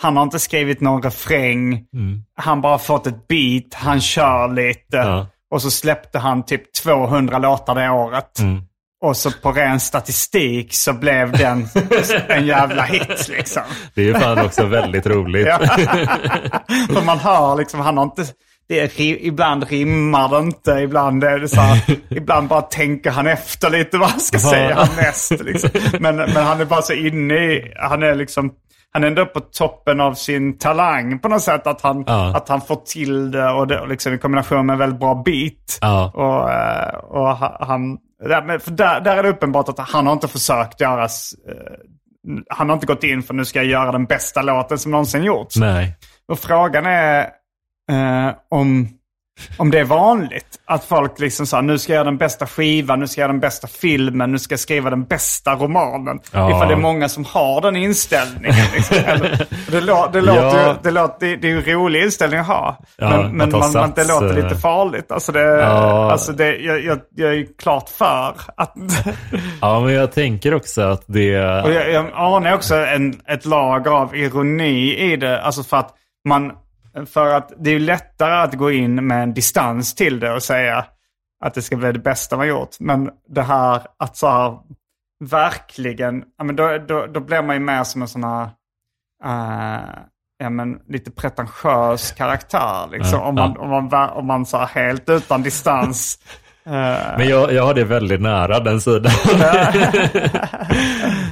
han 0.01 0.17
har 0.17 0.23
inte 0.23 0.39
skrivit 0.39 0.81
någon 0.81 1.01
refräng. 1.01 1.73
Mm. 1.93 2.23
Han 2.37 2.61
bara 2.61 2.77
fått 2.77 3.07
ett 3.07 3.27
beat, 3.27 3.73
han 3.73 4.01
kör 4.01 4.47
lite. 4.47 4.97
Ja. 4.97 5.27
Och 5.51 5.61
så 5.61 5.71
släppte 5.71 6.19
han 6.19 6.45
typ 6.45 6.73
200 6.73 7.37
låtar 7.37 7.75
det 7.75 7.89
året. 7.89 8.39
Mm. 8.39 8.61
Och 9.01 9.17
så 9.17 9.31
på 9.31 9.51
ren 9.51 9.79
statistik 9.79 10.73
så 10.73 10.93
blev 10.93 11.31
den 11.31 11.67
en 12.27 12.45
jävla 12.45 12.83
hit 12.83 13.27
liksom. 13.29 13.63
Det 13.93 14.01
är 14.01 14.05
ju 14.05 14.13
fan 14.13 14.45
också 14.45 14.65
väldigt 14.65 15.07
roligt. 15.07 15.47
Ja. 15.47 15.59
För 16.93 17.05
man 17.05 17.19
hör 17.19 17.55
liksom, 17.55 17.79
han 17.79 17.97
har 17.97 18.03
inte... 18.03 18.25
Det 18.67 18.79
är, 18.79 19.01
ibland 19.01 19.63
rimmar 19.69 20.29
det 20.29 20.39
inte, 20.39 20.71
ibland 20.71 21.23
är 21.23 21.39
det 21.39 21.47
så 21.47 21.61
här, 21.61 21.81
ibland 22.09 22.47
bara 22.47 22.61
tänker 22.61 23.11
han 23.11 23.27
efter 23.27 23.69
lite 23.69 23.97
vad 23.97 24.09
han 24.09 24.19
ska 24.19 24.39
säga 24.39 24.75
härnäst. 24.75 25.43
Liksom. 25.43 25.69
Men, 25.99 26.15
men 26.15 26.35
han 26.35 26.61
är 26.61 26.65
bara 26.65 26.81
så 26.81 26.93
inne 26.93 27.33
i, 27.33 27.73
han 27.75 28.03
är 28.03 28.15
liksom, 28.15 28.51
han 28.95 29.03
är 29.03 29.07
ändå 29.07 29.25
på 29.25 29.39
toppen 29.39 30.01
av 30.01 30.13
sin 30.13 30.57
talang 30.57 31.19
på 31.19 31.27
något 31.27 31.41
sätt. 31.41 31.67
Att 31.67 31.81
han, 31.81 32.03
Ja. 32.07 32.35
att 32.37 32.49
han 32.49 32.61
får 32.61 32.75
till 32.75 33.31
det 33.31 33.49
och 33.49 33.67
det, 33.67 33.79
och 33.79 33.87
liksom 33.87 34.13
i 34.13 34.17
kombination 34.17 34.65
med 34.65 34.73
en 34.73 34.79
väldigt 34.79 34.99
bra 34.99 35.23
beat. 35.25 35.77
Ja. 35.81 36.11
Och, 36.13 36.51
eh, 36.51 36.95
och 36.95 37.37
ha- 37.37 37.57
han, 37.65 37.97
där, 38.19 38.71
där, 38.71 39.01
där 39.01 39.17
är 39.17 39.23
det 39.23 39.29
uppenbart 39.29 39.69
att 39.69 39.79
han 39.79 40.05
har 40.05 40.13
inte 40.13 40.27
försökt 40.27 40.81
göra, 40.81 41.03
eh, 41.03 41.09
han 42.49 42.69
har 42.69 42.73
inte 42.73 42.85
gått 42.85 43.03
in 43.03 43.23
för 43.23 43.33
nu 43.33 43.45
ska 43.45 43.59
jag 43.59 43.65
göra 43.71 43.91
den 43.91 44.05
bästa 44.05 44.41
låten 44.41 44.77
som 44.77 44.91
någonsin 44.91 45.23
gjorts. 45.23 45.55
Nej. 45.57 45.97
Och 46.27 46.39
frågan 46.39 46.85
är 46.85 47.19
eh, 47.91 48.33
om, 48.49 48.87
om 49.57 49.71
det 49.71 49.79
är 49.79 49.83
vanligt. 49.83 50.45
Att 50.65 50.83
folk 50.83 51.19
liksom 51.19 51.45
sa 51.47 51.61
nu 51.61 51.77
ska 51.79 51.93
jag 51.93 51.97
göra 51.97 52.05
den 52.05 52.17
bästa 52.17 52.47
skivan, 52.47 52.99
nu 52.99 53.07
ska 53.07 53.21
jag 53.21 53.23
göra 53.23 53.31
den 53.31 53.39
bästa 53.39 53.67
filmen, 53.67 54.31
nu 54.31 54.39
ska 54.39 54.53
jag 54.53 54.59
skriva 54.59 54.89
den 54.89 55.03
bästa 55.03 55.55
romanen. 55.55 56.19
Ja. 56.31 56.49
Ifall 56.49 56.67
det 56.67 56.73
är 56.73 56.77
många 56.77 57.09
som 57.09 57.25
har 57.25 57.61
den 57.61 57.75
inställningen. 57.75 58.65
Liksom. 58.75 58.97
Eller, 59.05 59.45
det, 59.71 59.81
lå, 59.81 60.09
det, 60.13 60.21
låter 60.21 60.41
Ja. 60.59 60.67
ju, 60.67 60.73
det, 60.83 60.91
låter, 60.91 61.27
det, 61.27 61.35
det 61.35 61.47
är 61.47 61.51
ju 61.51 61.57
en 61.57 61.79
rolig 61.79 62.03
inställning 62.03 62.39
att 62.39 62.47
ha. 62.47 62.77
Ja, 62.97 63.09
men 63.09 63.37
men 63.37 63.51
man, 63.51 63.71
man, 63.73 63.93
det 63.95 64.07
låter 64.07 64.37
eh, 64.37 64.43
lite 64.43 64.55
farligt. 64.55 65.11
Alltså 65.11 65.31
det, 65.31 65.41
Ja. 65.41 66.11
alltså 66.11 66.31
det, 66.33 66.55
jag, 66.55 66.83
jag, 66.83 66.99
jag 67.15 67.29
är 67.29 67.33
ju 67.35 67.47
klart 67.59 67.89
för 67.89 68.33
att... 68.57 68.73
Ja, 69.61 69.79
men 69.79 69.93
jag 69.93 70.11
tänker 70.11 70.53
också 70.53 70.81
att 70.81 71.03
det... 71.07 71.37
Och 71.63 71.71
jag, 71.71 71.91
jag 71.91 72.05
anar 72.13 72.53
också 72.53 72.75
en, 72.75 73.21
ett 73.27 73.45
lager 73.45 73.91
av 73.91 74.15
ironi 74.15 74.95
i 75.11 75.15
det. 75.17 75.41
Alltså 75.41 75.63
för 75.63 75.77
att 75.77 75.89
man... 76.27 76.51
För 77.05 77.33
att 77.33 77.53
det 77.57 77.69
är 77.69 77.73
ju 77.73 77.79
lättare 77.79 78.33
att 78.33 78.53
gå 78.53 78.71
in 78.71 79.07
med 79.07 79.23
en 79.23 79.33
distans 79.33 79.95
till 79.95 80.19
det 80.19 80.33
och 80.33 80.43
säga 80.43 80.85
att 81.45 81.53
det 81.53 81.61
ska 81.61 81.75
bli 81.75 81.91
det 81.91 81.99
bästa 81.99 82.37
man 82.37 82.47
gjort. 82.47 82.79
Men 82.79 83.09
det 83.27 83.41
här 83.41 83.81
att 83.99 84.17
så 84.17 84.27
här 84.27 84.59
verkligen... 85.19 86.23
Ja, 86.37 86.43
men 86.43 86.55
då, 86.55 86.77
då, 86.77 87.05
då 87.05 87.19
blir 87.19 87.41
man 87.41 87.55
ju 87.55 87.59
mer 87.59 87.83
som 87.83 88.01
en 88.01 88.07
sån 88.07 88.23
här... 88.23 88.43
eh, 89.23 89.99
ja, 90.37 90.49
men 90.49 90.79
lite 90.87 91.11
pretentiös 91.11 92.11
karaktär. 92.11 92.87
Liksom. 92.91 93.19
Ja, 93.19 93.25
om 93.25 93.35
man, 93.35 93.53
ja. 93.55 93.61
om 93.61 93.89
man, 93.89 94.09
om 94.09 94.25
man 94.25 94.45
så 94.45 94.57
här 94.57 94.67
helt 94.67 95.09
utan 95.09 95.43
distans... 95.43 96.19
eh, 96.65 96.71
Men 97.17 97.27
jag, 97.29 97.53
jag 97.53 97.63
har 97.65 97.73
det 97.73 97.83
väldigt 97.83 98.21
nära 98.21 98.59
den 98.59 98.81
sidan. 98.81 99.11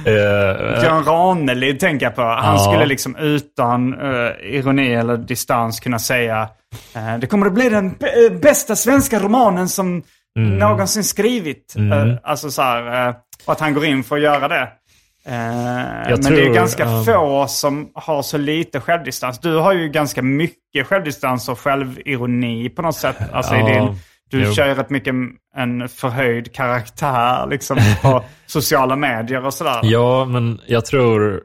Eh, 0.06 0.80
Björn 0.80 1.04
Ranelid 1.04 1.80
tänker 1.80 2.06
jag 2.06 2.14
på. 2.14 2.22
Han 2.22 2.54
Ja. 2.56 2.58
skulle 2.72 2.86
liksom 2.86 3.16
utan 3.16 3.94
eh, 4.00 4.54
ironi 4.54 4.94
eller 4.94 5.16
distans 5.16 5.80
kunna 5.80 5.98
säga 5.98 6.48
eh, 6.94 7.18
det 7.18 7.26
kommer 7.26 7.46
att 7.46 7.52
bli 7.52 7.68
den 7.68 7.86
eh, 7.86 8.38
bästa 8.40 8.76
svenska 8.76 9.18
romanen 9.18 9.68
som 9.68 10.02
Mm. 10.38 10.58
någonsin 10.58 11.04
skrivit. 11.04 11.74
Eh, 11.78 12.14
alltså 12.22 12.50
så 12.50 12.62
här, 12.62 13.08
eh, 13.08 13.14
och 13.46 13.52
att 13.52 13.60
han 13.60 13.74
går 13.74 13.84
in 13.84 14.04
för 14.04 14.16
att 14.16 14.22
göra 14.22 14.48
det. 14.48 14.62
Eh, 14.62 15.34
men 15.34 16.04
det 16.06 16.12
är 16.12 16.44
tror, 16.44 16.54
ganska 16.54 16.84
ja. 16.84 17.02
få 17.06 17.46
som 17.48 17.88
har 17.94 18.22
så 18.22 18.38
lite 18.38 18.80
självdistans. 18.80 19.38
Du 19.40 19.56
har 19.56 19.72
ju 19.72 19.88
ganska 19.88 20.22
mycket 20.22 20.86
självdistans 20.86 21.48
och 21.48 21.58
självironi 21.58 22.68
på 22.68 22.82
något 22.82 22.96
sätt. 22.96 23.16
Alltså 23.32 23.54
i 23.54 23.58
Ja, 23.58 23.66
din, 23.66 23.98
du 24.30 24.44
jo. 24.44 24.52
kör 24.52 24.74
rätt 24.74 24.90
mycket 24.90 25.14
en 25.56 25.88
förhöjd 25.88 26.52
karaktär 26.54 27.46
liksom 27.46 27.78
på 28.02 28.24
sociala 28.46 28.96
medier 28.96 29.46
och 29.46 29.54
sådär. 29.54 29.80
Ja, 29.82 30.24
men 30.24 30.60
jag 30.66 30.84
tror 30.84 31.42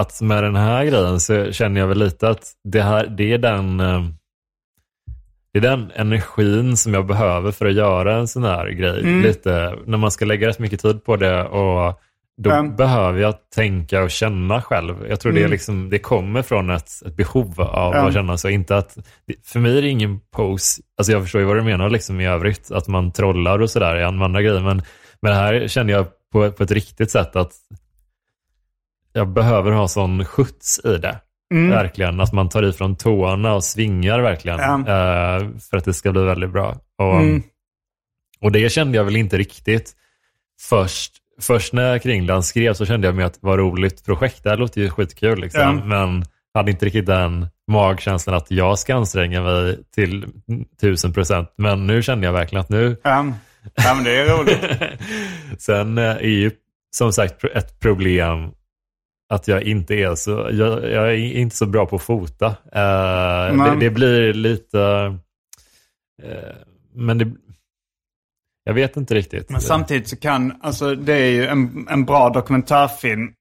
att 0.00 0.20
med 0.20 0.42
den 0.42 0.56
här 0.56 0.84
grejen 0.84 1.20
så 1.20 1.52
känner 1.52 1.80
jag 1.80 1.88
väl 1.88 1.98
lite 1.98 2.28
att 2.28 2.52
det, 2.64 2.82
här, 2.82 3.06
det 3.06 3.32
är 3.32 3.38
den 3.38 3.80
eh, 3.80 4.02
det 5.52 5.58
är 5.58 5.62
den 5.62 5.90
energin 5.94 6.76
som 6.76 6.94
jag 6.94 7.06
behöver 7.06 7.52
för 7.52 7.66
att 7.66 7.74
göra 7.74 8.16
en 8.16 8.28
sån 8.28 8.44
här 8.44 8.68
grej. 8.68 9.00
Mm. 9.00 9.22
Lite, 9.22 9.78
när 9.86 9.98
man 9.98 10.10
ska 10.10 10.24
lägga 10.24 10.48
rätt 10.48 10.58
mycket 10.58 10.82
tid 10.82 11.04
på 11.04 11.16
det 11.16 11.44
och 11.44 12.00
då 12.36 12.50
Mm. 12.50 12.76
behöver 12.76 13.20
jag 13.20 13.34
tänka 13.54 14.02
och 14.02 14.10
känna 14.10 14.62
själv. 14.62 15.06
Jag 15.08 15.20
tror 15.20 15.32
det, 15.32 15.38
Mm. 15.40 15.50
liksom, 15.50 15.90
det 15.90 15.98
kommer 15.98 16.42
från 16.42 16.70
ett, 16.70 16.90
ett 17.06 17.16
behov 17.16 17.60
av 17.60 17.94
Mm. 17.94 18.06
att 18.06 18.14
känna 18.14 18.36
så. 18.36 18.48
Inte 18.48 18.76
att, 18.76 18.96
för 19.44 19.58
mig 19.60 19.78
är 19.78 19.82
det 19.82 19.88
ingen 19.88 20.20
pose, 20.20 20.82
alltså 20.98 21.12
jag 21.12 21.22
förstår 21.22 21.40
ju 21.40 21.46
vad 21.46 21.56
du 21.56 21.62
menar 21.62 21.90
liksom 21.90 22.20
i 22.20 22.26
övrigt, 22.26 22.70
att 22.70 22.88
man 22.88 23.12
trollar 23.12 23.58
och 23.58 23.70
sådär 23.70 23.96
i 23.96 24.04
andra 24.04 24.42
grejer. 24.42 24.60
Men, 24.60 24.82
men 25.22 25.32
här 25.34 25.68
känner 25.68 25.92
jag 25.92 26.06
på, 26.32 26.52
på 26.52 26.62
ett 26.62 26.70
riktigt 26.70 27.10
sätt 27.10 27.36
att 27.36 27.52
jag 29.12 29.28
behöver 29.28 29.70
ha 29.70 29.88
sån 29.88 30.24
skjuts 30.24 30.80
i 30.84 30.96
det. 30.98 31.20
Mm. 31.54 31.70
Verkligen, 31.70 32.20
att 32.20 32.32
man 32.32 32.48
tar 32.48 32.62
ifrån 32.62 32.96
tårna 32.96 33.54
och 33.54 33.64
svingar 33.64 34.20
verkligen. 34.20 34.58
Ja. 34.58 34.78
eh, 34.78 35.48
för 35.70 35.76
att 35.76 35.84
det 35.84 35.94
ska 35.94 36.12
bli 36.12 36.22
väldigt 36.24 36.50
bra. 36.52 36.76
Och, 36.98 37.16
Mm. 37.20 37.42
och 38.40 38.52
det 38.52 38.72
kände 38.72 38.96
jag 38.98 39.04
väl 39.04 39.16
inte 39.16 39.38
riktigt 39.38 39.92
först. 40.60 41.12
Först 41.42 41.72
när 41.72 41.98
Kringland 41.98 42.44
skrev 42.44 42.74
så 42.74 42.86
kände 42.86 43.08
jag 43.08 43.14
mig 43.14 43.24
att 43.24 43.34
det 43.34 43.46
var 43.46 43.54
ett 43.54 43.58
roligt 43.58 44.04
projekt. 44.04 44.42
Det 44.42 44.50
här 44.50 44.56
låter 44.56 44.80
ju 44.80 44.90
skitkul 44.90 45.40
liksom. 45.40 45.60
Ja. 45.60 45.72
Men 45.72 46.24
hade 46.54 46.70
inte 46.70 46.86
riktigt 46.86 47.06
den 47.06 47.46
magkänslan 47.70 48.36
att 48.36 48.50
jag 48.50 48.78
ska 48.78 48.94
anstränga 48.94 49.42
mig 49.42 49.78
till 49.94 50.26
tusen 50.80 51.12
procent. 51.12 51.54
Men 51.56 51.86
nu 51.86 52.02
kände 52.02 52.26
jag 52.26 52.32
verkligen 52.32 52.60
att 52.60 52.68
nu, 52.68 52.96
Ja, 53.02 53.26
ja 53.74 53.94
men 53.94 54.04
det 54.04 54.16
är 54.16 54.38
roligt. 54.38 54.60
Sen 55.58 55.98
eh, 55.98 56.04
är 56.04 56.20
ju 56.20 56.50
som 56.96 57.12
sagt 57.12 57.44
ett 57.44 57.80
problem 57.80 58.50
att 59.28 59.48
jag 59.48 59.62
inte 59.62 59.94
är 59.94 60.14
så, 60.14 60.48
jag, 60.52 60.90
jag 60.90 61.12
är 61.12 61.16
inte 61.16 61.56
så 61.56 61.66
bra 61.66 61.86
på 61.86 61.96
att 61.96 62.02
fota. 62.02 62.56
Nej. 62.74 63.70
det, 63.70 63.76
det 63.80 63.90
blir 63.90 64.32
lite, 64.32 64.80
eh, 66.22 66.56
men 66.94 67.18
det, 67.18 67.32
jag 68.64 68.74
vet 68.74 68.96
inte 68.96 69.14
riktigt. 69.14 69.50
Men 69.50 69.60
samtidigt 69.60 70.08
så 70.08 70.16
kan, 70.16 70.58
alltså 70.62 70.94
det 70.94 71.14
är 71.14 71.30
ju 71.30 71.46
en, 71.46 71.86
en 71.90 72.04
bra 72.04 72.30
dokumentärfilm. 72.30 73.32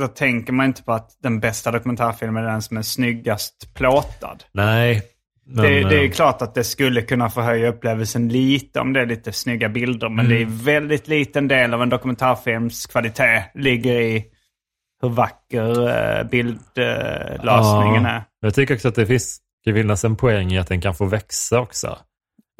Då 0.00 0.08
tänker 0.08 0.52
man 0.52 0.66
inte 0.66 0.82
på 0.82 0.92
att 0.92 1.10
den 1.22 1.40
bästa 1.40 1.70
dokumentärfilmen 1.70 2.44
är 2.44 2.48
den 2.50 2.62
som 2.62 2.76
är 2.76 2.82
snyggast 2.82 3.74
plåtad. 3.74 4.44
Nej. 4.52 5.02
Men, 5.46 5.64
det, 5.64 5.88
det 5.88 6.00
är 6.00 6.04
eh, 6.04 6.10
klart 6.10 6.42
att 6.42 6.54
det 6.54 6.64
skulle 6.64 7.02
kunna 7.02 7.30
förhöja 7.30 7.68
upplevelsen 7.68 8.28
lite 8.28 8.80
om 8.80 8.92
det 8.92 9.00
är 9.00 9.06
lite 9.06 9.32
snygga 9.32 9.68
bilder. 9.68 10.08
Men 10.08 10.28
det 10.28 10.36
är 10.36 10.42
Mm. 10.42 10.58
väldigt 10.58 11.08
liten 11.08 11.48
del 11.48 11.74
av 11.74 11.82
en 11.82 11.88
dokumentärfilms 11.88 12.86
kvalitet 12.86 13.44
ligger 13.54 14.00
i 14.00 14.24
hur 15.02 15.08
vacker 15.08 15.88
eh, 15.88 16.24
bildlösningen 16.28 18.02
ja, 18.04 18.08
är. 18.10 18.24
Jag 18.40 18.54
tycker 18.54 18.74
också 18.74 18.88
att 18.88 18.94
det 18.94 19.06
finns, 19.06 19.38
det 19.64 19.74
finnas 19.74 20.04
en 20.04 20.16
poäng 20.16 20.52
i 20.52 20.58
att 20.58 20.68
den 20.68 20.80
kan 20.80 20.94
få 20.94 21.04
växa 21.04 21.60
också. 21.60 21.98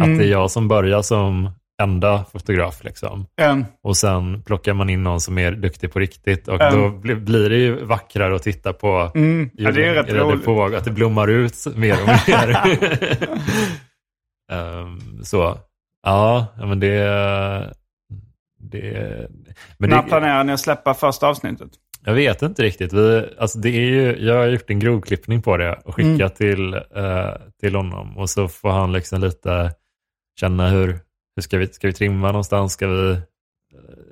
Att 0.02 0.06
Mm. 0.06 0.18
det 0.18 0.24
är 0.24 0.28
jag 0.28 0.50
som 0.50 0.68
börjar 0.68 1.02
som 1.02 1.50
enda 1.82 2.24
fotograf 2.32 2.84
liksom. 2.84 3.26
Mm. 3.40 3.64
Och 3.82 3.96
sen 3.96 4.42
plockar 4.42 4.74
man 4.74 4.90
in 4.90 5.02
någon 5.02 5.20
som 5.20 5.38
är 5.38 5.52
duktig 5.52 5.92
på 5.92 5.98
riktigt 5.98 6.48
och 6.48 6.60
Mm. 6.62 6.80
då 6.80 6.90
bli, 6.90 7.14
blir 7.14 7.50
det 7.50 7.56
ju 7.56 7.84
vackrare 7.84 8.36
att 8.36 8.42
titta 8.42 8.72
på. 8.72 9.10
Mm. 9.14 9.50
Ja, 9.54 9.70
det 9.72 9.84
är 9.84 9.94
rätt 9.94 10.08
längre 10.08 10.22
roligt. 10.24 10.44
på, 10.44 10.64
att 10.64 10.84
det 10.84 10.90
blommar 10.90 11.28
ut 11.30 11.54
mer 11.76 11.96
och 12.02 12.08
mer. 12.28 12.56
Ehm, 14.52 15.24
så, 15.24 15.58
ja, 16.02 16.46
men 16.58 16.80
det... 16.80 17.04
det 18.60 19.28
men 19.78 19.90
När 19.90 20.02
det, 20.02 20.08
planerar 20.08 20.44
ni 20.44 20.52
att 20.52 20.60
släppa 20.60 20.94
första 20.94 21.26
avsnittet? 21.28 21.68
jag 22.04 22.14
vet 22.14 22.42
inte 22.42 22.62
riktigt. 22.62 22.92
Vi, 22.92 23.28
alltså 23.38 23.58
det 23.58 23.68
är 23.68 23.80
ju, 23.90 24.16
jag 24.26 24.34
har 24.36 24.46
gjort 24.46 24.70
en 24.70 24.78
grovklippning 24.78 25.42
på 25.42 25.56
det 25.56 25.78
och 25.84 25.94
skickat 25.94 26.40
Mm. 26.40 26.54
till, 26.56 26.74
eh, 26.74 27.30
till 27.60 27.74
honom. 27.74 28.18
Och 28.18 28.30
så 28.30 28.48
får 28.48 28.70
han 28.70 28.92
liksom 28.92 29.20
lite 29.20 29.72
känna 30.40 30.68
hur, 30.68 30.86
hur 31.36 31.42
ska, 31.42 31.58
vi, 31.58 31.66
ska 31.66 31.86
vi 31.86 31.92
trimma 31.92 32.26
någonstans? 32.26 32.72
Ska 32.72 32.86
vi 32.88 33.10
eh, 33.12 33.18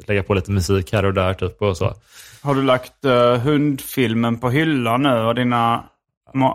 lägga 0.06 0.22
på 0.22 0.34
lite 0.34 0.50
musik 0.50 0.92
här 0.92 1.04
och 1.04 1.14
där 1.14 1.34
typ 1.34 1.62
och 1.62 1.76
så. 1.76 1.94
Har 2.42 2.54
du 2.54 2.62
lagt 2.62 3.04
uh, 3.04 3.36
hundfilmen 3.36 4.38
på 4.38 4.50
hyllan 4.50 5.02
nu 5.02 5.14
och 5.18 5.34
dina 5.34 5.84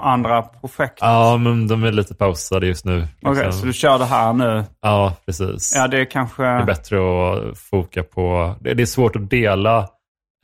andra 0.02 0.42
projekt? 0.42 0.98
Ja, 1.02 1.38
men 1.38 1.68
de 1.68 1.84
är 1.84 1.92
lite 1.92 2.16
pausade 2.16 2.68
just 2.68 2.86
nu. 2.86 3.08
Okej, 3.22 3.44
liksom. 3.44 3.60
så 3.60 3.66
du 3.66 3.74
kör 3.74 4.00
det 4.00 4.06
här 4.06 4.34
nu? 4.34 4.64
Ja, 4.82 5.14
precis. 5.26 5.74
Ja, 5.76 5.88
det 5.88 6.00
är 6.00 6.06
kanske... 6.06 6.44
Det 6.44 6.48
är 6.50 6.66
bättre 6.66 6.98
att 6.98 7.58
foka 7.58 8.04
på... 8.04 8.56
Det, 8.60 8.72
är 8.82 8.86
svårt 8.86 9.16
att 9.16 9.30
dela 9.30 9.90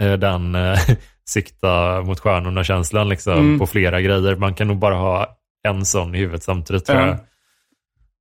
eh, 0.01 0.13
den 0.13 0.55
eh, 0.55 0.79
sikta 1.25 2.01
mot 2.01 2.19
stjärnorna-känslan 2.19 3.09
liksom, 3.09 3.33
Mm. 3.33 3.59
på 3.59 3.67
flera 3.67 4.01
grejer. 4.01 4.35
Man 4.35 4.53
kan 4.53 4.67
nog 4.67 4.77
bara 4.77 4.95
ha 4.95 5.27
en 5.67 5.85
sån 5.85 6.15
i 6.15 6.17
huvudet 6.17 6.43
samtidigt 6.43 6.85
tror 6.85 6.99
Ja. 6.99 7.07
jag. 7.07 7.17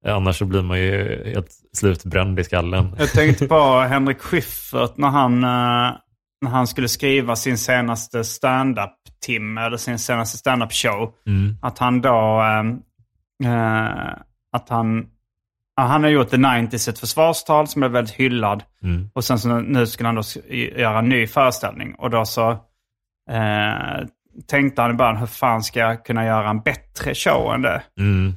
Annars 0.07 0.39
så 0.39 0.45
blir 0.45 0.63
man 0.63 0.79
ju 0.79 1.23
helt 1.33 1.51
slutbränd 1.73 2.41
i 2.41 2.45
skallen. 2.45 2.95
Jag 2.99 3.11
tänkte 3.13 3.47
på 3.47 3.81
Henrik 3.81 4.19
Schyffert 4.21 4.97
när 4.97 5.09
han, 5.09 5.45
eh, 5.45 5.97
när 6.43 6.51
han 6.51 6.67
skulle 6.67 6.89
skriva 6.89 7.37
sin 7.37 7.59
senaste 7.59 8.25
stand-up 8.25 8.91
Tim, 9.27 9.59
eller 9.59 9.77
sin 9.77 9.99
senaste 9.99 10.39
stand-up 10.39 10.73
show. 10.73 11.13
Mm. 11.27 11.57
Att 11.63 11.79
han 11.79 12.01
då, 12.01 12.43
eh, 13.45 14.13
att 14.53 14.69
han, 14.69 15.07
han 15.77 16.03
har 16.03 16.11
gjort 16.11 16.31
The 16.31 16.37
90s, 16.37 16.89
ett 16.91 16.99
försvarstal 16.99 17.67
som 17.69 17.83
är 17.83 17.89
väldigt 17.89 18.15
hyllad. 18.15 18.63
Mm. 18.83 19.11
Och 19.15 19.25
sen 19.25 19.39
så 19.39 19.49
nu- 19.61 19.87
skulle 19.87 20.09
han 20.09 20.15
då 20.17 20.23
göra 20.55 20.99
en 20.99 21.09
ny 21.09 21.27
föreställning. 21.27 21.95
Och 21.95 22.11
då 22.11 22.25
så 22.25 22.51
eh, 23.31 24.07
tänkte 24.47 24.83
han 24.83 24.91
i 24.91 24.95
början, 24.95 25.17
hur 25.17 25.27
fan 25.27 25.63
ska 25.63 25.81
jag 25.81 26.05
kunna 26.05 26.25
göra 26.25 26.51
en 26.51 26.61
bättre 26.61 27.15
show 27.15 27.55
än 27.55 27.63
det? 27.63 27.83
Mm. 27.99 28.35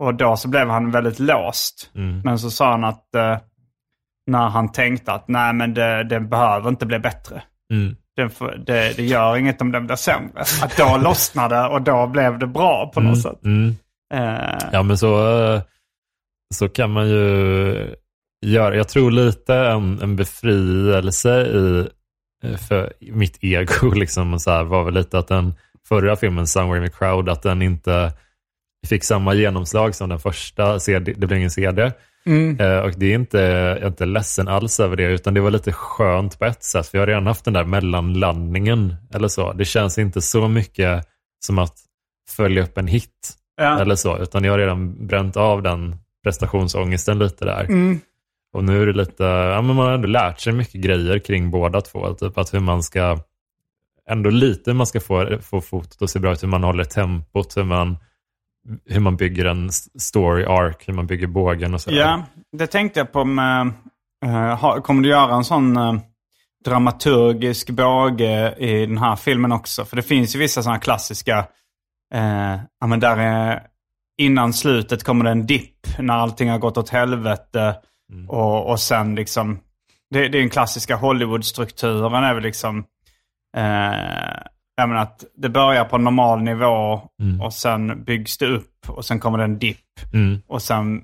Och 0.00 0.14
då 0.14 0.36
så 0.36 0.48
blev 0.48 0.68
han 0.68 0.90
väldigt 0.90 1.18
låst. 1.18 1.90
Mm. 1.94 2.20
Men 2.24 2.38
så 2.38 2.50
sa 2.50 2.70
han 2.70 2.84
att 2.84 3.14
eh, 3.14 3.38
när 4.26 4.48
han 4.48 4.72
tänkte 4.72 5.12
att 5.12 5.28
nej 5.28 5.52
men 5.52 5.74
det, 5.74 6.04
det 6.04 6.20
behöver 6.20 6.68
inte 6.68 6.86
bli 6.86 6.98
bättre. 6.98 7.42
Mm. 7.72 7.96
Det, 8.16 8.28
det, 8.66 8.96
det 8.96 9.04
gör 9.04 9.36
inget 9.36 9.60
om 9.60 9.72
den 9.72 9.86
blir 9.86 9.96
sämre. 9.96 10.40
Att 10.62 10.76
då 10.76 10.96
lossnade 11.02 11.68
och 11.68 11.82
då 11.82 12.06
blev 12.06 12.38
det 12.38 12.46
bra 12.46 12.90
på 12.94 13.00
något 13.00 13.22
sätt. 13.22 13.44
Mm. 13.44 13.76
Eh, 14.14 14.68
Ja, 14.72 14.82
men 14.82 14.98
så, 14.98 15.42
eh, 15.44 15.62
så 16.54 16.68
kan 16.68 16.90
man 16.90 17.08
ju 17.08 17.94
göra. 18.46 18.76
Jag 18.76 18.88
tror 18.88 19.10
lite 19.10 19.54
en, 19.54 20.02
en 20.02 20.16
befrielse 20.16 21.46
i 21.46 21.88
eh, 22.44 22.56
för 22.56 22.92
mitt 23.00 23.38
ego 23.40 23.90
liksom, 23.94 24.38
så 24.38 24.50
här, 24.50 24.64
var 24.64 24.84
väl 24.84 24.94
lite 24.94 25.18
att 25.18 25.28
den 25.28 25.54
förra 25.88 26.16
filmen, 26.16 26.46
Somewhere 26.46 26.84
in 26.84 26.90
the 26.90 26.96
Crowd, 26.98 27.28
att 27.28 27.42
den 27.42 27.62
inte 27.62 28.12
fick 28.86 29.04
samma 29.04 29.34
genomslag 29.34 29.94
som 29.94 30.08
den 30.08 30.18
första, 30.18 30.80
CD, 30.80 31.12
det 31.16 31.26
blev 31.26 31.38
ingen 31.38 31.50
CD. 31.50 31.92
Mm. 32.26 32.60
Eh, 32.60 32.78
och 32.78 32.92
det 32.96 33.06
är 33.06 33.14
inte, 33.14 33.38
jag 33.38 33.78
är 33.82 33.86
inte 33.86 34.06
ledsen 34.06 34.48
alls 34.48 34.80
över 34.80 34.96
det, 34.96 35.04
utan 35.04 35.34
det 35.34 35.40
var 35.40 35.50
lite 35.50 35.72
skönt 35.72 36.38
på 36.38 36.44
ett 36.44 36.64
sätt, 36.64 36.88
för 36.88 36.98
jag 36.98 37.02
har 37.02 37.06
redan 37.06 37.26
haft 37.26 37.44
den 37.44 37.54
där 37.54 37.64
mellanlandningen 37.64 38.94
eller 39.14 39.28
så. 39.28 39.52
Det 39.52 39.64
känns 39.64 39.98
inte 39.98 40.20
så 40.20 40.48
mycket 40.48 41.06
som 41.46 41.58
att 41.58 41.74
följa 42.36 42.62
upp 42.62 42.78
en 42.78 42.86
hit 42.86 43.34
Ja. 43.56 43.80
eller 43.80 43.94
så, 43.96 44.18
utan 44.18 44.44
jag 44.44 44.52
har 44.52 44.58
redan 44.58 45.06
bränt 45.06 45.36
av 45.36 45.62
den 45.62 45.96
prestationsångesten 46.24 47.18
lite 47.18 47.44
där. 47.44 47.64
Mm. 47.64 48.00
Och 48.52 48.64
nu 48.64 48.82
är 48.82 48.86
det 48.86 48.92
lite, 48.92 49.22
ja 49.24 49.62
men 49.62 49.76
man 49.76 49.86
har 49.86 49.92
ändå 49.92 50.08
lärt 50.08 50.40
sig 50.40 50.52
mycket 50.52 50.80
grejer 50.80 51.18
kring 51.18 51.50
båda 51.50 51.80
två, 51.80 52.14
typ 52.14 52.38
att 52.38 52.54
hur 52.54 52.60
man 52.60 52.82
ska, 52.82 53.18
ändå 54.10 54.30
lite 54.30 54.70
hur 54.70 54.76
man 54.76 54.86
ska 54.86 55.00
få, 55.00 55.38
få 55.42 55.60
fotot 55.60 56.02
att 56.02 56.10
se 56.10 56.18
bra 56.18 56.32
ut, 56.32 56.42
hur 56.42 56.48
man 56.48 56.64
håller 56.64 56.84
tempot, 56.84 57.56
hur 57.56 57.64
man, 57.64 57.96
hur 58.86 59.00
man 59.00 59.16
bygger 59.16 59.44
en 59.44 59.70
story 59.98 60.44
arc, 60.44 60.76
hur 60.88 60.94
man 60.94 61.06
bygger 61.06 61.26
bågen 61.26 61.74
och 61.74 61.80
så. 61.80 61.90
Ja, 61.92 62.22
det 62.52 62.66
tänkte 62.66 63.00
jag 63.00 63.12
på 63.12 63.24
med, 63.24 63.72
ha- 64.60 64.80
kommer 64.80 65.02
du 65.02 65.08
göra 65.08 65.34
en 65.34 65.44
sån 65.44 65.76
eh, 65.76 65.94
dramaturgisk 66.64 67.70
båge 67.70 68.54
i 68.58 68.86
den 68.86 68.98
här 68.98 69.16
filmen 69.16 69.52
också? 69.52 69.84
För 69.84 69.96
det 69.96 70.02
finns 70.02 70.34
ju 70.34 70.38
vissa 70.38 70.62
sådana 70.62 70.78
klassiska, 70.80 71.38
eh, 72.14 72.58
ja 72.80 72.86
men 72.86 73.00
där 73.00 73.16
är, 73.16 73.62
innan 74.18 74.52
slutet 74.52 75.04
kommer 75.04 75.24
det 75.24 75.30
en 75.30 75.46
dipp 75.46 75.98
när 75.98 76.14
allting 76.14 76.50
har 76.50 76.58
gått 76.58 76.78
åt 76.78 76.88
helvete. 76.88 77.76
Och, 78.28 78.70
och 78.70 78.80
sen 78.80 79.14
liksom, 79.14 79.58
det, 80.10 80.28
det 80.28 80.38
är 80.38 80.40
den 80.40 80.50
klassiska 80.50 80.96
Hollywood-strukturen 80.96 82.24
är 82.24 82.34
väl 82.34 82.42
liksom, 82.42 82.84
eh, 83.56 84.42
jag 84.76 84.88
menar 84.88 85.02
att 85.02 85.24
det 85.36 85.48
börjar 85.48 85.84
på 85.84 85.98
normal 85.98 86.42
nivå 86.42 87.00
och 87.42 87.52
sen 87.52 88.04
byggs 88.04 88.38
det 88.38 88.46
upp 88.46 88.88
och 88.88 89.04
sen 89.04 89.20
kommer 89.20 89.38
det 89.38 89.44
en 89.44 89.58
dipp. 89.58 89.78
Mm. 90.12 90.42
Och 90.46 90.62
sen 90.62 91.02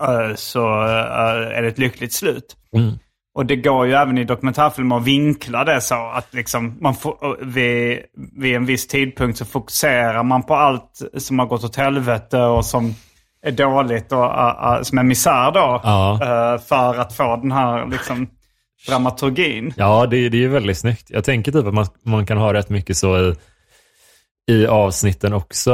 eh, 0.00 0.34
så 0.34 0.82
eh, 0.84 1.56
är 1.58 1.62
det 1.62 1.68
ett 1.68 1.78
lyckligt 1.78 2.12
slut. 2.12 2.56
Mm. 2.76 2.98
Och 3.34 3.46
det 3.46 3.56
går 3.56 3.86
ju 3.86 3.92
även 3.92 4.18
i 4.18 4.24
dokumentärfilmer 4.24 4.96
att 4.96 5.04
vinkla 5.04 5.64
det 5.64 5.80
så 5.80 5.94
att 5.94 6.34
liksom 6.34 6.76
man 6.80 6.94
får, 6.94 7.44
vid, 7.44 8.00
vid 8.36 8.56
en 8.56 8.66
viss 8.66 8.86
tidpunkt 8.86 9.38
så 9.38 9.44
fokuserar 9.44 10.22
man 10.22 10.42
på 10.42 10.54
allt 10.54 11.02
som 11.16 11.38
har 11.38 11.46
gått 11.46 11.64
åt 11.64 11.76
helvete 11.76 12.40
och 12.40 12.64
som 12.64 12.94
är 13.42 13.52
dåligt 13.52 14.12
och 14.12 14.24
uh, 14.24 14.76
uh, 14.76 14.82
som 14.82 14.98
är 14.98 15.02
misär 15.02 15.52
då. 15.52 15.80
Ja. 15.84 16.12
eh, 16.12 16.60
för 16.60 17.00
att 17.00 17.12
få 17.12 17.36
den 17.36 17.52
här 17.52 17.86
liksom 17.86 18.28
dramaturgin. 18.86 19.72
Ja, 19.76 20.06
det, 20.06 20.28
det 20.28 20.36
är 20.36 20.40
ju 20.40 20.48
väldigt 20.48 20.78
snyggt. 20.78 21.10
Jag 21.10 21.24
tänker 21.24 21.52
typ 21.52 21.66
att 21.66 21.74
man, 21.74 21.86
man 22.02 22.26
kan 22.26 22.38
ha 22.38 22.52
rätt 22.52 22.68
mycket 22.68 22.96
så 22.96 23.18
i, 23.18 23.34
i 24.52 24.66
avsnitten 24.66 25.32
också. 25.32 25.72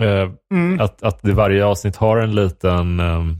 Eh, 0.00 0.30
Mm. 0.54 0.80
att, 0.80 1.02
att 1.02 1.22
det 1.22 1.32
varje 1.32 1.64
avsnitt 1.64 1.96
har 1.96 2.16
en 2.16 2.34
liten 2.34 3.00
ehm, 3.00 3.36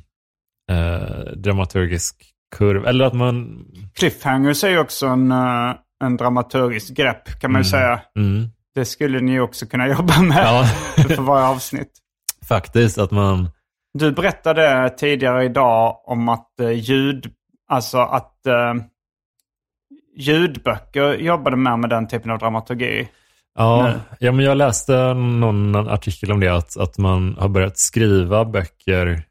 eh, 0.71 1.33
dramaturgisk 1.37 2.25
kurv. 2.57 2.87
Eller 2.87 3.05
att 3.05 3.13
man... 3.15 3.65
Cliffhangers 3.95 4.65
är 4.65 4.69
ju 4.69 4.79
också 4.79 5.07
en, 5.07 5.33
uh, 5.33 5.75
en 6.05 6.17
dramaturgisk 6.17 6.95
grepp 6.97 7.41
kan 7.41 7.53
man 7.53 7.61
ju 7.61 7.65
säga. 7.65 8.01
Mm, 8.19 8.49
Det 8.75 8.85
skulle 8.85 9.21
ni 9.21 9.41
också 9.41 9.67
kunna 9.67 9.89
jobba 9.97 10.23
med 10.23 10.39
ja, 10.45 10.65
för 11.09 11.23
varje 11.23 11.47
avsnitt. 11.47 11.91
faktiskt 12.49 12.99
att 12.99 13.11
man... 13.11 13.51
Du 13.99 14.13
berättade 14.13 14.91
tidigare 14.99 15.45
idag 15.45 15.97
om 16.09 16.29
att 16.29 16.61
eh, 16.61 16.71
ljud, 16.71 17.27
alltså 17.69 17.99
att 17.99 18.47
eh, 18.47 18.75
ljudböcker 20.17 21.15
jobbade 21.15 21.57
med 21.57 21.79
med 21.79 21.91
den 21.91 22.09
typen 22.09 22.31
av 22.31 22.39
dramaturgi. 22.39 23.09
Ja, 23.55 23.83
Nej. 23.83 23.95
ja, 24.19 24.33
men 24.33 24.45
jag 24.45 24.57
läste 24.57 25.15
någon 25.15 25.77
artikel 25.77 26.33
om 26.33 26.41
det, 26.41 26.49
att, 26.49 26.77
att 26.77 26.99
man 26.99 27.37
har 27.39 27.49
börjat 27.49 27.79
skriva 27.79 28.45
böcker. 28.45 29.23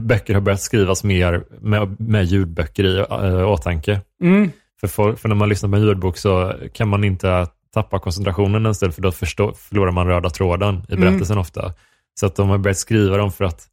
Böcker 0.00 0.34
har 0.34 0.40
börjat 0.40 0.60
skrivas 0.60 1.04
mer 1.04 1.44
med, 1.60 2.00
med 2.00 2.24
ljudböcker 2.24 2.84
i 2.84 2.98
äh, 2.98 3.48
åtanke. 3.48 4.00
Mm. 4.22 4.50
För, 4.80 4.88
folk, 4.88 5.18
för 5.18 5.28
när 5.28 5.36
man 5.36 5.48
lyssnar 5.48 5.70
på 5.70 5.76
en 5.76 5.82
ljudbok 5.82 6.16
så 6.16 6.54
kan 6.72 6.88
man 6.88 7.04
inte 7.04 7.46
tappa 7.74 7.98
koncentrationen 7.98 8.66
en 8.66 8.74
stund, 8.74 8.94
för 8.94 9.02
då 9.02 9.12
förstå, 9.12 9.52
förlorar 9.52 9.92
man 9.92 10.06
röda 10.06 10.30
tråden 10.30 10.82
i 10.88 10.96
berättelsen 10.96 11.38
ofta. 11.38 11.72
Så 12.20 12.26
att 12.26 12.36
de 12.36 12.48
har 12.48 12.58
börjat 12.58 12.78
skriva 12.78 13.16
dem 13.16 13.32
för 13.32 13.44
att 13.44 13.66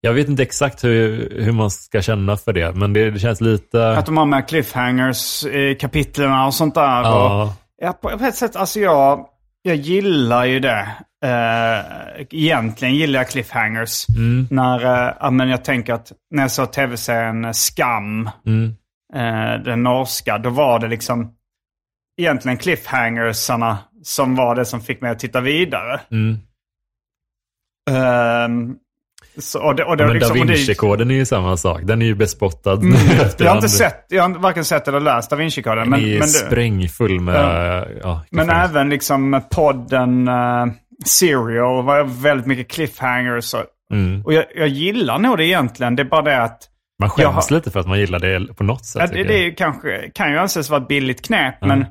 jag 0.00 0.12
vet 0.12 0.28
inte 0.28 0.42
exakt 0.42 0.84
hur, 0.84 1.30
hur 1.40 1.52
man 1.52 1.70
ska 1.70 2.02
känna 2.02 2.36
för 2.36 2.52
det, 2.52 2.72
men 2.74 2.92
det, 2.92 3.10
det 3.10 3.18
känns 3.18 3.40
lite... 3.40 3.88
Att 3.88 4.06
de 4.06 4.16
har 4.16 4.26
med 4.26 4.48
cliffhangers 4.48 5.44
i 5.44 5.74
kapitlen 5.74 6.32
och 6.46 6.54
sånt 6.54 6.74
där. 6.74 7.00
Och, 7.00 7.06
ja, 7.06 7.54
ja, 7.82 7.92
på 7.92 8.10
ett 8.10 8.34
sätt, 8.34 8.56
alltså 8.56 8.80
jag, 8.80 9.26
jag 9.62 9.76
gillar 9.76 10.44
ju 10.44 10.60
det. 10.60 10.88
Uh, 11.24 12.24
egentligen 12.30 12.94
gillar 12.94 13.20
jag 13.20 13.28
cliffhangers. 13.28 14.06
mm, 14.08 14.46
När, 14.50 14.80
ja, 15.20 15.30
men 15.30 15.48
jag 15.48 15.64
tänker 15.64 15.92
att 15.92 16.12
när 16.30 16.42
jag 16.42 16.50
såg 16.50 16.72
tv-serien 16.72 17.54
Skam, 17.54 18.30
mm, 18.46 18.74
eh, 19.14 19.62
den 19.64 19.82
norska, 19.82 20.38
då 20.38 20.50
var 20.50 20.78
det 20.78 20.88
liksom 20.88 21.32
egentligen 22.20 22.58
cliffhangersarna 22.58 23.78
som 24.02 24.36
var 24.36 24.54
det 24.54 24.64
som 24.64 24.80
fick 24.80 25.00
mig 25.00 25.10
att 25.10 25.18
titta 25.18 25.40
vidare. 25.40 26.00
mm. 26.10 26.38
Ehm, 27.90 28.76
så, 29.38 29.62
och 29.62 29.76
det, 29.76 29.84
och 29.84 29.96
det, 29.96 30.04
Men 30.06 30.14
liksom, 30.14 30.38
Da 30.38 30.44
Vinci-koden 30.44 31.10
är 31.10 31.14
ju 31.14 31.24
samma 31.26 31.56
sak. 31.56 31.80
Den 31.84 32.02
är 32.02 32.06
ju 32.06 32.14
bespottad 32.14 32.72
Mm, 32.72 32.94
jag 33.38 33.48
har 33.48 33.56
inte 33.56 33.68
sett, 33.68 34.04
jag 34.08 34.22
har 34.22 34.28
varken 34.38 34.64
sett 34.64 34.88
eller 34.88 35.00
läst 35.00 35.30
Da 35.30 35.36
Vinci-koden. 35.36 35.88
Men, 35.90 36.00
Den 36.00 36.10
är 36.10 36.18
men, 36.18 36.28
sprängfull 36.28 37.20
med... 37.20 37.34
Ja. 37.34 37.84
Ja, 38.02 38.22
men 38.30 38.50
även 38.50 38.88
liksom 38.90 39.42
podden 39.50 40.28
uh, 40.28 40.66
Serial 41.06 41.84
var 41.84 42.04
väldigt 42.22 42.46
mycket 42.46 42.70
cliffhangers. 42.70 43.54
Och, 43.54 43.64
Mm. 43.92 44.22
och 44.24 44.32
jag, 44.32 44.44
jag 44.56 44.68
gillar 44.68 45.18
nog 45.18 45.38
det 45.38 45.44
egentligen. 45.46 45.96
Det 45.96 46.02
är 46.02 46.04
bara 46.04 46.22
det 46.22 46.42
att 46.42 46.58
Man 47.00 47.10
skäms 47.10 47.34
har- 47.50 47.56
lite 47.56 47.70
för 47.70 47.80
att 47.80 47.86
man 47.88 47.98
gillar 48.00 48.18
det 48.18 48.54
på 48.54 48.64
något 48.64 48.86
sätt. 48.86 49.10
Ja, 49.14 49.16
det, 49.16 49.28
det 49.28 49.50
kanske, 49.50 50.10
kan 50.14 50.32
ju 50.32 50.38
anses 50.38 50.70
vara 50.70 50.80
ett 50.82 50.88
billigt 50.88 51.22
knep, 51.26 51.62
Mm. 51.62 51.78
men 51.78 51.88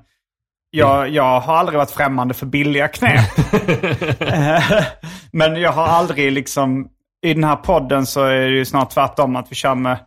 jag, 0.71 1.09
jag 1.09 1.39
har 1.39 1.55
aldrig 1.55 1.77
varit 1.77 1.91
främmande 1.91 2.33
för 2.33 2.45
billiga 2.45 2.87
knep. 2.87 3.25
Men 5.31 5.55
jag 5.61 5.71
har 5.71 5.85
aldrig 5.85 6.31
liksom, 6.31 6.87
i 7.25 7.33
den 7.33 7.43
här 7.43 7.55
podden 7.55 8.05
så 8.05 8.23
är 8.23 8.39
det 8.39 8.55
ju 8.57 8.65
snart 8.65 8.89
tvärtom 8.89 9.35
att 9.35 9.51
vi 9.51 9.55
kör 9.55 9.75
med 9.75 9.97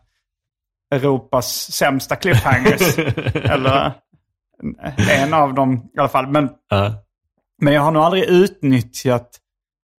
Europas 0.95 1.73
sämsta 1.73 2.17
cliffhangers. 2.17 2.99
Eller 3.35 3.93
en 5.23 5.35
av 5.35 5.55
dem 5.55 5.91
i 5.97 5.99
alla 5.99 6.09
fall. 6.09 6.27
Men, 6.27 6.49
Ja. 6.71 6.93
men 7.63 7.75
jag 7.75 7.83
har 7.83 7.91
nog 7.93 8.03
aldrig 8.03 8.25
utnyttjat 8.25 9.29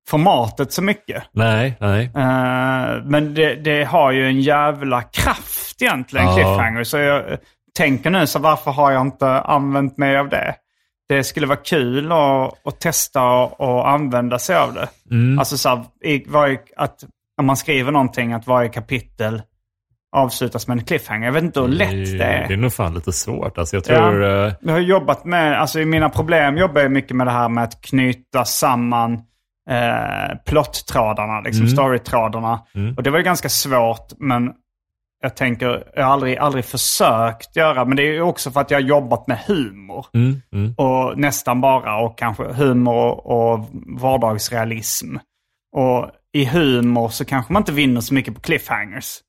formatet 0.10 0.74
så 0.74 0.82
mycket. 0.84 1.24
Nej, 1.32 1.78
nej. 1.80 2.06
Eh, 2.06 3.04
men 3.06 3.34
det, 3.34 3.56
det 3.56 3.84
har 3.84 4.12
ju 4.12 4.26
en 4.28 4.42
jävla 4.42 5.02
kraft 5.02 5.82
egentligen, 5.82 6.26
Ja. 6.26 6.34
cliffhanger. 6.36 6.84
Så 6.84 6.98
jag 6.98 7.38
tänker 7.78 8.10
nu, 8.10 8.28
så 8.28 8.40
varför 8.40 8.72
har 8.72 8.92
jag 8.92 9.02
inte 9.02 9.28
använt 9.42 9.98
mig 9.98 10.18
av 10.18 10.30
det? 10.30 10.56
Det 11.16 11.24
skulle 11.24 11.48
vara 11.48 11.58
kul 11.58 12.12
att, 12.12 12.68
att 12.68 12.80
testa 12.80 13.24
och, 13.24 13.90
använda 13.90 14.40
sig 14.40 14.56
av 14.56 14.74
det. 14.74 14.90
Mm. 15.12 15.40
Alltså 15.40 15.58
så 15.58 15.70
här, 15.70 15.84
i 16.04 16.24
varje, 16.28 16.60
att 16.78 17.04
om 17.40 17.46
man 17.46 17.58
skriver 17.58 17.92
någonting, 17.92 18.34
att 18.34 18.48
varje 18.48 18.70
kapitel 18.70 19.42
avslutas 20.16 20.68
med 20.68 20.78
en 20.78 20.86
cliffhanger. 20.86 21.26
Jag 21.26 21.34
vet 21.34 21.44
inte 21.44 21.60
hur 21.62 21.68
lätt 21.68 21.90
det 22.20 22.24
är. 22.24 22.48
Det 22.48 22.54
är 22.54 22.58
nog 22.58 22.74
fan 22.74 22.94
lite 22.94 23.12
svårt. 23.14 23.58
Alltså, 23.58 23.76
jag 23.76 23.84
tror... 23.84 24.24
eh, 24.24 24.54
Jag 24.62 24.72
har 24.74 24.80
jobbat 24.80 25.26
med, 25.26 25.62
alltså 25.62 25.80
i 25.80 25.86
mina 25.86 26.10
problem 26.10 26.58
jobbar 26.58 26.82
jag 26.82 26.92
mycket 26.92 27.16
med 27.18 27.28
det 27.28 27.32
här 27.32 27.50
med 27.50 27.64
att 27.64 27.82
knyta 27.82 28.46
samman 28.46 29.14
eh, 29.70 30.38
plottrådarna, 30.46 31.42
liksom 31.42 31.62
Mm. 31.66 31.74
storytrådarna. 31.74 32.60
Mm. 32.76 32.94
Och 32.98 33.04
det 33.04 33.10
var 33.10 33.18
ju 33.18 33.24
ganska 33.24 33.50
svårt, 33.50 34.08
men 34.20 34.52
jag 35.22 35.36
tänker, 35.36 35.84
jag 35.96 36.04
har 36.04 36.14
aldrig, 36.14 36.38
aldrig 36.38 36.66
försökt 36.66 37.56
göra, 37.56 37.86
men 37.86 37.98
det 37.98 38.04
är 38.04 38.22
också 38.22 38.52
för 38.52 38.62
att 38.62 38.72
jag 38.72 38.78
har 38.78 38.88
jobbat 38.88 39.28
med 39.28 39.38
humor. 39.48 40.06
Mm, 40.14 40.42
mm. 40.54 40.74
Och 40.78 41.18
nästan 41.18 41.62
bara, 41.62 41.98
och 41.98 42.18
kanske 42.18 42.44
humor 42.44 43.28
och 43.28 43.70
vardagsrealism. 43.86 45.16
Och 45.76 46.10
i 46.34 46.46
humor 46.46 47.10
så 47.10 47.26
kanske 47.26 47.54
man 47.54 47.62
inte 47.62 47.72
vinner 47.72 48.02
så 48.02 48.14
mycket 48.14 48.36
på 48.36 48.42
cliffhangers. 48.42 49.20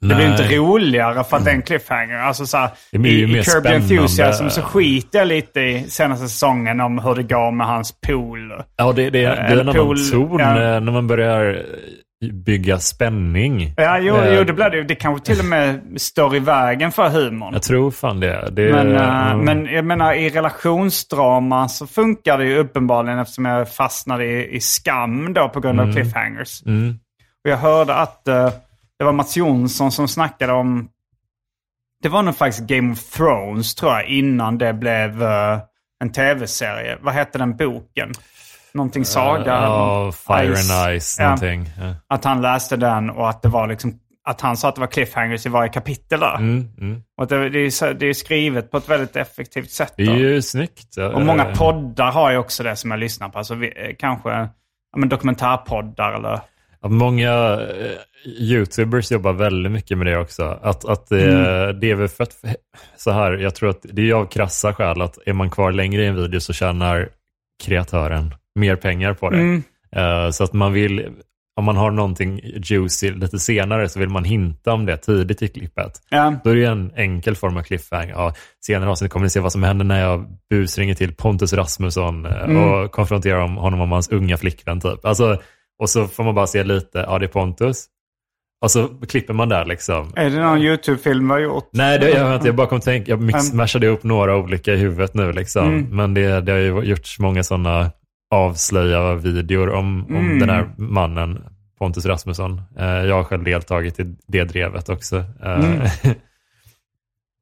Det 0.00 0.06
blir 0.06 0.16
Nej. 0.16 0.30
inte 0.30 0.56
roligare 0.56 1.24
för 1.24 1.36
att 1.36 1.44
det 1.44 1.50
är 1.50 1.54
en 1.54 1.62
cliffhanger. 1.62 2.18
Alltså 2.18 2.46
så 2.46 2.56
här, 2.56 2.70
Det 2.92 2.98
blir 2.98 3.12
ju 3.12 3.24
i 3.24 3.32
mer 3.32 3.42
Curb. 3.42 3.66
Enthusiasm 3.66 4.48
så 4.48 4.62
skiter 4.62 5.18
jag 5.18 5.28
lite 5.28 5.60
i 5.60 5.84
senaste 5.88 6.28
säsongen 6.28 6.80
om 6.80 6.98
hur 6.98 7.14
det 7.14 7.22
går 7.22 7.50
med 7.50 7.66
hans 7.66 8.00
pool. 8.00 8.62
Ja, 8.76 8.92
det, 8.92 9.02
det, 9.02 9.10
det 9.10 9.26
är 9.26 9.52
en 9.52 9.68
annan 9.68 9.74
ton 10.10 10.38
ja. 10.38 10.62
eh, 10.62 10.80
när 10.80 10.92
man 10.92 11.06
börjar 11.06 11.66
bygga 12.32 12.78
spänning. 12.78 13.74
Ja, 13.76 13.98
jo, 13.98 14.14
Eh, 14.16 14.34
jo 14.34 14.44
det 14.44 14.52
blir 14.52 14.70
det. 14.70 14.84
Det 14.84 14.94
kanske 14.94 15.26
till 15.26 15.38
och 15.38 15.44
med 15.44 15.80
står 15.96 16.36
i 16.36 16.38
vägen 16.38 16.92
för 16.92 17.08
humorn. 17.08 17.52
Jag 17.52 17.62
tror 17.62 17.90
fan 17.90 18.20
det. 18.20 18.48
det 18.52 18.72
Men, 18.72 18.96
eh, 18.96 19.30
mm. 19.30 19.44
men 19.44 19.74
jag 19.74 19.84
menar 19.84 20.12
i 20.12 20.28
relationsdrama 20.28 21.68
så 21.68 21.86
funkar 21.86 22.38
det 22.38 22.44
ju 22.44 22.58
uppenbarligen 22.58 23.18
eftersom 23.18 23.44
jag 23.44 23.74
fastnade 23.74 24.24
i, 24.24 24.56
i 24.56 24.60
skam 24.60 25.34
då 25.34 25.48
på 25.48 25.60
grund 25.60 25.80
av 25.80 25.84
Mm. 25.86 25.96
cliffhangers. 25.96 26.62
Mm. 26.66 26.98
Och 27.44 27.50
jag 27.50 27.56
hörde 27.56 27.94
att 27.94 28.28
eh, 28.28 28.50
det 28.98 29.04
var 29.04 29.12
Mats 29.12 29.36
Jonsson 29.36 29.92
som 29.92 30.08
snackade 30.08 30.52
om... 30.52 30.88
Det 32.02 32.08
var 32.08 32.22
nog 32.22 32.36
faktiskt 32.36 32.66
Game 32.66 32.92
of 32.92 33.02
Thrones 33.04 33.74
tror 33.74 33.92
jag 33.92 34.06
innan 34.08 34.58
det 34.58 34.72
blev 34.72 35.22
eh, 35.22 35.58
en 36.00 36.12
tv-serie. 36.12 36.98
Vad 37.00 37.14
hette 37.14 37.38
den 37.38 37.56
boken? 37.56 38.12
Någonting 38.74 39.04
Saga? 39.04 39.52
Ja, 39.52 40.12
Fire 40.12 40.56
Ice. 40.56 40.70
and 40.70 41.00
Ice 41.00 41.16
Ja. 41.18 41.24
någonting. 41.24 41.70
Ja. 41.80 41.94
Att 42.08 42.24
han 42.24 42.42
läste 42.42 42.76
den 42.76 43.10
och 43.10 43.28
att 43.28 43.42
det 43.42 43.48
var 43.48 43.66
liksom... 43.68 43.98
Att 44.28 44.40
han 44.40 44.56
sa 44.56 44.68
att 44.68 44.74
det 44.74 44.80
var 44.80 44.88
cliffhangers 44.88 45.46
i 45.46 45.48
varje 45.48 45.68
kapitel 45.68 46.20
där. 46.20 46.34
Mm, 46.36 46.68
mm. 46.80 47.02
Och 47.16 47.26
det, 47.26 47.48
det, 47.50 47.58
är, 47.58 47.94
det 47.94 48.06
är 48.06 48.12
skrivet 48.14 48.70
på 48.70 48.76
ett 48.76 48.88
väldigt 48.88 49.16
effektivt 49.16 49.70
sätt. 49.70 49.94
Det 49.96 50.02
är 50.02 50.06
då. 50.06 50.16
ju 50.16 50.42
snyggt. 50.42 50.96
Och 51.14 51.22
många 51.22 51.44
poddar 51.44 52.10
har 52.12 52.30
ju 52.30 52.36
också 52.38 52.62
det 52.62 52.76
som 52.76 52.90
jag 52.90 53.00
lyssnar 53.00 53.28
på. 53.28 53.38
Alltså 53.38 53.54
vi, 53.54 53.66
eh, 53.66 53.94
kanske 53.98 54.30
ja, 54.30 54.48
men 54.96 55.08
dokumentärpoddar 55.08 56.12
eller... 56.12 56.40
Att 56.80 56.90
många 56.90 57.32
eh, 57.60 58.40
YouTubers 58.40 59.10
jobbar 59.12 59.32
väldigt 59.32 59.72
mycket 59.72 59.98
med 59.98 60.06
det 60.06 60.18
också. 60.18 60.58
Att, 60.62 60.84
att 60.84 61.12
eh, 61.12 61.18
Mm. 61.22 61.80
det 61.80 61.90
är 61.90 61.94
väl 61.94 62.08
för 62.08 62.22
att, 62.24 62.34
så 62.96 63.10
här, 63.10 63.32
jag 63.32 63.54
tror 63.54 63.70
att 63.70 63.80
det 63.92 64.10
är 64.10 64.14
av 64.14 64.26
krassa 64.26 64.74
skäl 64.74 65.02
att 65.02 65.18
är 65.26 65.32
man 65.32 65.50
kvar 65.50 65.72
längre 65.72 66.02
i 66.02 66.06
en 66.06 66.16
video 66.16 66.40
så 66.40 66.52
tjänar 66.52 67.08
kreatören 67.64 68.34
mer 68.58 68.76
pengar 68.76 69.14
på 69.14 69.30
det. 69.30 69.36
Mm. 69.38 69.62
Eh, 69.96 70.30
så 70.30 70.44
att 70.44 70.52
man 70.52 70.72
vill, 70.72 71.08
om 71.56 71.64
man 71.64 71.76
har 71.76 71.90
någonting 71.90 72.40
juicy 72.62 73.10
lite 73.10 73.38
senare 73.38 73.88
så 73.88 74.00
vill 74.00 74.08
man 74.08 74.24
hinta 74.24 74.72
om 74.72 74.86
det 74.86 74.96
tidigt 74.96 75.42
i 75.42 75.48
klippet. 75.48 75.92
Ja. 76.10 76.34
Då 76.44 76.50
är 76.50 76.54
det 76.56 76.66
en 76.66 76.92
enkel 76.96 77.36
form 77.36 77.56
av 77.56 77.62
cliffhanger. 77.62 78.12
Ja, 78.12 78.34
senare 78.66 78.90
avsnitt 78.90 79.10
kommer 79.10 79.24
ni 79.26 79.30
se 79.30 79.40
vad 79.40 79.52
som 79.52 79.62
händer 79.62 79.84
när 79.84 80.00
jag 80.00 80.26
busringer 80.50 80.94
till 80.94 81.14
Pontus 81.14 81.52
Rasmusson 81.52 82.26
eh, 82.26 82.42
Mm. 82.44 82.56
och 82.64 82.92
konfronterar 82.92 83.38
om 83.40 83.56
honom 83.56 83.80
om 83.80 83.92
hans 83.92 84.08
unga 84.08 84.36
flickvän 84.36 84.80
typ. 84.80 85.04
Alltså, 85.04 85.40
och 85.82 85.90
så 85.90 86.06
får 86.06 86.24
man 86.24 86.34
bara 86.34 86.46
se 86.46 86.64
lite, 86.64 86.98
ja 86.98 87.18
det 87.18 87.26
är 87.26 87.28
Pontus. 87.28 87.86
Och 88.64 88.70
så 88.70 88.88
klipper 88.88 89.34
man 89.34 89.48
där 89.48 89.64
liksom. 89.64 90.12
Är 90.16 90.30
det 90.30 90.40
någon 90.42 90.58
YouTube-film 90.62 91.28
vi 91.28 91.32
har 91.32 91.40
gjort? 91.40 91.68
Nej, 91.72 91.98
det, 91.98 92.10
jag, 92.10 92.46
jag 92.46 92.54
bara 92.54 92.66
kom 92.66 92.80
tänka, 92.80 93.10
jag 93.10 93.54
mashade 93.54 93.86
ihop 93.86 94.02
några 94.02 94.36
olika 94.36 94.72
i 94.74 94.76
huvudet 94.76 95.14
nu 95.14 95.32
liksom. 95.32 95.68
Mm. 95.68 95.96
Men 95.96 96.14
det, 96.14 96.40
det 96.40 96.52
har 96.52 96.58
ju 96.58 96.82
gjorts 96.82 97.18
många 97.18 97.42
sådana 97.42 97.90
avslöja-videor 98.30 99.68
om, 99.70 100.06
om 100.06 100.14
Mm. 100.16 100.38
den 100.38 100.48
här 100.50 100.68
mannen, 100.76 101.44
Pontus 101.78 102.06
Rasmusson. 102.06 102.62
Eh, 102.78 102.86
jag 102.86 103.14
har 103.14 103.24
själv 103.24 103.44
deltagit 103.44 104.00
i 104.00 104.16
det 104.26 104.44
drevet 104.44 104.88
också. 104.88 105.16
Eh, 105.16 105.52
Mm. 105.52 105.70
men, 106.02 106.14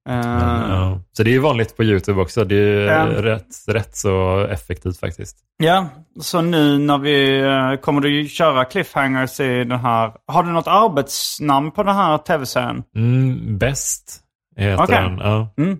Eh, 0.09 0.70
ja. 0.70 1.01
Så 1.12 1.22
det 1.22 1.30
är 1.30 1.32
ju 1.32 1.39
vanligt 1.39 1.76
på 1.76 1.84
YouTube 1.84 2.20
också. 2.20 2.45
Det 2.45 2.57
är 2.57 2.87
Ja. 2.87 3.22
rätt, 3.22 3.47
rätt 3.68 3.97
så 3.97 4.41
effektivt 4.51 5.01
faktiskt. 5.01 5.37
Ja, 5.57 5.89
så 6.20 6.41
nu 6.41 6.78
när 6.78 6.99
vi 6.99 7.78
kommer 7.82 8.01
du 8.01 8.28
köra 8.28 8.64
cliffhangers 8.64 9.41
i 9.41 9.64
den 9.64 9.80
här. 9.80 10.12
Har 10.26 10.43
du 10.43 10.51
något 10.51 10.66
arbetsnamn 10.66 11.70
på 11.70 11.82
den 11.82 11.95
här 11.95 12.18
tv-serien? 12.18 12.82
Mm, 12.97 13.59
bäst 13.59 14.20
heter 14.57 14.82
Okej. 14.84 14.97
den. 15.03 15.18
Ja. 15.18 15.55
Mm. 15.59 15.78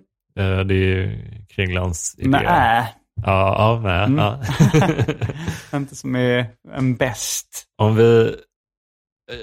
Det 0.67 0.73
är 0.75 0.77
ju 0.77 1.19
Kringlans 1.55 2.15
idé. 2.17 2.29
Med 2.29 2.45
ä. 2.47 2.87
Ja, 3.25 3.55
ja 3.59 3.79
med. 3.81 4.03
Mm. 4.03 4.19
Ja. 5.71 5.77
Inte 5.77 5.95
som 5.95 6.15
är 6.15 6.45
en 6.73 6.95
bäst. 6.95 7.63
Om 7.77 7.95
vi 7.95 8.35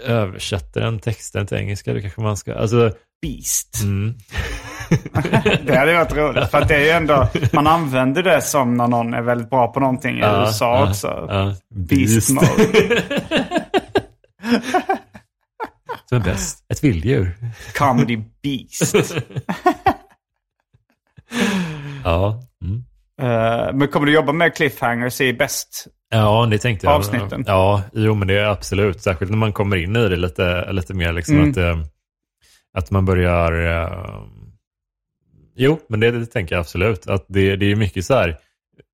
översätter 0.04 0.80
den 0.80 0.98
texten 0.98 1.46
till 1.46 1.56
engelska, 1.56 1.94
då 1.94 2.00
kanske 2.00 2.20
man 2.20 2.36
ska... 2.36 2.54
Alltså, 2.54 2.92
Beast. 3.22 3.82
mm. 3.82 4.14
Det 5.66 5.76
hade 5.76 5.94
varit 5.94 6.16
roligt. 6.16 6.50
För 6.50 6.64
det 6.64 6.74
är 6.74 6.80
ju 6.80 6.88
ändå, 6.90 7.28
man 7.52 7.66
använder 7.66 8.22
det 8.22 8.42
som 8.42 8.76
när 8.76 8.88
någon 8.88 9.14
är 9.14 9.22
väldigt 9.22 9.50
bra 9.50 9.72
på 9.72 9.80
någonting 9.80 10.16
i 10.16 10.20
Ja, 10.20 10.44
USA 10.46 10.78
ja, 10.78 10.90
också. 10.90 11.26
ja. 11.28 11.54
Beast 11.74 12.30
mode. 12.30 12.48
Som 16.08 16.18
är 16.18 16.24
bäst. 16.24 16.64
Ett 16.68 16.84
vilddjur. 16.84 17.36
Comedy 17.74 18.16
beast. 18.42 18.94
Ja. 22.04 22.42
Mm. 22.64 22.84
Eh, 23.22 23.72
men 23.74 23.88
kommer 23.88 24.06
du 24.06 24.12
jobba 24.12 24.32
med 24.32 24.54
cliffhangers 24.56 25.20
i 25.20 25.32
bäst? 25.32 25.86
Ja, 26.10 26.46
det 26.50 26.58
tänkte 26.58 26.86
jag. 26.86 26.94
Avsnitten. 26.94 27.44
Ja, 27.46 27.82
jo 27.92 28.14
men 28.14 28.28
det 28.28 28.38
är 28.38 28.44
absolut. 28.44 29.02
Särskilt 29.02 29.30
när 29.30 29.38
man 29.38 29.52
kommer 29.52 29.76
in 29.76 29.96
i 29.96 30.08
det 30.08 30.16
lite, 30.16 30.72
lite 30.72 30.94
mer. 30.94 31.12
Liksom, 31.12 31.34
Mm. 31.36 31.50
att, 31.50 31.56
eh, 31.56 31.78
att 32.78 32.90
man 32.90 33.04
börjar... 33.04 33.82
eh, 33.82 34.22
Jo, 35.56 35.78
men 35.88 36.00
det, 36.00 36.10
det 36.10 36.26
tänker 36.26 36.54
jag 36.54 36.60
absolut. 36.60 37.06
Att 37.06 37.24
det, 37.28 37.56
det 37.56 37.72
är 37.72 37.76
mycket 37.76 38.04
så 38.04 38.14
här 38.14 38.36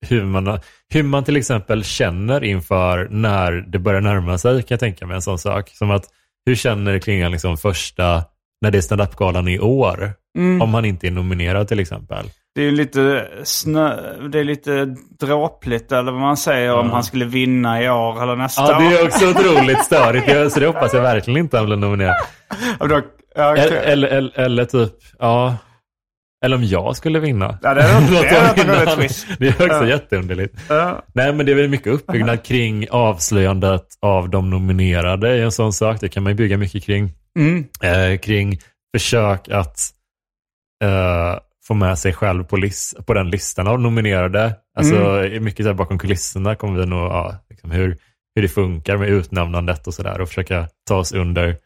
hur 0.07 0.25
man, 0.25 0.59
hur 0.93 1.03
man 1.03 1.25
till 1.25 1.37
exempel 1.37 1.85
känner 1.85 2.45
inför 2.45 3.09
när 3.11 3.53
det 3.53 3.79
börjar 3.79 4.01
närma 4.01 4.39
sig, 4.39 4.62
kan 4.62 4.66
jag 4.75 4.81
tänka 4.81 5.07
mig 5.07 5.14
en 5.14 5.23
sån 5.23 5.39
sak. 5.39 5.68
Som 5.68 5.91
att, 5.91 6.05
hur 6.47 6.55
känner 6.55 6.99
Klingan 6.99 7.33
liksom 7.33 7.57
första, 7.57 8.25
när 8.61 8.71
det 8.71 8.79
är 8.79 8.83
standup-galan 8.83 9.49
i 9.49 9.59
år? 9.59 10.12
Mm. 10.39 10.62
Om 10.62 10.75
han 10.75 10.85
inte 10.85 11.07
är 11.07 11.11
nominerad 11.11 11.68
till 11.68 11.81
exempel. 11.81 12.27
Det 12.55 12.61
är 12.61 12.65
ju 12.65 12.71
lite 12.71 13.29
snö, 13.45 13.97
det 14.29 14.39
är 14.39 14.45
lite 14.45 14.85
dråpligt 15.21 15.93
eller 15.93 16.13
vad 16.13 16.21
man 16.21 16.37
säger 16.37 16.75
om 16.75 16.91
han 16.91 17.05
skulle 17.05 17.25
vinna 17.25 17.83
i 17.83 17.89
år 17.91 18.23
eller 18.23 18.37
nästa 18.37 18.63
Ja, 18.63 18.79
det 18.79 18.87
år. 18.87 18.93
är 19.01 19.05
också 19.07 19.31
otroligt 19.31 19.85
störigt. 19.85 20.29
Jag- 20.29 20.53
Så 20.53 20.61
det 20.61 20.67
hoppas 20.67 20.93
jag 20.95 21.03
verkligen 21.03 21.41
inte 21.41 21.57
han 21.57 21.67
blir 21.67 21.77
nominerad. 21.77 22.15
Eller, 22.81 23.73
eller, 23.73 24.39
eller, 24.41 24.65
typ, 24.65 24.93
ja. 25.19 25.57
Eller 26.45 26.57
om 26.57 26.65
jag 26.65 26.97
skulle 26.97 27.19
vinna. 27.19 27.59
Ja, 27.63 27.75
det 27.75 27.87
Låt 28.11 28.23
det 28.57 28.63
vinna. 28.63 28.75
rolig 28.85 28.89
twist. 28.99 29.27
Det 29.39 29.47
är 29.49 29.53
också 29.53 29.67
Ja. 29.67 29.87
jätteunderligt. 29.87 30.55
Ja. 30.69 31.03
Nej, 31.15 31.33
men 31.33 31.47
det 31.47 31.53
är 31.53 31.57
väl 31.57 31.69
mycket 31.69 31.93
uppbyggnad 31.93 32.43
kring 32.43 32.87
avslöjandet 32.91 33.85
av 34.03 34.31
de 34.31 34.51
nominerade 34.51 35.37
i 35.37 35.41
en 35.41 35.53
sån 35.53 35.73
sak. 35.73 36.01
Det 36.01 36.09
kan 36.09 36.23
man 36.23 36.33
ju 36.33 36.37
bygga 36.37 36.57
mycket 36.57 36.85
kring. 36.85 37.13
Mm. 37.39 37.65
Eh, 37.83 38.19
kring 38.19 38.59
försök 38.97 39.49
att 39.49 39.79
eh, 40.85 41.39
få 41.71 41.75
med 41.75 41.99
sig 41.99 42.12
själv 42.12 42.45
på, 42.45 42.57
lis- 42.57 42.95
på 43.07 43.14
den 43.14 43.31
listan 43.31 43.66
av 43.68 43.81
nominerade. 43.81 44.57
Alltså 44.77 44.95
Mm. 44.97 45.45
mycket 45.45 45.66
där 45.66 45.75
bakom 45.75 45.99
kulisserna 45.99 46.55
kommer 46.55 46.81
vi 46.81 46.87
nog, 46.87 46.99
ja, 47.01 47.35
liksom 47.51 47.71
hur, 47.71 47.99
hur 48.35 48.43
det 48.43 48.49
funkar 48.49 48.97
med 48.97 49.09
utnämnandet 49.09 49.87
och 49.87 49.95
sådär 49.95 50.21
och 50.21 50.29
försöka 50.29 50.68
ta 50.89 50.97
oss 50.97 51.12
under, 51.12 51.57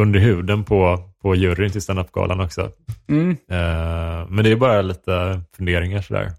under 0.00 0.20
huden 0.20 0.64
på, 0.64 0.98
på 1.22 1.34
juryn 1.34 1.70
till 1.72 1.82
standup-galan 1.82 2.40
också. 2.40 2.70
Mm. 3.08 3.30
Eh, 3.30 4.26
men 4.28 4.44
det 4.44 4.50
är 4.52 4.56
bara 4.56 4.82
lite 4.82 5.40
funderingar 5.56 6.00
sådär. 6.02 6.32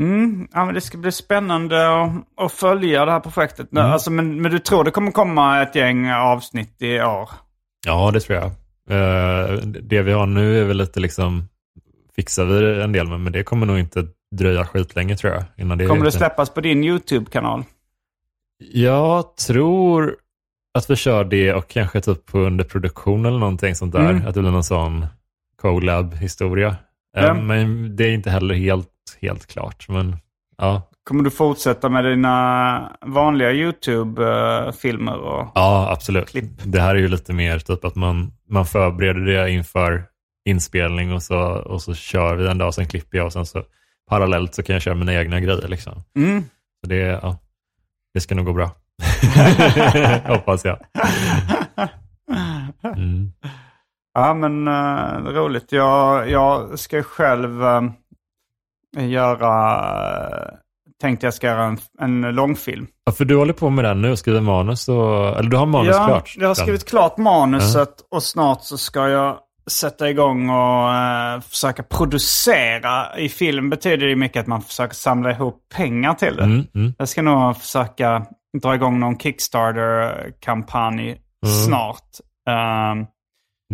Mm. 0.00 0.48
Ja, 0.52 0.64
men 0.64 0.74
det 0.74 0.80
ska 0.80 0.98
bli 0.98 1.12
spännande 1.12 2.02
att, 2.02 2.10
att 2.36 2.52
följa 2.52 3.04
det 3.04 3.12
här 3.12 3.20
projektet. 3.20 3.72
Mm. 3.72 3.84
Alltså, 3.84 4.10
men, 4.10 4.42
men 4.42 4.50
du 4.52 4.58
tror 4.58 4.84
det 4.84 4.90
kommer 4.90 5.10
komma 5.10 5.62
ett 5.62 5.74
gäng 5.74 6.10
avsnitt 6.10 6.82
i 6.82 7.00
år? 7.00 7.28
Ja, 7.86 8.10
det 8.10 8.20
tror 8.20 8.38
jag. 8.38 8.50
Eh, 8.90 9.54
det 9.66 10.02
vi 10.02 10.12
har 10.12 10.26
nu 10.26 10.60
är 10.60 10.64
väl 10.64 10.76
lite 10.76 11.00
liksom, 11.00 11.48
fixar 12.16 12.44
vi 12.44 12.82
en 12.82 12.92
del 12.92 13.08
med, 13.08 13.20
men 13.20 13.32
det 13.32 13.42
kommer 13.42 13.66
nog 13.66 13.78
inte 13.78 14.06
dröja 14.36 14.64
skitlänge 14.64 15.16
tror 15.16 15.32
jag. 15.32 15.44
Innan 15.56 15.78
det 15.78 15.86
Kommer 15.86 16.04
det 16.04 16.12
släppas 16.12 16.50
på 16.50 16.60
din 16.60 16.84
YouTube-kanal? 16.84 17.64
Jag 18.72 19.36
tror 19.36 20.16
att 20.74 20.90
vi 20.90 20.96
kör 20.96 21.24
det 21.24 21.54
och 21.54 21.68
kanske 21.68 22.00
typ 22.00 22.26
på 22.26 22.38
under 22.38 22.64
produktion 22.64 23.26
eller 23.26 23.38
någonting 23.38 23.74
sånt 23.74 23.92
där. 23.92 24.10
Mm. 24.10 24.26
Att 24.26 24.34
det 24.34 24.40
blir 24.40 24.50
någon 24.50 24.64
sån 24.64 25.06
collab-historia. 25.62 26.68
Eh, 27.16 27.24
Ja. 27.24 27.34
Men 27.34 27.96
det 27.96 28.04
är 28.04 28.10
inte 28.12 28.30
heller 28.30 28.54
helt, 28.54 28.88
helt 29.20 29.46
klart. 29.46 29.88
Men 29.88 30.16
ja, 30.56 30.90
Kommer 31.04 31.24
du 31.24 31.30
fortsätta 31.30 31.88
med 31.88 32.04
dina 32.04 32.96
vanliga 33.06 33.52
YouTube-filmer? 33.52 35.18
Och... 35.18 35.52
ja 35.54 35.92
absolut. 35.92 36.34
Det 36.64 36.80
här 36.80 36.94
är 36.94 36.98
ju 36.98 37.08
lite 37.08 37.32
mer 37.32 37.58
typ 37.58 37.84
att 37.84 37.94
man, 37.94 38.32
man 38.48 38.66
förbereder 38.66 39.20
det 39.20 39.50
inför 39.50 40.04
inspelning 40.48 41.12
och 41.12 41.22
så, 41.22 41.38
och 41.40 41.82
så 41.82 41.94
kör 41.94 42.36
vi 42.36 42.48
en 42.48 42.58
dag, 42.58 42.74
sen 42.74 42.86
klipper 42.86 43.18
jag 43.18 43.26
och 43.26 43.32
sen 43.32 43.46
så 43.46 43.62
parallellt 44.10 44.54
så 44.54 44.62
kan 44.62 44.72
jag 44.72 44.82
köra 44.82 44.94
mina 44.94 45.14
egna 45.14 45.40
grejer. 45.40 45.68
Liksom. 45.68 46.02
Mm. 46.16 46.42
Så 46.80 46.90
det, 46.90 46.96
ja, 46.96 47.38
det 48.14 48.20
ska 48.20 48.34
nog 48.34 48.46
gå 48.46 48.52
bra. 48.52 48.70
Hoppas 50.26 50.64
jag. 50.64 50.78
Mm. 52.84 53.32
Ja, 54.14 54.34
men 54.34 54.68
uh, 54.68 55.32
roligt. 55.34 55.72
Jag, 55.72 56.30
jag 56.30 56.78
ska 56.78 57.02
själv 57.02 57.62
uh, 57.62 57.82
göra... 58.96 60.50
tänkte 61.00 61.26
jag 61.26 61.34
ska 61.34 61.46
göra 61.46 61.64
en, 61.64 61.78
en 62.00 62.20
långfilm. 62.34 62.86
Ja, 63.04 63.12
för 63.12 63.24
du 63.24 63.36
håller 63.36 63.52
på 63.52 63.70
med 63.70 63.84
den 63.84 64.02
nu 64.02 64.10
och 64.10 64.18
skriver 64.18 64.40
manus. 64.40 64.88
Och, 64.88 65.38
eller 65.38 65.50
du 65.50 65.56
har 65.56 65.66
manus 65.66 65.96
ja, 65.96 66.06
klart? 66.06 66.34
jag 66.38 66.48
har 66.48 66.54
skrivit 66.54 66.88
klart 66.88 67.16
manuset 67.16 67.94
och 68.10 68.22
snart 68.22 68.62
så 68.62 68.78
ska 68.78 69.08
jag 69.08 69.38
sätta 69.70 70.10
igång 70.10 70.50
och 70.50 70.88
uh, 70.88 71.40
försöka 71.50 71.82
producera. 71.82 73.18
I 73.18 73.28
film 73.28 73.70
betyder 73.70 74.06
det 74.06 74.16
mycket 74.16 74.40
att 74.40 74.46
man 74.46 74.62
försöker 74.62 74.94
samla 74.94 75.30
ihop 75.30 75.56
pengar 75.74 76.14
till 76.14 76.36
det. 76.36 76.44
Mm, 76.44 76.66
mm. 76.74 76.94
Jag 76.98 77.08
ska 77.08 77.22
nog 77.22 77.56
försöka 77.56 78.26
dra 78.62 78.74
igång 78.74 79.00
någon 79.00 79.18
Kickstarter-kampanj 79.18 81.20
Mm. 81.46 81.56
snart. 81.66 82.02
Um, 82.50 83.06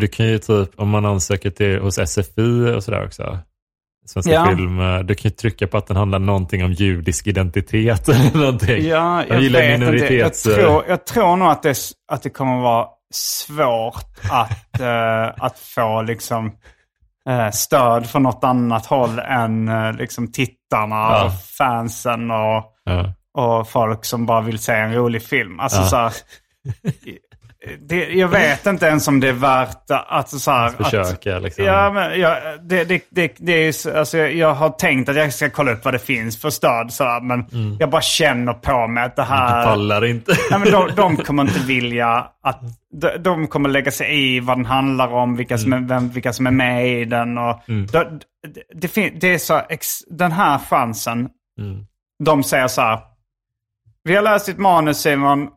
Du 0.00 0.08
kan 0.08 0.26
ju 0.26 0.38
typ, 0.38 0.70
om 0.76 0.88
man 0.88 1.06
ansöker 1.06 1.50
till 1.50 1.80
hos 1.80 1.98
SFI 1.98 2.74
och 2.76 2.84
sådär 2.84 3.04
också. 3.06 3.38
Svenska 4.10 4.32
Ja. 4.32 4.46
film. 4.46 4.80
eh, 4.80 4.98
Du 4.98 5.14
kan 5.14 5.28
ju 5.28 5.30
trycka 5.30 5.66
på 5.66 5.76
att 5.78 5.86
den 5.86 5.96
handlar 5.96 6.18
någonting 6.18 6.64
om 6.64 6.72
judisk 6.72 7.26
identitet 7.26 8.08
eller 8.08 8.38
någonting. 8.38 8.86
Ja, 8.86 9.24
Jag 9.28 9.36
jag, 9.36 9.42
gillar 9.42 9.60
vet 9.60 9.74
inte. 9.74 9.84
Jag 9.86 9.92
minoritets... 9.94 10.42
tror, 10.42 10.84
jag 10.88 11.06
tror 11.06 11.36
nog 11.36 11.48
att 11.48 11.62
det, 11.62 11.76
att 12.12 12.22
det 12.22 12.30
kommer 12.30 12.60
vara 12.62 12.86
svårt 13.14 14.04
att, 14.30 14.80
eh, 14.80 15.44
att 15.44 15.58
få 15.58 16.02
liksom, 16.02 16.52
eh, 17.28 17.50
stöd 17.50 18.06
från 18.10 18.22
något 18.22 18.44
annat 18.44 18.86
håll 18.86 19.18
än 19.18 19.68
eh, 19.68 19.92
liksom, 19.92 20.32
tittarna 20.32 20.94
Ja. 20.96 21.24
och 21.24 21.32
fansen 21.58 22.30
och, 22.30 22.64
Ja. 22.84 23.12
och 23.38 23.68
folk 23.68 24.04
som 24.04 24.26
bara 24.26 24.40
vill 24.40 24.58
se 24.58 24.72
en 24.72 24.94
rolig 24.94 25.22
film. 25.22 25.60
Alltså, 25.60 25.82
så 25.82 25.96
här, 25.96 26.12
det, 27.80 28.08
jag 28.08 28.28
vet 28.28 28.66
inte 28.66 28.86
ens 28.86 29.08
om 29.08 29.20
det 29.20 29.28
är 29.28 29.32
värt 29.32 29.90
att... 29.90 30.28
Så 30.28 30.50
här, 30.50 30.66
att, 30.66 30.76
Försöka 30.76 31.38
liksom. 31.38 31.64
Ja, 31.64 31.92
men 31.92 32.20
jag, 32.20 32.38
det, 32.62 32.84
det, 32.84 33.02
det, 33.10 33.34
det 33.38 33.52
är 33.52 33.96
alltså, 33.96 34.18
jag, 34.18 34.54
har 34.54 34.68
tänkt 34.70 35.08
att 35.08 35.16
jag 35.16 35.34
ska 35.34 35.50
kolla 35.50 35.72
upp 35.72 35.84
vad 35.84 35.94
det 35.94 35.98
finns 35.98 36.40
för 36.40 36.50
stöd. 36.50 36.92
Så 36.92 37.04
här, 37.04 37.20
men 37.20 37.46
jag 37.78 37.90
bara 37.90 38.02
känner 38.02 38.52
på 38.52 38.86
mig 38.86 39.04
att 39.04 39.16
det 39.16 39.22
här... 39.22 39.64
pallar 39.64 40.04
inte. 40.04 40.32
Nej, 40.50 40.60
men 40.60 40.70
de, 40.70 40.90
de 40.96 41.16
kommer 41.24 41.42
inte 41.42 41.60
vilja 41.60 42.26
att... 42.42 42.60
De, 42.92 43.10
de 43.18 43.46
kommer 43.46 43.68
lägga 43.68 43.90
sig 43.90 44.36
i 44.36 44.40
vad 44.40 44.58
den 44.58 44.66
handlar 44.66 45.08
om, 45.08 45.36
vilka 45.36 45.58
som, 45.58 45.72
är, 45.72 45.80
vem, 45.80 46.08
vilka 46.08 46.32
som 46.32 46.46
är 46.46 46.50
med 46.50 46.88
i 46.88 47.04
den. 47.04 47.38
Och 47.38 47.60
det, 47.66 48.20
det, 48.74 48.94
det, 48.94 49.10
det 49.10 49.34
är 49.34 49.38
så... 49.38 49.62
Den 50.10 50.32
här 50.32 50.58
chansen, 50.58 51.28
Mm. 51.58 51.86
de 52.24 52.42
säger 52.42 52.68
så 52.68 52.80
här. 52.80 52.98
Vi 54.04 54.14
har 54.16 54.22
läst 54.22 54.46
ditt 54.46 54.58
manus 54.58 54.98
Simon. 55.00 55.48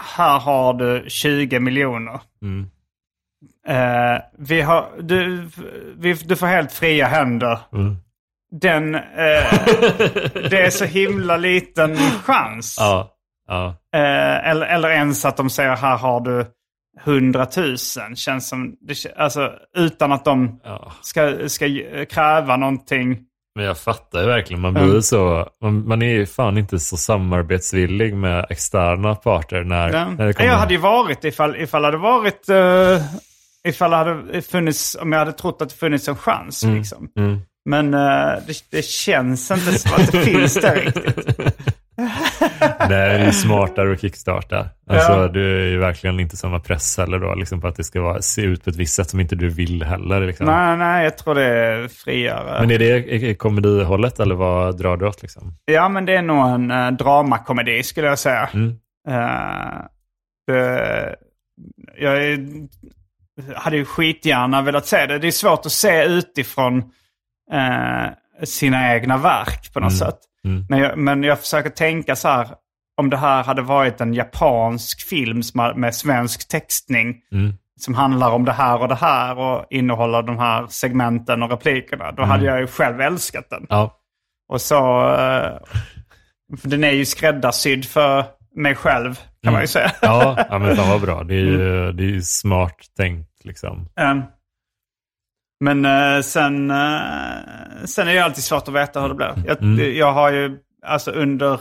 Här 0.00 0.38
har 0.38 0.74
du 0.74 1.04
20 1.08 1.60
miljoner. 1.60 2.20
Mm. 2.42 2.70
Eh, 3.66 4.22
vi 4.38 4.60
har, 4.60 4.88
du, 5.00 5.48
vi, 5.96 6.12
du 6.12 6.36
får 6.36 6.46
helt 6.46 6.72
fria 6.72 7.06
händer. 7.06 7.58
Mm. 7.72 7.96
Den, 8.52 8.94
eh, 8.94 9.00
det 10.50 10.60
är 10.66 10.70
så 10.70 10.84
himla 10.84 11.36
liten 11.36 11.96
chans. 11.96 12.76
Ja. 12.78 13.10
ja. 13.48 13.66
Eh, 13.94 14.48
eller, 14.50 14.66
eller 14.66 14.88
ens 14.90 15.24
att 15.24 15.36
de 15.36 15.50
säger 15.50 15.76
här 15.76 15.96
har 15.96 16.20
du 16.20 16.46
100 17.04 17.46
000. 17.56 17.76
Känns 18.16 18.48
som, 18.48 18.76
alltså, 19.16 19.52
utan 19.76 20.12
att 20.12 20.24
de 20.24 20.60
Ja. 20.64 20.92
ska, 21.02 21.48
ska 21.48 21.66
kräva 22.10 22.56
någonting. 22.56 23.18
Men 23.54 23.64
jag 23.64 23.78
fattar 23.78 24.20
ju 24.20 24.26
verkligen. 24.26 24.60
Man 24.60 24.74
blir 24.74 25.00
så... 25.00 25.48
Man, 25.62 25.88
man 25.88 26.02
är 26.02 26.12
ju 26.12 26.26
fan 26.26 26.58
inte 26.58 26.78
så 26.78 26.96
samarbetsvillig 26.96 28.14
med 28.14 28.46
externa 28.50 29.14
parter 29.14 29.64
när, 29.64 29.92
Ja. 29.92 30.10
när 30.10 30.26
det 30.26 30.32
kommer... 30.32 30.48
Jag 30.50 30.56
hade 30.56 30.74
ju 30.74 30.80
varit 30.80 31.24
ifall, 31.24 31.56
ifall 31.56 31.82
det 31.82 31.88
hade 31.88 31.98
varit... 31.98 32.48
Uh, 32.50 33.02
ifall 33.68 33.90
det 33.90 33.96
hade 33.96 34.42
funnits, 34.42 34.96
om 35.00 35.12
jag 35.12 35.18
hade 35.18 35.32
trott 35.32 35.62
att 35.62 35.68
det 35.68 35.74
funnits 35.74 36.08
en 36.08 36.16
chans. 36.16 36.64
Liksom. 36.64 37.08
Mm. 37.18 37.40
Men 37.64 37.94
eh, 37.94 38.32
det, 38.46 38.64
det 38.70 38.84
känns 38.84 39.50
inte 39.50 39.78
som 39.78 39.92
att 39.92 40.12
det 40.12 40.20
finns 40.24 40.54
där 40.54 40.74
riktigt. 40.74 41.36
Nej, 42.00 42.88
det 42.88 42.96
är 42.96 43.30
smartare 43.30 43.92
att 43.92 44.00
kickstarta. 44.00 44.68
Alltså, 44.86 45.12
Ja. 45.12 45.28
Du 45.28 45.62
är 45.62 45.66
ju 45.66 45.78
verkligen 45.78 46.20
inte 46.20 46.36
samma 46.36 46.60
press 46.60 46.98
heller 46.98 47.18
då, 47.18 47.34
liksom 47.34 47.60
på 47.60 47.68
att 47.68 47.76
det 47.76 47.84
ska 47.84 48.00
vara, 48.00 48.22
se 48.22 48.42
ut 48.42 48.64
på 48.64 48.70
ett 48.70 48.76
visst 48.76 48.94
sätt 48.94 49.10
som 49.10 49.20
inte 49.20 49.36
du 49.36 49.48
vill 49.48 49.82
heller. 49.82 50.20
Liksom. 50.20 50.46
Nej, 50.46 50.76
nej, 50.76 51.04
jag 51.04 51.18
tror 51.18 51.34
det 51.34 51.44
är 51.44 51.88
friare. 51.88 52.60
Men 52.60 52.70
är 52.70 52.78
det 52.78 53.34
komedihållet 53.34 54.20
eller 54.20 54.34
vad 54.34 54.78
drar 54.78 54.96
du 54.96 55.06
åt? 55.06 55.22
Liksom? 55.22 55.54
Ja, 55.64 55.88
men 55.88 56.06
det 56.06 56.16
är 56.16 56.22
nog 56.22 56.48
en 56.48 56.70
uh, 56.70 56.90
dramakomedi 56.92 57.82
skulle 57.82 58.06
jag 58.06 58.18
säga. 58.18 58.48
Mm. 58.54 58.68
Eh, 59.08 59.84
det, 60.46 61.16
jag 61.98 62.24
är, 62.24 62.46
hade 63.54 63.76
ju 63.76 63.84
skitgärna 63.84 64.62
velat 64.62 64.86
se 64.86 65.06
det. 65.06 65.18
Det 65.18 65.26
är 65.26 65.30
svårt 65.30 65.66
att 65.66 65.72
se 65.72 66.04
utifrån 66.04 66.78
eh, 67.52 68.06
sina 68.44 68.94
egna 68.94 69.16
verk 69.16 69.72
på 69.72 69.80
något 69.80 69.90
Mm. 69.92 69.98
sätt. 69.98 70.18
Mm. 70.44 70.66
Men, 70.68 70.78
jag, 70.78 70.98
men 70.98 71.22
jag 71.22 71.40
försöker 71.40 71.70
tänka 71.70 72.16
så 72.16 72.28
här. 72.28 72.48
Om 73.00 73.10
det 73.10 73.16
här 73.16 73.42
hade 73.44 73.62
varit 73.62 74.00
en 74.00 74.14
japansk 74.14 75.00
film 75.08 75.42
som 75.42 75.72
med 75.76 75.94
svensk 75.94 76.48
textning. 76.48 77.16
Mm. 77.32 77.52
Som 77.80 77.94
handlar 77.94 78.30
om 78.30 78.44
det 78.44 78.52
här 78.52 78.80
och 78.82 78.88
det 78.88 78.94
här 78.94 79.38
och 79.38 79.66
innehåller 79.70 80.22
de 80.22 80.38
här 80.38 80.66
segmenten 80.68 81.42
och 81.42 81.50
replikerna. 81.50 82.12
Då 82.12 82.22
hade 82.22 82.44
jag 82.44 82.60
ju 82.60 82.66
själv 82.66 83.00
älskat 83.00 83.50
den. 83.50 83.66
Ja. 83.68 83.96
Och 84.52 84.60
så... 84.60 85.00
eh, 85.14 85.58
För 86.60 86.68
den 86.68 86.84
är 86.84 86.90
ju 86.90 87.04
skräddarsydd 87.04 87.84
för 87.84 88.24
mig 88.56 88.74
själv, 88.74 89.20
kan 89.42 89.52
man 89.52 89.62
ju 89.62 89.66
säga. 89.68 89.92
Ja, 90.02 90.46
ja, 90.50 90.58
men 90.58 90.76
fan 90.76 90.88
vad 90.88 91.00
bra. 91.00 91.22
Det 91.24 91.34
är 91.34 91.38
ju, 91.44 91.92
det 91.92 92.16
är 92.16 92.20
smart 92.20 92.76
tänkt 92.96 93.44
liksom. 93.44 93.88
Um, 94.00 94.22
men 95.60 95.84
eh, 95.84 96.20
sen, 96.22 96.70
eh, 96.70 97.00
sen 97.84 98.08
är 98.08 98.14
det 98.14 98.20
alltid 98.24 98.44
svårt 98.44 98.68
att 98.68 98.74
veta 98.74 99.00
hur 99.00 99.08
det 99.08 99.14
blir. 99.14 99.34
Jag, 99.46 99.62
Mm. 99.62 99.96
jag 99.96 100.12
har 100.12 100.32
ju, 100.32 100.56
alltså 100.86 101.10
under, 101.10 101.60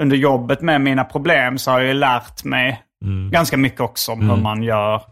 under 0.00 0.16
jobbet 0.16 0.60
med 0.60 0.80
mina 0.80 1.04
problem 1.04 1.58
så 1.58 1.70
har 1.70 1.78
jag 1.78 1.88
ju 1.88 1.94
lärt 1.94 2.44
mig 2.44 2.82
Mm. 3.04 3.30
ganska 3.30 3.56
mycket 3.56 3.80
också 3.80 4.12
om 4.12 4.20
hur 4.20 4.30
Mm. 4.30 4.42
man 4.42 4.62
gör 4.62 5.02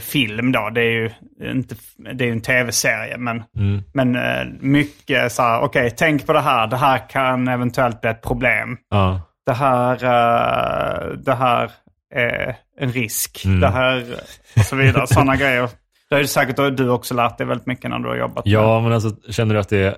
film 0.00 0.52
då. 0.52 0.70
Det 0.70 0.80
är 0.80 0.90
ju 0.90 1.10
inte, 1.50 1.74
det 2.14 2.28
är 2.28 2.32
en 2.32 2.40
tv-serie 2.40 3.18
men, 3.18 3.42
Mm. 3.56 3.82
men 3.94 4.16
eh, 4.16 4.46
mycket 4.60 5.32
så 5.32 5.42
här, 5.42 5.60
okej 5.60 5.90
tänk 5.96 6.26
på 6.26 6.32
det 6.32 6.40
här, 6.40 6.66
det 6.66 6.76
här 6.76 7.08
kan 7.08 7.48
eventuellt 7.48 8.00
bli 8.00 8.10
ett 8.10 8.22
problem. 8.22 8.76
Ja. 8.90 9.20
Det 9.46 9.52
här, 9.52 9.92
eh, 10.04 11.08
det 11.16 11.34
här 11.34 11.70
är 12.14 12.56
en 12.80 12.92
risk. 12.92 13.44
Mm. 13.44 13.60
Det 13.60 13.68
här 13.68 14.04
och 14.56 14.62
så 14.64 14.76
vidare. 14.76 15.06
Sådana 15.06 15.36
grejer. 15.42 15.68
Det 16.12 16.16
har 16.16 16.20
ju 16.20 16.26
säkert 16.28 16.76
du 16.76 16.88
också 16.90 17.14
lärt 17.14 17.38
dig 17.38 17.46
väldigt 17.46 17.66
mycket 17.66 17.90
när 17.90 17.98
du 17.98 18.08
har 18.08 18.16
jobbat 18.16 18.44
med. 18.44 18.52
ja, 18.54 18.80
men 18.80 18.92
alltså 18.92 19.10
känner 19.30 19.54
du 19.54 19.60
att 19.60 19.68
det 19.68 19.78
är 19.78 19.96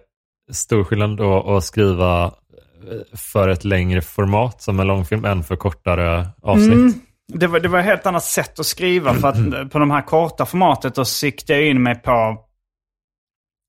stor 0.52 0.84
skillnad 0.84 1.16
då 1.16 1.56
att 1.56 1.64
skriva 1.64 2.24
eh, 2.24 3.16
för 3.16 3.48
ett 3.48 3.64
längre 3.64 4.02
format 4.02 4.62
som 4.62 4.80
en 4.80 4.86
långfilm 4.86 5.24
än 5.24 5.42
för 5.42 5.56
kortare 5.56 6.26
avsnitt? 6.42 6.72
Mm. 6.72 6.92
Det 7.32 7.46
var, 7.46 7.60
det 7.60 7.68
var 7.68 7.78
ett 7.78 7.84
helt 7.84 8.06
annat 8.06 8.24
sätt 8.24 8.58
att 8.58 8.66
skriva. 8.66 9.14
För 9.14 9.28
att 9.28 9.70
på 9.70 9.78
de 9.78 9.90
här 9.90 10.02
korta 10.02 10.46
formatet 10.46 10.94
då 10.94 11.04
siktade 11.04 11.58
jag 11.60 11.68
in 11.68 11.82
mig 11.82 11.94
på 11.94 12.38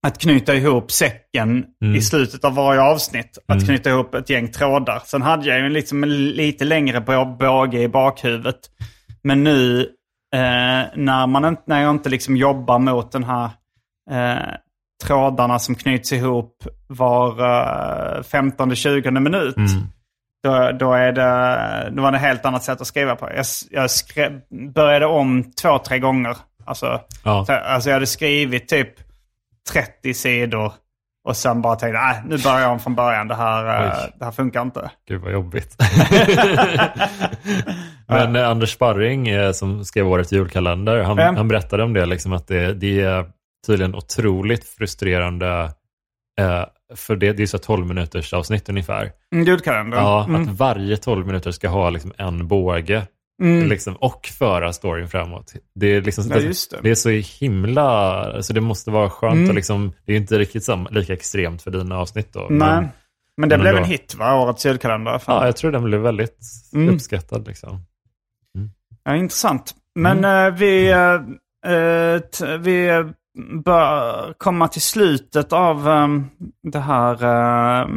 att 0.08 0.18
knyta 0.22 0.56
ihop 0.56 0.92
säcken 0.92 1.66
Mm. 1.84 1.96
i 1.96 2.02
slutet 2.02 2.46
av 2.46 2.56
varje 2.56 2.82
avsnitt. 2.82 3.38
Att 3.48 3.56
Mm. 3.56 3.66
knyta 3.66 3.90
ihop 3.90 4.16
ett 4.16 4.30
gäng 4.30 4.52
trådar. 4.52 5.02
Sen 5.06 5.22
hade 5.22 5.50
jag 5.50 5.60
ju 5.60 5.70
liksom 5.70 6.04
en 6.04 6.26
lite 6.30 6.66
längre 6.66 7.00
bå- 7.00 7.38
båge 7.38 7.82
i 7.82 7.88
bakhuvudet. 7.88 8.60
Men 9.24 9.44
nu 9.44 9.80
eh, 9.82 9.86
när, 10.96 11.28
man 11.28 11.58
när 11.66 11.82
jag 11.82 11.92
inte 11.92 12.10
liksom 12.10 12.36
jobbar 12.38 12.80
mot 12.80 13.12
den 13.12 13.24
här 13.24 13.50
eh, 14.12 14.54
trådarna 15.04 15.60
som 15.60 15.76
knyts 15.76 16.14
ihop 16.14 16.64
var 16.88 17.30
eh, 17.40 18.22
15-20 18.22 19.20
minut. 19.20 19.58
Mm. 19.58 19.70
Då, 20.44 20.72
då, 20.72 20.94
är 20.94 21.12
det, 21.12 21.92
då 21.92 22.02
var 22.02 22.12
det 22.12 22.18
ett 22.18 22.24
helt 22.24 22.46
annat 22.46 22.64
sätt 22.64 22.82
att 22.82 22.88
skriva 22.88 23.16
på. 23.16 23.30
Jag, 23.36 23.46
jag 23.72 23.92
skrev, 23.92 24.42
började 24.74 25.06
om 25.06 25.52
två, 25.62 25.78
tre 25.80 26.00
gånger. 26.00 26.38
Alltså, 26.66 27.02
Ja. 27.24 27.46
så, 27.46 27.54
alltså 27.54 27.90
jag 27.90 27.96
hade 27.96 28.08
skrivit 28.08 28.68
typ 28.68 28.90
30 29.72 30.14
sidor 30.14 30.74
och 31.26 31.36
sen 31.38 31.62
bara 31.62 31.76
tänkte 31.76 32.00
nej 32.02 32.22
nu 32.26 32.38
börjar 32.38 32.60
jag 32.60 32.72
om 32.72 32.80
från 32.80 32.96
början. 32.96 33.28
Det 33.28 33.36
här, 33.36 33.84
eh, 33.86 33.92
Oj. 34.04 34.12
det 34.20 34.26
här 34.26 34.32
funkar 34.32 34.62
inte. 34.62 34.90
Gud 35.08 35.22
vad 35.22 35.32
jobbigt. 35.34 35.76
Men 38.08 38.36
eh, 38.36 38.50
Anders 38.50 38.74
Sparring 38.74 39.28
eh, 39.28 39.52
som 39.52 39.86
skrev 39.86 40.08
årets 40.08 40.32
julkalender, 40.34 41.04
han, 41.04 41.18
Ja. 41.18 41.34
han 41.38 41.48
berättade 41.48 41.84
om 41.84 41.94
det, 41.94 42.06
liksom 42.06 42.34
att 42.34 42.48
det, 42.48 42.74
det 42.74 43.02
är 43.02 43.26
tydligen 43.68 43.96
otroligt 43.96 44.64
frustrerande. 44.70 45.72
Eh, 46.40 46.64
för 46.96 47.16
det, 47.16 47.34
det 47.34 47.44
är 47.44 47.48
så 47.48 47.58
12 47.58 47.88
minuters 47.88 48.34
avsnitt 48.34 48.70
ungefär. 48.70 49.12
Mm, 49.34 49.46
Julkalender. 49.48 49.98
Ja, 49.98 50.26
Mm. 50.30 50.42
att 50.42 50.50
varje 50.50 50.98
12 50.98 51.28
minuter 51.28 51.52
ska 51.52 51.70
ha 51.70 51.90
liksom 51.90 52.14
en 52.18 52.48
båge. 52.48 53.08
Mm. 53.44 53.68
Liksom, 53.70 53.96
och 53.96 54.26
föra 54.40 54.74
storyn 54.74 55.08
framåt. 55.10 55.54
Det 55.76 55.88
är, 55.88 56.02
liksom, 56.02 56.24
Ja, 56.30 56.36
det. 56.40 56.82
det 56.84 56.90
är 56.90 56.96
så 56.96 57.10
himla... 57.46 58.42
Så 58.44 58.54
det 58.54 58.62
måste 58.62 58.92
vara 58.92 59.10
skönt. 59.10 59.36
Mm. 59.36 59.50
Och 59.50 59.56
liksom, 59.56 59.94
det 60.06 60.14
är 60.14 60.18
inte 60.18 60.40
riktigt 60.40 60.64
sam, 60.64 60.88
lika 60.92 61.14
extremt 61.14 61.62
för 61.62 61.72
dina 61.72 61.98
avsnitt. 61.98 62.34
Då, 62.34 62.40
Nej. 62.50 62.50
men- 62.70 62.88
Men 63.38 63.50
det 63.50 63.58
men 63.58 63.62
blev 63.64 63.76
ändå. 63.76 63.84
en 63.86 63.90
hit 63.92 64.16
va, 64.16 64.42
årets 64.42 64.66
julkalender. 64.66 65.18
Fan. 65.20 65.36
Ja, 65.36 65.46
jag 65.46 65.58
tror 65.58 65.72
den 65.72 65.84
blev 65.84 66.02
väldigt 66.02 66.40
Mm. 66.74 66.96
uppskattad. 66.96 67.48
Liksom. 67.48 67.80
Ja, 69.04 69.16
intressant. 69.16 69.76
Men 69.96 70.26
eh, 70.26 70.54
vi, 70.54 70.94
t- 72.40 72.58
vi 72.58 73.04
bör 73.66 74.34
komma 74.38 74.68
till 74.68 74.82
slutet 74.82 75.54
av 75.54 75.90
eh, 75.90 76.08
det 76.64 76.80
här 76.80 77.14
eh, 77.82 77.88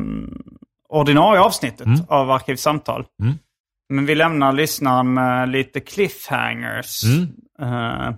ordinarie 0.89 1.41
avsnittet 1.41 1.89
av 2.09 2.30
Arkivsamtal. 2.30 3.05
Mm. 3.22 3.34
Men 3.89 4.07
vi 4.07 4.14
lämnar 4.14 4.53
lyssnaren 4.53 5.14
med 5.14 5.49
lite 5.49 5.80
cliffhangers. 5.80 7.05
Mm. 7.05 7.28
Eh, 7.61 8.14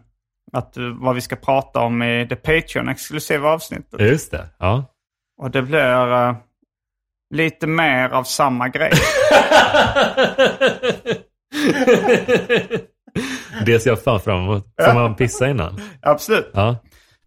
att, 0.52 0.76
eh, 0.76 0.84
vad 0.84 1.14
vi 1.14 1.20
ska 1.20 1.36
prata 1.36 1.80
om 1.80 2.02
i 2.02 2.24
det 2.24 2.36
Patreon-exklusiva 2.36 3.48
avsnittet. 3.48 4.00
Just 4.00 4.30
det. 4.30 4.46
Ja. 4.58 4.84
Och 5.38 5.50
det 5.50 5.62
blir 5.62 6.12
eh, 6.12 6.34
lite 7.34 7.66
mer 7.66 8.08
av 8.08 8.24
samma 8.24 8.68
grej. 8.68 8.92
Det 13.66 13.80
ser 13.80 13.90
jag 13.90 14.02
fan 14.02 14.20
fram 14.20 14.38
emot. 14.44 14.66
Får 14.84 14.94
man 14.94 15.14
pissa 15.14 15.48
innan? 15.48 15.80
Absolut. 16.02 16.50
Ja. 16.54 16.76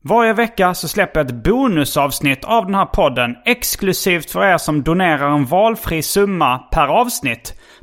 Varje 0.03 0.33
vecka 0.33 0.73
så 0.73 0.87
släpper 0.87 1.19
jag 1.19 1.27
ett 1.27 1.43
bonusavsnitt 1.43 2.45
av 2.45 2.65
den 2.65 2.75
här 2.75 2.85
podden 2.85 3.35
exklusivt 3.45 4.31
för 4.31 4.45
er 4.45 4.57
som 4.57 4.83
donerar 4.83 5.29
en 5.29 5.45
valfri 5.45 6.01
summa 6.01 6.57
per 6.57 6.87
avsnitt 6.87 7.59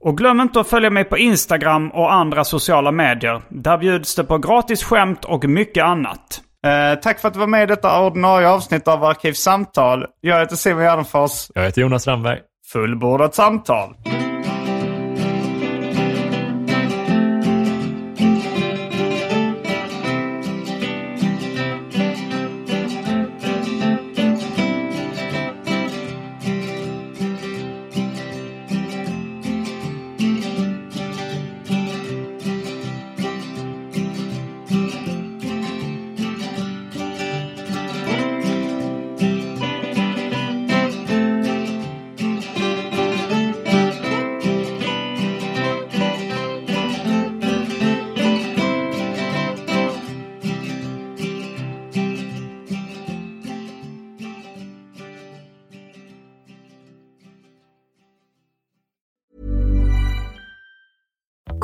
Och 0.00 0.18
glöm 0.18 0.40
inte 0.40 0.60
att 0.60 0.68
följa 0.68 0.90
mig 0.90 1.04
på 1.04 1.18
Instagram 1.18 1.90
och 1.90 2.12
andra 2.12 2.44
sociala 2.44 2.92
medier. 2.92 3.42
Där 3.48 3.78
bjuds 3.78 4.14
det 4.14 4.24
på 4.24 4.38
gratis 4.38 4.82
skämt 4.82 5.24
och 5.24 5.44
mycket 5.44 5.84
annat. 5.84 6.40
Eh, 6.66 7.00
tack 7.00 7.20
för 7.20 7.28
att 7.28 7.34
du 7.34 7.40
var 7.40 7.46
med 7.46 7.62
i 7.62 7.66
detta 7.66 8.06
ordinarie 8.06 8.48
avsnitt 8.48 8.88
av 8.88 9.04
Arkivsamtal. 9.04 10.06
Jag 10.20 10.40
heter 10.40 10.56
Simon 10.56 10.82
Gärdenfors. 10.82 11.50
Jag 11.54 11.62
heter 11.62 11.82
Jonas 11.82 12.02
Strandberg. 12.02 12.38
Fullbordat 12.72 13.34
samtal. 13.34 13.94